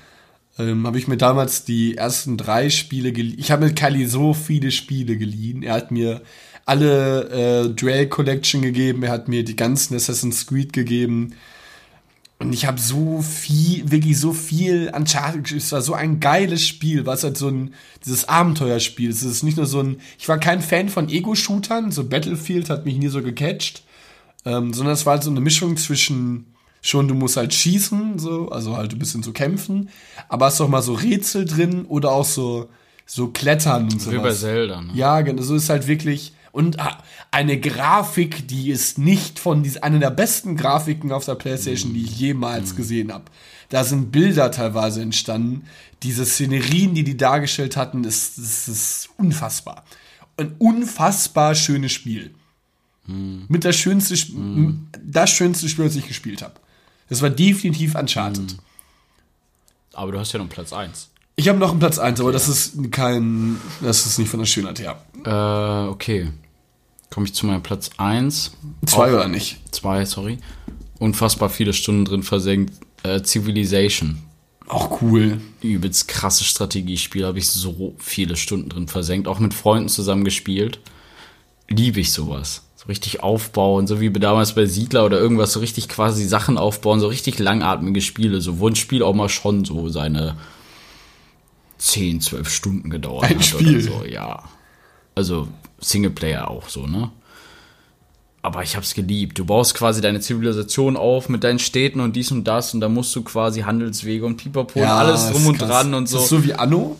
[0.59, 3.39] ähm, habe ich mir damals die ersten drei Spiele geliehen.
[3.39, 5.63] Ich habe mit Kali so viele Spiele geliehen.
[5.63, 6.21] Er hat mir
[6.65, 11.33] alle äh, Duel Collection gegeben, er hat mir die ganzen Assassin's Creed gegeben.
[12.41, 15.63] Und ich habe so viel, wirklich so viel Uncharted gespielt.
[15.63, 17.73] Es war so ein geiles Spiel, was halt so ein,
[18.03, 19.11] dieses Abenteuerspiel.
[19.11, 22.85] Es ist nicht nur so ein, ich war kein Fan von Ego-Shootern, so Battlefield hat
[22.85, 23.83] mich nie so gecatcht,
[24.43, 26.47] ähm, sondern es war halt so eine Mischung zwischen,
[26.81, 29.89] schon du musst halt schießen, so, also halt ein bisschen so kämpfen,
[30.27, 32.69] aber hast auch mal so Rätsel drin oder auch so,
[33.05, 34.13] so Klettern und sowas.
[34.15, 34.91] Wie bei Zelda, ne?
[34.95, 36.33] Ja, genau, so ist halt wirklich.
[36.51, 36.97] Und ah,
[37.31, 42.03] eine Grafik, die ist nicht von dies, eine der besten Grafiken auf der Playstation, die
[42.03, 43.25] ich jemals gesehen habe.
[43.69, 45.65] Da sind Bilder teilweise entstanden.
[46.03, 49.85] Diese Szenerien, die die dargestellt hatten, ist, ist, ist unfassbar.
[50.35, 52.31] Ein unfassbar schönes Spiel.
[53.07, 54.35] Mit das schönste, Sp-
[55.03, 56.55] das schönste Spiel, das ich gespielt habe.
[57.09, 58.57] Das war definitiv Uncharted.
[59.93, 61.09] Aber du hast ja noch Platz 1.
[61.35, 64.45] Ich habe noch einen Platz 1, aber das ist kein, das ist nicht von der
[64.45, 65.01] Schönheit her.
[65.25, 66.29] Äh, okay.
[67.09, 68.51] Komme ich zu meinem Platz 1.
[68.85, 69.59] Zwei oder nicht?
[69.73, 70.37] Zwei, sorry.
[70.99, 72.73] Unfassbar viele Stunden drin versenkt.
[73.03, 74.19] Äh, Civilization.
[74.67, 75.41] Auch cool.
[75.61, 77.25] Übelst krasse Strategiespiel.
[77.25, 79.27] Habe ich so viele Stunden drin versenkt.
[79.27, 80.79] Auch mit Freunden zusammen gespielt.
[81.67, 82.63] Liebe ich sowas.
[82.77, 86.99] So richtig aufbauen, so wie damals bei Siedler oder irgendwas, so richtig quasi Sachen aufbauen,
[86.99, 88.41] so richtig langatmige Spiele.
[88.41, 90.37] So wo ein Spiel auch mal schon so seine
[91.81, 93.87] 10, 12 Stunden gedauert Ein hat Spiel.
[93.89, 94.43] oder so, ja.
[95.15, 95.47] Also
[95.79, 97.11] Singleplayer auch so, ne?
[98.43, 99.37] Aber ich hab's geliebt.
[99.37, 102.89] Du baust quasi deine Zivilisation auf mit deinen Städten und dies und das und da
[102.89, 105.69] musst du quasi Handelswege und Pipapo und alles ist drum und krass.
[105.69, 106.17] dran und Ist so.
[106.19, 106.97] das so wie Anno?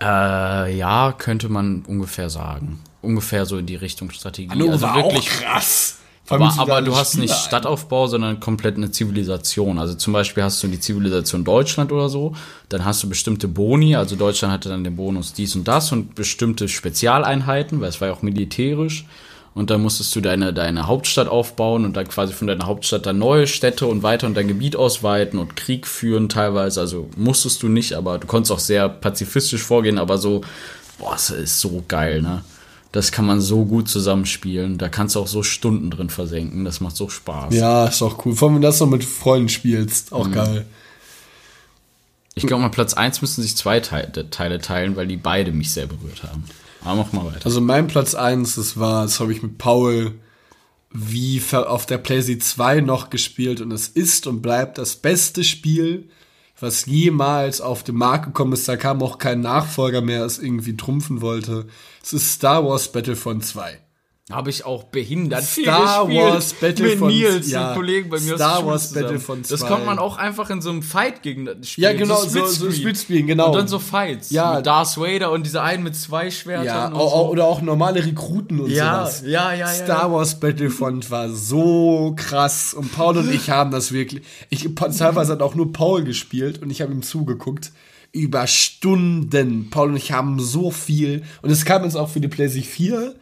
[0.00, 2.80] Äh, ja, könnte man ungefähr sagen.
[3.02, 4.50] Ungefähr so in die Richtung Strategie.
[4.50, 5.98] Anno also war wirklich auch krass.
[6.30, 9.78] Aber, aber du hast nicht Spieler Stadtaufbau, sondern komplett eine Zivilisation.
[9.78, 12.34] Also zum Beispiel hast du die Zivilisation Deutschland oder so,
[12.68, 16.14] dann hast du bestimmte Boni, also Deutschland hatte dann den Bonus dies und das und
[16.14, 19.04] bestimmte Spezialeinheiten, weil es war ja auch militärisch.
[19.52, 23.18] Und dann musstest du deine, deine Hauptstadt aufbauen und dann quasi von deiner Hauptstadt dann
[23.18, 26.80] neue Städte und weiter und dein Gebiet ausweiten und Krieg führen teilweise.
[26.80, 30.42] Also musstest du nicht, aber du konntest auch sehr pazifistisch vorgehen, aber so,
[30.98, 32.44] boah, es ist so geil, ne?
[32.92, 34.76] Das kann man so gut zusammenspielen.
[34.76, 36.64] Da kannst du auch so Stunden drin versenken.
[36.64, 37.54] Das macht so Spaß.
[37.54, 38.34] Ja, ist auch cool.
[38.34, 40.12] Vor allem, wenn du das noch mit Freunden spielst.
[40.12, 40.66] Auch geil.
[42.34, 45.72] Ich glaube, mal Platz 1 müssen sich zwei Teile, Teile teilen, weil die beide mich
[45.72, 46.44] sehr berührt haben.
[46.82, 47.44] Aber mach mal weiter.
[47.44, 50.14] Also mein Platz 1, das war, das habe ich mit Paul
[50.92, 56.08] wie auf der PlayStation 2 noch gespielt und es ist und bleibt das beste Spiel,
[56.60, 58.68] was jemals auf den Markt gekommen ist.
[58.68, 61.66] Da kam auch kein Nachfolger mehr, es irgendwie trumpfen wollte.
[62.02, 63.78] Es ist Star Wars Battlefront 2.
[64.30, 66.08] Habe ich auch behindert Star.
[66.08, 67.74] Wars Battlefront- Mit Nils, ja.
[67.74, 69.06] Kollegen bei mir Star Wars zusammen.
[69.06, 69.68] Battlefront Das 2.
[69.68, 71.84] konnte man auch einfach in so einem Fight gegen spielen.
[71.84, 73.26] Ja, genau, so, so Splitscreen.
[73.26, 73.48] Genau.
[73.48, 74.30] Und dann so Fights.
[74.30, 74.54] Ja.
[74.56, 76.66] Mit Darth Vader und diese einen mit zwei Schwertern.
[76.66, 77.30] Ja, und au- so.
[77.30, 79.22] oder auch normale Rekruten und Ja, sowas.
[79.26, 80.12] ja, ja, ja, Star ja.
[80.12, 84.22] Wars Battlefront war so krass und Paul und ich haben das wirklich.
[84.48, 87.72] Ich teilweise hat auch nur Paul gespielt und ich habe ihm zugeguckt
[88.12, 89.70] über Stunden.
[89.70, 93.14] Paul und ich haben so viel und es kam jetzt auch für die PlayStation 4.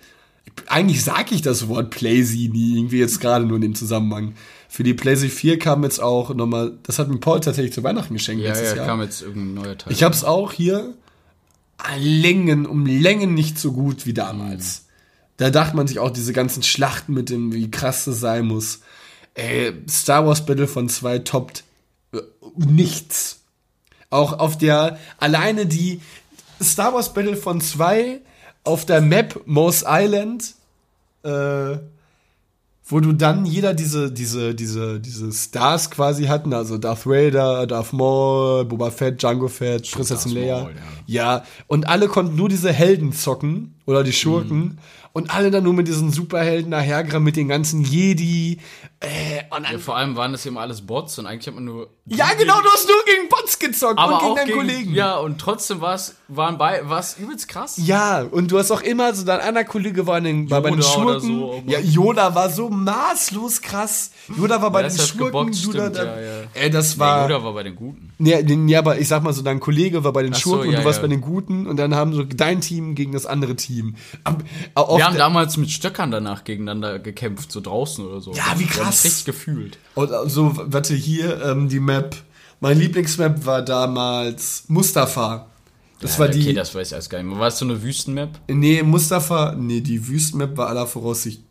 [0.67, 4.35] Eigentlich sage ich das Wort PlayStation nie, irgendwie jetzt gerade nur in dem Zusammenhang.
[4.69, 8.15] Für die PlayStation 4 kam jetzt auch nochmal, das hat mir Paul tatsächlich zu Weihnachten
[8.15, 8.87] geschenkt Ja, letztes ja, Jahr.
[8.87, 9.93] kam jetzt irgendein neuer Teil.
[9.93, 10.95] Ich hab's auch hier
[11.99, 14.87] Längen, um Längen nicht so gut wie damals.
[15.37, 18.81] Da dachte man sich auch diese ganzen Schlachten mit dem, wie krass das sein muss.
[19.35, 21.63] Ey, Star Wars Battlefront 2 toppt
[22.13, 22.19] äh,
[22.57, 23.41] nichts.
[24.11, 26.01] Auch auf der, alleine die
[26.61, 28.21] Star Wars Battlefront 2
[28.69, 30.55] auf der Map Moss Island,
[31.23, 31.79] äh,
[32.85, 37.93] wo du dann jeder diese, diese, diese, diese Stars quasi hatten, also Darth Vader, Darth
[37.93, 40.61] Maul, Boba Fett, Django Fett, Prinzessin Darth Leia.
[40.61, 40.75] Maul,
[41.07, 41.45] ja.
[41.67, 44.79] und alle konnten nur diese Helden zocken oder die Schurken
[45.13, 48.59] und alle dann nur mit diesen Superhelden dahergerannt mit den ganzen Jedi.
[49.01, 51.89] Äh, ja, vor allem waren das immer alles Bots und eigentlich hat man nur.
[52.05, 54.95] ja, genau, du hast nur gegen Bots gezockt aber und gegen deinen gegen, Kollegen.
[54.95, 57.77] Ja, und trotzdem war es waren bei, war's übelst krass.
[57.79, 60.71] Ja, und du hast auch immer so, dein einer Kollege war, in den, war bei
[60.71, 61.21] den Schurken.
[61.41, 64.11] so, ja, Yoda war so maßlos krass.
[64.37, 65.27] Yoda war bei Ja, den Schurken.
[65.27, 66.33] gebockt, stimmt, dann, ja, ja.
[66.55, 67.23] Ey, das Nee, war.
[67.31, 68.11] Yoda war bei den Guten.
[68.19, 70.69] Ja, ja, aber ich sag mal so, dein Kollege war bei den Ach so, Schurken
[70.69, 73.25] und ja, du warst bei den Guten und dann haben so dein Team gegen das
[73.25, 73.95] andere Team.
[74.25, 74.39] Am-
[74.75, 78.33] auf Wir haben damals mit Stöckern danach gegeneinander gekämpft, so draußen oder so.
[78.33, 79.05] Ja, wie krass.
[79.05, 79.79] richtig gefühlt.
[79.95, 82.17] Und so, warte, hier, ähm, die Map.
[82.61, 85.47] Mein Lieblingsmap war damals Mustafa.
[86.01, 86.55] Das Ja, war okay, die.
[86.55, 87.39] das weiß ich erst gar nicht mehr.
[87.39, 88.31] War es so eine Wüstenmap?
[88.49, 91.43] nee, Mustafa, nee, die Wüstenmap war aller Voraussicht.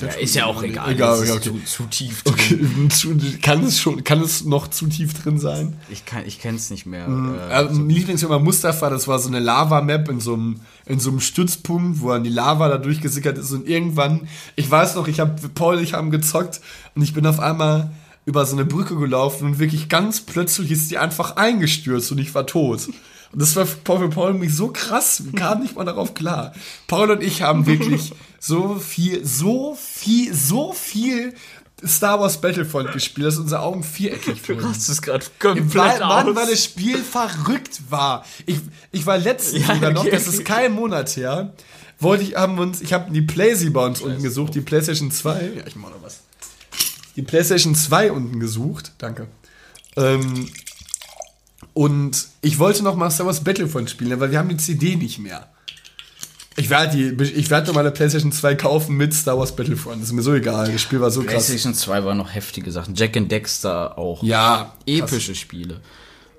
[0.00, 0.92] Ja, ist ja auch egal.
[0.92, 1.60] Egal, ist okay, okay.
[1.66, 2.32] Zu, zu tief drin.
[2.34, 5.76] Okay, zu, kann es schon, kann es noch zu tief drin sein?
[5.90, 7.06] Ich, kann, ich kenn's nicht mehr.
[7.06, 11.10] Äh, Äh, Lieblingsfilm war Mustafa, das war so eine Lava-Map in so einem in so
[11.10, 14.26] einem Stützpunkt, wo dann die Lava da durchgesickert ist und irgendwann,
[14.56, 16.60] ich weiß noch, ich habe Paul und ich haben gezockt
[16.94, 17.90] und ich bin auf einmal
[18.26, 22.34] über so eine Brücke gelaufen und wirklich ganz plötzlich ist die einfach eingestürzt und ich
[22.34, 22.88] war tot.
[23.32, 25.84] Und das war für Paul, für Paul und mich so krass, wir kamen nicht mal
[25.84, 26.52] darauf klar.
[26.88, 31.34] Paul und ich haben wirklich so viel, so viel, so viel
[31.86, 34.68] Star Wars Battlefront gespielt, dass unsere Augen viereckig du wurden.
[34.68, 36.36] hast es gerade Weil, komplett Mann, aus.
[36.36, 38.24] weil das Spiel verrückt war.
[38.46, 38.58] Ich,
[38.92, 41.54] ich war letztens Ja, sogar noch, okay, das ist kein Monat her,
[41.98, 45.52] wollte ich, haben uns, ich habe die PlayStation bei uns unten gesucht, die PlayStation 2.
[45.56, 46.20] Ja, ich mach noch was.
[47.16, 48.92] Die PlayStation 2 unten gesucht.
[48.98, 49.26] Danke.
[49.96, 50.48] Ähm,
[51.74, 55.18] und ich wollte noch mal Star Wars Battlefront spielen, weil wir haben die CD nicht
[55.18, 55.48] mehr.
[56.56, 60.00] Ich werde die, ich werde noch meine PlayStation 2 kaufen mit Star Wars Battlefront.
[60.00, 60.70] Das ist mir so egal.
[60.70, 61.46] Das Spiel war so krass.
[61.46, 62.94] PlayStation 2 war noch heftige Sachen.
[62.94, 64.22] Jack and Dexter auch.
[64.22, 65.80] Ja, Epische Spiele.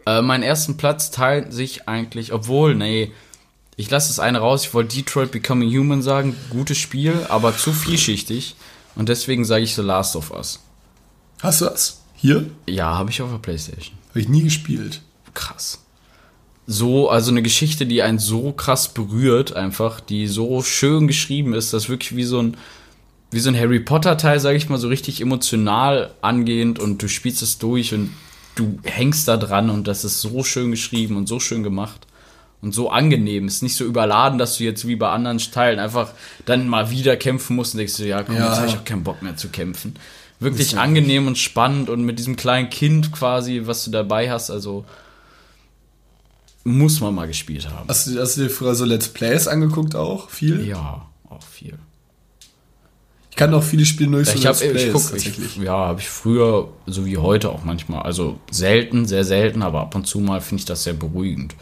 [0.05, 3.11] Äh, meinen ersten Platz teilt sich eigentlich, obwohl, nee,
[3.77, 4.65] ich lasse das eine raus.
[4.65, 6.35] Ich wollte Detroit Becoming Human sagen.
[6.49, 8.55] Gutes Spiel, aber zu vielschichtig.
[8.95, 10.59] Und deswegen sage ich The Last of Us.
[11.41, 12.01] Hast du das?
[12.15, 12.49] Hier?
[12.67, 13.95] Ja, habe ich auf der Playstation.
[14.09, 15.01] Habe ich nie gespielt.
[15.33, 15.79] Krass.
[16.67, 21.73] So, also eine Geschichte, die einen so krass berührt, einfach, die so schön geschrieben ist,
[21.73, 22.57] dass wirklich wie so ein,
[23.31, 27.41] wie so ein Harry Potter-Teil, sage ich mal, so richtig emotional angehend und du spielst
[27.41, 28.11] es durch und
[28.55, 32.05] du hängst da dran und das ist so schön geschrieben und so schön gemacht
[32.61, 33.47] und so angenehm.
[33.47, 36.11] Ist nicht so überladen, dass du jetzt wie bei anderen Teilen einfach
[36.45, 38.47] dann mal wieder kämpfen musst und denkst du, ja, komm, Ja.
[38.49, 39.95] jetzt habe ich auch keinen Bock mehr zu kämpfen.
[40.39, 44.85] Wirklich angenehm und spannend und mit diesem kleinen Kind quasi, was du dabei hast, also
[46.63, 47.87] muss man mal gespielt haben.
[47.87, 50.29] Hast du, hast du dir früher so Let's Plays angeguckt auch?
[50.29, 50.65] Viel?
[50.67, 51.77] Ja, auch viel.
[53.31, 55.57] Ich kann auch viele Spiele nur durch so Ich Let's Plays ich guck, tatsächlich.
[55.57, 59.81] ich, ja, habe ich früher, so wie heute auch manchmal, also selten, sehr selten, aber
[59.81, 61.55] ab und zu mal finde ich das sehr beruhigend.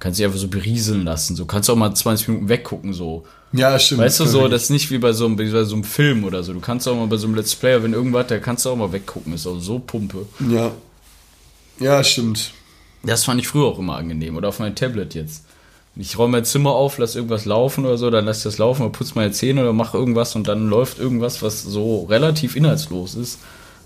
[0.00, 3.24] Kannst dich einfach so berieseln lassen, so kannst auch mal 20 Minuten weggucken, so.
[3.52, 4.00] ja, stimmt.
[4.00, 6.24] Weißt du, so, das ist nicht wie bei so, einem, wie bei so einem Film
[6.24, 6.52] oder so.
[6.52, 8.76] Du kannst auch mal bei so einem Let's Player, wenn irgendwas, da kannst du auch
[8.76, 10.26] mal weggucken, ist auch so Pumpe.
[10.48, 10.72] Ja.
[11.78, 12.52] Ja, stimmt.
[13.02, 14.36] Das fand ich früher auch immer angenehm.
[14.36, 15.44] Oder auf mein Tablet jetzt.
[15.96, 18.82] Ich räume mein Zimmer auf, lass irgendwas laufen oder so, dann lass ich das laufen
[18.82, 23.16] oder putz meine Zähne oder mach irgendwas und dann läuft irgendwas, was so relativ inhaltslos
[23.16, 23.40] ist,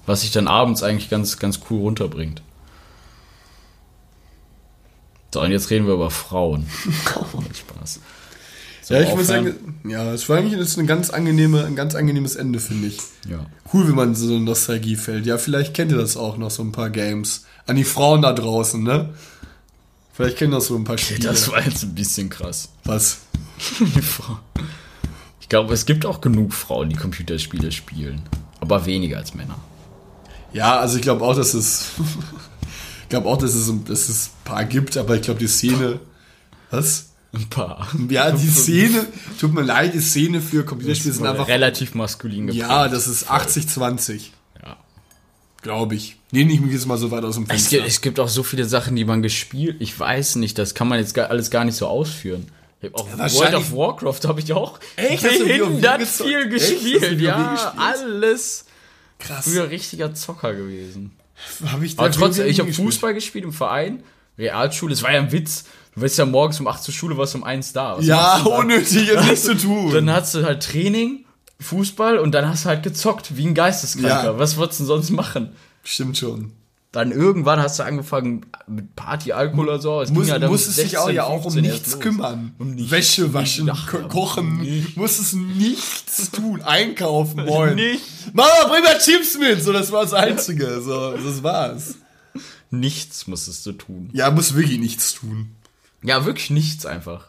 [0.06, 2.42] was sich dann abends eigentlich ganz, ganz cool runterbringt.
[5.34, 6.64] So, und jetzt reden wir über Frauen.
[7.10, 7.98] Spaß.
[8.82, 11.96] So, Ja, ich muss sagen, ja, es war eigentlich jetzt eine ganz angenehme, ein ganz
[11.96, 12.98] angenehmes Ende, finde ich.
[13.28, 13.44] Ja.
[13.72, 15.26] Cool, wenn man so eine Nostalgie fällt.
[15.26, 17.46] Ja, vielleicht kennt ihr das auch noch, so ein paar Games.
[17.66, 19.12] An die Frauen da draußen, ne?
[20.12, 21.18] Vielleicht kennt ihr das so ein paar Spiele.
[21.18, 22.68] Das war jetzt ein bisschen krass.
[22.84, 23.18] Was?
[23.80, 24.38] Die Frau.
[25.40, 28.22] Ich glaube, es gibt auch genug Frauen, die Computerspiele spielen.
[28.60, 29.58] Aber weniger als Männer.
[30.52, 31.86] Ja, also ich glaube auch, dass es.
[33.04, 36.00] ich glaube auch, dass es, dass es ein paar gibt, aber ich glaube, die Szene.
[36.70, 37.10] Was?
[37.32, 37.88] Ein paar.
[38.08, 39.06] Ja, die Szene,
[39.40, 41.46] tut mir leid, die Szene für Computerspiele sind einfach.
[41.48, 42.66] relativ maskulin geprägt.
[42.68, 44.30] Ja, das ist 80-20,
[44.62, 44.76] Ja.
[45.62, 46.16] glaube ich.
[46.30, 47.76] Lehne ich mich jetzt mal so weit aus dem Es Fenster.
[47.76, 49.76] gibt, es gibt auch so viele Sachen, die man gespielt.
[49.80, 52.46] Ich weiß nicht, das kann man jetzt gar, alles gar nicht so ausführen.
[52.92, 55.22] Auch World of Warcraft habe ich auch Echt?
[55.22, 57.18] Behindert viel gespielt.
[57.20, 57.72] Ja, gespielt?
[57.78, 58.64] alles.
[59.18, 59.44] Krass.
[59.44, 61.12] Früher richtiger Zocker gewesen.
[61.66, 62.72] Hab ich Aber da trotzdem, WoW ich habe?
[62.72, 64.02] Fußball gespielt im Verein,
[64.38, 64.92] Realschule.
[64.92, 65.64] Es war ja ein Witz.
[65.94, 67.96] Du weißt ja morgens um 8 zur Schule, warst um 1 da.
[67.98, 69.92] Was Ja, unnötig und nichts zu tun.
[69.92, 71.24] Dann hast du halt Training,
[71.60, 74.24] Fußball und dann hast du halt gezockt, wie ein Geisteskranker.
[74.24, 74.38] Ja.
[74.38, 75.50] Was würdest du denn sonst machen?
[75.84, 76.52] Stimmt schon.
[76.94, 80.00] Dann irgendwann hast du angefangen mit Party, Alkohol oder so.
[80.00, 82.54] Es Muss, ja musstest dich auch 16, ja auch um 15 erst nichts kümmern.
[82.56, 82.90] Um nichts.
[82.92, 84.96] Wäsche waschen, Ach, ko kochen, nicht.
[84.96, 87.74] musstest nichts tun, einkaufen wollen.
[87.74, 88.04] Nicht.
[88.32, 89.60] Mama, bring mal Chips mit.
[89.60, 90.80] So, das war das Einzige.
[90.82, 91.96] So, das war's.
[92.70, 94.10] Nichts musstest du tun.
[94.12, 95.56] Ja, muss wirklich nichts tun.
[96.04, 97.28] Ja, wirklich nichts einfach.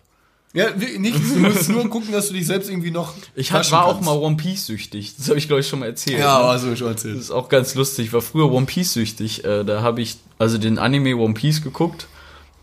[0.56, 1.34] Ja, nichts.
[1.34, 3.14] Du musst nur gucken, dass du dich selbst irgendwie noch.
[3.36, 4.06] Ich hab, war auch kannst.
[4.06, 5.16] mal One Piece süchtig.
[5.18, 6.18] Das habe ich, glaube ich, schon mal erzählt.
[6.18, 6.46] Ja, ne?
[6.46, 7.18] also schon Das erzählt.
[7.20, 8.08] ist auch ganz lustig.
[8.08, 9.44] Ich war früher One Piece süchtig.
[9.44, 12.08] Äh, da habe ich also den Anime One Piece geguckt.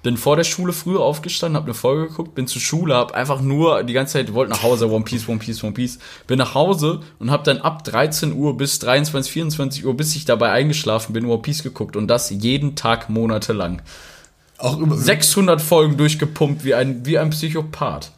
[0.03, 3.41] Bin vor der Schule früher aufgestanden, habe eine Folge geguckt, bin zur Schule, habe einfach
[3.41, 6.01] nur die ganze Zeit wollte nach Hause One Piece, One Piece, One Piece.
[6.27, 10.25] Bin nach Hause und habe dann ab 13 Uhr bis 23, 24 Uhr, bis ich
[10.25, 13.81] dabei eingeschlafen bin, One Piece geguckt und das jeden Tag monatelang.
[14.63, 14.97] Auch immer.
[14.97, 18.13] 600 Folgen durchgepumpt wie ein wie ein Psychopath.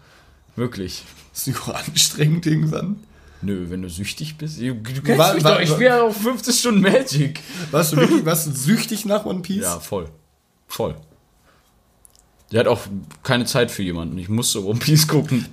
[0.57, 1.05] Wirklich.
[1.35, 2.97] Ist nicht auch anstrengend irgendwann?
[3.43, 4.61] Nö, wenn du süchtig bist.
[4.61, 7.41] Du, kennst War- mich war- doch, ich ja auch 15 Stunden Magic.
[7.71, 9.63] Warst du wirklich, warst du süchtig nach One Piece?
[9.65, 10.09] Ja, voll.
[10.69, 10.95] Voll.
[12.55, 12.83] Der hat auch
[13.25, 14.17] keine Zeit für jemanden.
[14.17, 15.45] Ich musste One Piece gucken.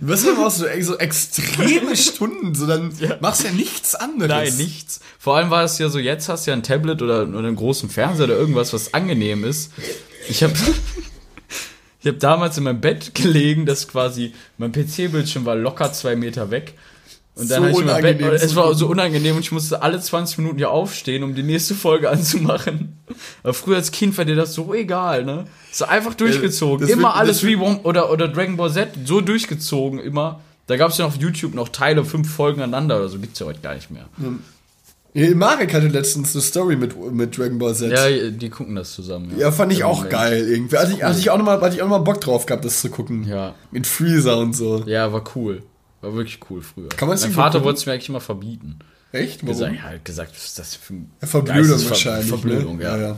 [0.00, 4.28] Du bist immer auch so, so extreme Stunden, so dann machst ja nichts anderes.
[4.28, 5.00] Nein, nichts.
[5.18, 7.56] Vor allem war es ja so, jetzt hast du ja ein Tablet oder, oder einen
[7.56, 9.72] großen Fernseher oder irgendwas, was angenehm ist.
[10.28, 10.52] Ich habe
[12.02, 16.52] ich hab damals in meinem Bett gelegen, das quasi, mein PC-Bildschirm war locker zwei Meter
[16.52, 16.74] weg.
[17.38, 20.38] Und dann So ich meinem Bett, es war so unangenehm und ich musste alle 20
[20.38, 22.98] Minuten hier aufstehen, um die nächste Folge anzumachen.
[23.42, 25.44] Aber früher als Kind war dir das so egal, ne?
[25.72, 26.80] So einfach durchgezogen.
[26.80, 30.40] das immer wird- alles wie oder, oder Dragon Ball Z, so durchgezogen, immer.
[30.66, 33.46] Da gab es ja auf YouTube noch Teile, fünf Folgen aneinander oder so, gibt's ja
[33.46, 34.06] heute gar nicht mehr.
[35.14, 37.90] Ja, Marek hatte letztens eine Story mit, mit Dragon Ball Z.
[37.90, 39.32] Ja, die gucken das zusammen.
[39.38, 40.76] Ja, fand ich auch geil irgendwie.
[40.76, 42.80] Hatte ich, hatte ich auch nochmal, hatte ich auch noch mal Bock drauf gehabt, das
[42.82, 43.26] zu gucken.
[43.26, 43.54] Ja.
[43.70, 44.82] Mit Freezer und so.
[44.86, 45.62] Ja, war cool.
[46.00, 46.88] War wirklich cool früher.
[46.90, 48.78] Kann mein Vater wollte es mir eigentlich immer verbieten.
[49.12, 49.42] Echt?
[49.42, 49.48] Warum?
[49.54, 52.28] Gesagt, er hat gesagt, was ist das für ein Ja, Verblödung Geistesver- wahrscheinlich.
[52.28, 52.84] Verblödung, ne?
[52.84, 53.16] ja.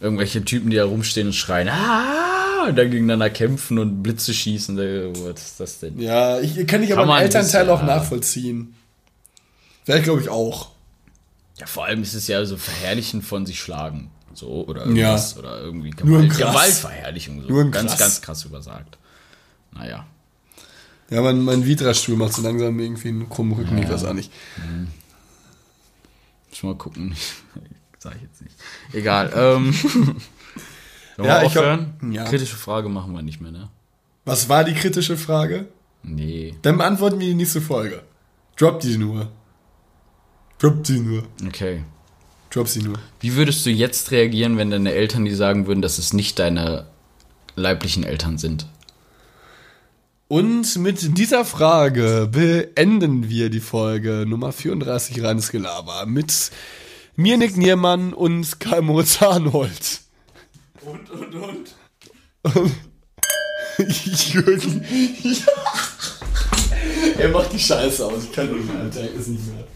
[0.00, 4.32] Irgendwelche Typen, die da rumstehen und schreien, ah, Ja, und dann gegeneinander kämpfen und Blitze
[4.34, 4.76] schießen.
[4.76, 5.98] Was ist das denn?
[6.00, 7.86] Ja, ich kann ich aber Kann man einen ein Elternteil auch ja.
[7.86, 8.74] nachvollziehen.
[9.86, 10.70] Wäre glaube ich auch.
[11.58, 14.10] Ja, vor allem ist es ja so Verherrlichen von sich schlagen.
[14.34, 14.86] So, oder Ja.
[14.88, 15.36] irgendwas.
[15.38, 16.38] Oder irgendwie Nur Gewalt.
[16.38, 17.42] Gewaltverherrlichung.
[17.42, 17.48] So.
[17.48, 17.98] Nur ganz, krass.
[17.98, 18.98] ganz krass übersagt.
[19.72, 20.06] Naja.
[21.12, 24.32] Ja, mein, mein Vitra-Stuhl macht so langsam irgendwie einen krummen Rücken, ich weiß auch nicht.
[26.50, 27.14] Muss mal gucken.
[27.98, 28.56] Sag ich jetzt nicht.
[28.92, 29.32] Egal.
[29.34, 29.74] Ähm,
[31.18, 32.24] Ja, wir ich hab- ja.
[32.24, 33.68] Kritische Frage machen wir nicht mehr, ne?
[34.24, 35.66] Was war die kritische Frage?
[36.02, 36.54] Nee.
[36.62, 38.02] Dann beantworten wir die nächste Folge.
[38.56, 39.30] Drop die nur.
[40.58, 41.24] Drop sie nur.
[41.46, 41.82] Okay.
[42.50, 42.98] Drop sie nur.
[43.20, 46.86] Wie würdest du jetzt reagieren, wenn deine Eltern dir sagen würden, dass es nicht deine
[47.56, 48.66] leiblichen Eltern sind?
[50.32, 56.50] Und mit dieser Frage beenden wir die Folge Nummer 34 Reines Gelaber mit
[57.16, 60.00] mir, Nick Niermann und Kai Moritz Arnold.
[60.80, 61.74] Und, und, und.
[64.32, 64.86] Jürgen.
[67.18, 68.24] Er macht die Scheiße aus.
[68.24, 69.02] Ich kann nicht mehr, Alter.
[69.10, 69.66] Ist nicht mehr.